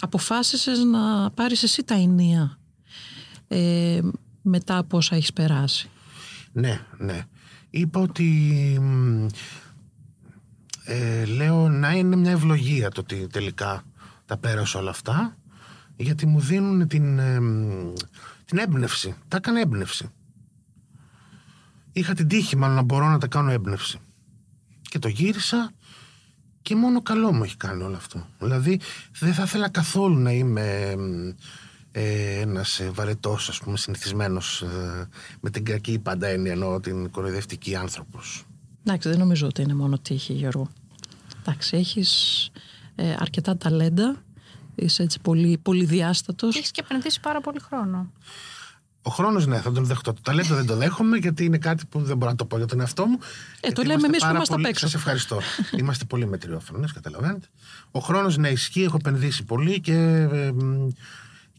Αποφάσισες 0.00 0.78
να 0.84 1.30
πάρεις 1.30 1.62
εσύ 1.62 1.84
τα 1.84 1.94
ενία 1.94 2.58
ε, 3.48 4.00
μετά 4.42 4.78
από 4.78 4.96
όσα 4.96 5.16
έχεις 5.16 5.32
περάσει. 5.32 5.88
Ναι, 6.52 6.80
ναι. 6.98 7.24
Είπα 7.70 8.00
ότι. 8.00 8.24
μ, 8.80 9.26
Ε, 10.88 11.24
λέω 11.24 11.68
να 11.68 11.92
είναι 11.92 12.16
μια 12.16 12.30
ευλογία 12.30 12.90
το 12.90 13.00
ότι 13.00 13.26
τελικά 13.32 13.82
τα 14.26 14.36
πέρασα 14.36 14.78
όλα 14.78 14.90
αυτά 14.90 15.36
γιατί 15.96 16.26
μου 16.26 16.40
δίνουν 16.40 16.88
την, 16.88 17.18
ε, 17.18 17.40
μ, 17.40 17.92
την 18.44 18.58
έμπνευση. 18.58 19.14
Τα 19.28 19.36
έκανα 19.36 19.60
έμπνευση. 19.60 20.10
Είχα 21.92 22.14
την 22.14 22.28
τύχη 22.28 22.56
μάλλον 22.56 22.76
να 22.76 22.82
μπορώ 22.82 23.08
να 23.08 23.18
τα 23.18 23.26
κάνω 23.26 23.50
έμπνευση. 23.50 23.98
Και 24.82 24.98
το 24.98 25.08
γύρισα 25.08 25.70
και 26.62 26.76
μόνο 26.76 27.02
καλό 27.02 27.32
μου 27.32 27.44
έχει 27.44 27.56
κάνει 27.56 27.82
όλο 27.82 27.96
αυτό. 27.96 28.26
Δηλαδή 28.38 28.80
δεν 29.18 29.34
θα 29.34 29.42
ήθελα 29.42 29.68
καθόλου 29.68 30.18
να 30.18 30.32
είμαι 30.32 30.96
μ, 30.96 31.28
ε, 31.92 32.40
ένας 32.40 32.80
ε, 32.80 32.90
βαρετός 32.90 33.48
ας 33.48 33.58
πούμε 33.58 33.76
συνηθισμένος 33.76 34.62
ε, 34.62 35.08
με 35.40 35.50
την 35.50 35.64
κακή 35.64 35.98
πάντα 35.98 36.26
έννοια 36.26 36.52
εννοώ 36.52 36.80
την 36.80 37.10
κοροϊδευτική 37.10 37.76
άνθρωπος. 37.76 38.44
Εντάξει, 38.84 39.08
δεν 39.08 39.18
νομίζω 39.18 39.46
ότι 39.46 39.62
είναι 39.62 39.74
μόνο 39.74 39.98
τύχη, 39.98 40.32
Γιώργο. 40.32 40.68
Εντάξει, 41.40 41.76
έχεις 41.76 42.50
ε, 42.94 43.14
αρκετά 43.18 43.56
ταλέντα, 43.56 44.24
είσαι 44.76 45.02
έτσι 45.02 45.20
πολύ, 45.20 45.58
πολύ 45.58 45.84
διάστατος. 45.84 46.52
Και 46.52 46.58
έχεις 46.58 46.70
και 46.70 46.80
επενδύσει 46.84 47.20
πάρα 47.20 47.40
πολύ 47.40 47.60
χρόνο. 47.60 48.12
Ο 49.02 49.10
χρόνος, 49.10 49.46
ναι, 49.46 49.60
θα 49.60 49.72
τον 49.72 49.84
δεχτώ. 49.84 50.12
Το 50.12 50.20
ταλέντο 50.22 50.54
δεν 50.54 50.66
το 50.66 50.76
δέχομαι 50.76 51.16
γιατί 51.16 51.44
είναι 51.44 51.58
κάτι 51.58 51.86
που 51.86 52.02
δεν 52.02 52.16
μπορώ 52.16 52.30
να 52.30 52.36
το 52.36 52.44
πω 52.44 52.56
για 52.56 52.66
τον 52.66 52.80
εαυτό 52.80 53.06
μου. 53.06 53.18
Ε, 53.60 53.72
το 53.72 53.82
λέμε 53.82 54.06
εμείς 54.06 54.24
που 54.24 54.30
είμαστε 54.30 54.54
απ' 54.54 54.64
έξω. 54.64 54.86
Σας 54.86 54.94
ευχαριστώ. 54.94 55.40
είμαστε 55.78 56.04
πολύ 56.04 56.26
μετριόφρονες, 56.26 56.92
καταλαβαίνετε. 56.92 57.46
Ο 57.90 57.98
χρόνος, 57.98 58.36
ναι, 58.36 58.48
ισχύει. 58.48 58.82
Έχω 58.82 58.96
επενδύσει 59.00 59.44
πολύ 59.44 59.80
και, 59.80 59.94
ε, 60.32 60.52
μ, 60.52 60.88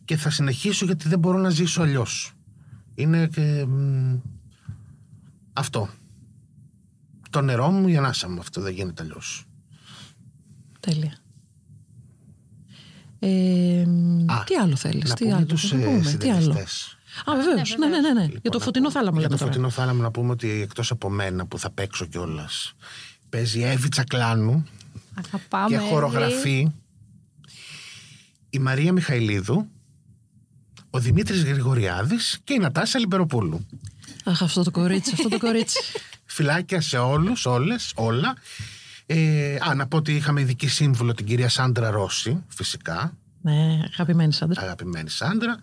και 0.06 0.18
θα 0.18 0.30
συνεχίσω 0.30 0.86
γιατί 0.86 1.08
δεν 1.08 1.20
μπορώ 1.20 1.38
να 1.38 1.50
ζήσω 1.50 1.82
αλλιώς. 1.82 2.32
Είναι 2.96 3.28
και. 3.28 3.66
μ, 3.66 4.18
αυτό. 5.54 5.90
Το 7.30 7.42
νερό 7.42 7.72
μου, 7.72 7.88
η 7.88 7.98
ανάσα 7.98 8.30
μου. 8.30 8.40
Αυτό 8.40 8.62
δεν 8.62 8.74
γίνεται 8.74 9.04
αλλιώς. 9.04 9.46
Τέλεια. 10.80 11.18
Ε, 13.20 13.82
Α, 14.26 14.44
τι 14.46 14.56
άλλο 14.56 14.76
θέλεις, 14.76 15.10
Να 15.10 15.16
τι 15.16 15.24
πούμε 15.24 15.36
άλλο, 15.36 15.46
τους 15.46 15.72
να 15.72 15.80
ε, 15.80 15.84
πούμε, 15.86 16.00
τι 16.00 16.30
άλλο; 16.30 16.42
συντελεστές. 16.42 16.98
Α, 17.26 17.36
βεβαίως, 17.36 17.76
ναι, 17.80 17.88
ναι, 17.88 18.00
ναι, 18.00 18.14
ναι. 18.14 18.20
για 18.24 18.30
Λοιπόν, 18.34 18.52
το 18.52 18.58
να 18.58 18.64
φωτεινό 18.64 18.88
πούμε- 18.88 19.00
θάλαμο 19.00 19.20
Για 19.20 19.28
λέμε 19.28 19.38
το 19.40 19.44
τώρα. 19.46 19.52
φωτεινό 19.52 19.70
θάλαμο 19.70 20.02
να 20.02 20.12
πούμε 20.12 20.32
ότι 20.32 20.50
εκτός 20.62 20.92
από 20.92 21.10
μένα 21.10 21.46
που 21.46 21.60
θα 21.60 21.70
παίξω 21.70 22.06
κιόλας. 22.06 22.74
παίζει 23.30 23.60
η 23.60 23.64
Εύη 23.64 23.90
Τσακλάνου 23.90 24.66
Αγαπάμε. 25.26 25.68
και 25.68 25.76
Εύη. 25.76 25.86
χορογραφεί 25.86 26.72
η 28.50 28.60
Μαρία 28.60 28.92
Μιχαηλίδου, 28.94 29.68
ο 30.90 31.00
Δημήτρης 31.00 31.44
Γρηγοριάδης 31.44 32.40
και 32.44 32.54
η 32.54 32.58
Νατάσα 32.58 33.00
Λιμπεροπούλου. 33.00 33.66
Αχ, 34.24 34.42
αυτό 34.42 34.64
το 34.64 34.72
κορίτσι, 34.72 35.12
αυτό 35.14 35.30
το 35.30 35.38
κορίτσι. 35.40 35.78
Φιλάκια 36.26 36.82
σε 36.82 36.98
όλους, 36.98 37.46
όλες, 37.46 37.92
όλα. 37.96 38.36
Ε, 39.10 39.56
α, 39.70 39.74
να 39.76 39.88
πω 39.88 39.98
ότι 39.98 40.16
είχαμε 40.16 40.42
ειδική 40.42 40.68
σύμβουλο 40.68 41.14
την 41.14 41.26
κυρία 41.26 41.50
Σάντρα 41.50 41.90
Ρώση, 41.90 42.44
φυσικά, 42.48 43.18
ναι, 43.42 43.80
αγαπημένη 43.94 44.38
άντρα. 44.42 44.62
αγαπημένη 44.62 45.10
Σάντρα. 45.10 45.60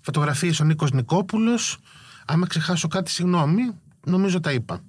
Φωτογραφίες 0.00 0.60
ο 0.60 0.64
Νίκος 0.64 0.92
Νικόπουλος. 0.92 1.78
Άμα 2.26 2.46
ξεχάσω 2.46 2.88
κάτι, 2.88 3.10
συγγνώμη, 3.10 3.62
νομίζω 4.06 4.40
τα 4.40 4.52
είπα. 4.52 4.80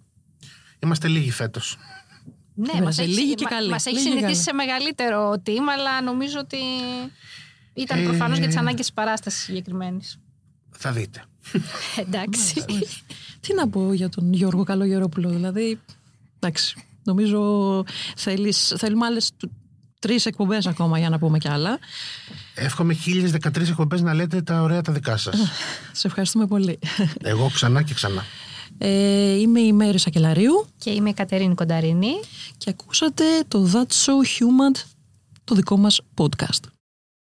Είμαστε 0.80 1.08
λίγοι 1.08 1.32
φέτος. 1.32 1.78
Ναι, 2.54 2.66
Βέβαια, 2.66 2.82
μας 2.84 2.96
σε 2.96 3.02
έχει, 3.02 3.12
λίγη 3.14 3.34
και 3.36 3.46
καλή. 3.50 3.70
μας 3.70 3.86
έχει 3.86 3.96
Λίγη 3.96 4.08
και 4.10 4.16
συνηθίσει 4.16 4.44
καλή. 4.46 4.60
σε 4.60 4.66
μεγαλύτερο 4.66 5.32
team, 5.46 5.64
αλλά 5.78 6.02
νομίζω 6.02 6.40
ότι 6.40 6.58
ήταν 7.74 8.00
Ε, 8.00 8.04
προφανώς 8.04 8.38
για 8.38 8.48
τις 8.48 8.58
ανάγκες 8.58 8.80
της 8.80 8.94
παράστασης 8.94 9.44
συγκεκριμένης. 9.44 10.18
Θα 10.72 10.92
δείτε. 10.92 11.24
Εντάξει. 11.96 12.66
Τι 13.40 13.54
να 13.54 13.70
πω 13.70 13.94
για 13.94 14.10
τον 14.10 14.34
Γιώργο 14.34 14.64
Καλογερόπουλο, 14.64 15.30
δηλαδή. 15.30 15.80
Εντάξει. 16.40 16.84
Νομίζω 17.06 17.84
θέλεις, 18.16 18.74
θέλουμε 18.78 19.06
άλλες 19.06 19.32
τρεις 20.00 20.26
εκπομπές 20.26 20.68
ακόμα 20.68 21.00
για 21.00 21.10
να 21.10 21.20
πούμε 21.20 21.38
κι 21.38 21.48
άλλα. 21.50 21.80
Εύχομαι 22.56 22.94
1013 22.94 23.70
εκπομπές 23.70 24.02
να 24.02 24.14
λέτε 24.14 24.42
τα 24.42 24.62
ωραία 24.62 24.82
τα 24.82 24.92
δικά 24.92 25.18
σας. 25.18 25.36
Σε 25.92 26.08
ευχαριστούμε 26.08 26.48
πολύ. 26.48 26.80
Εγώ 27.24 27.50
ξανά 27.54 27.82
και 27.82 27.94
ξανά. 27.94 28.24
Ε, 28.78 29.40
είμαι 29.40 29.60
η 29.60 29.74
Μέρη 29.74 30.00
Σακελαρίου 30.00 30.66
Και 30.78 30.90
είμαι 30.90 31.10
η 31.10 31.14
Κατερίνη 31.14 31.56
Κονταρίνη. 31.56 32.12
και 32.58 32.70
ακούσατε 32.70 33.24
το 33.48 33.70
That's 33.74 34.06
So 34.06 34.12
Human, 34.12 34.82
το 35.44 35.56
δικό 35.56 35.78
μας 35.78 36.02
podcast. 36.16 36.75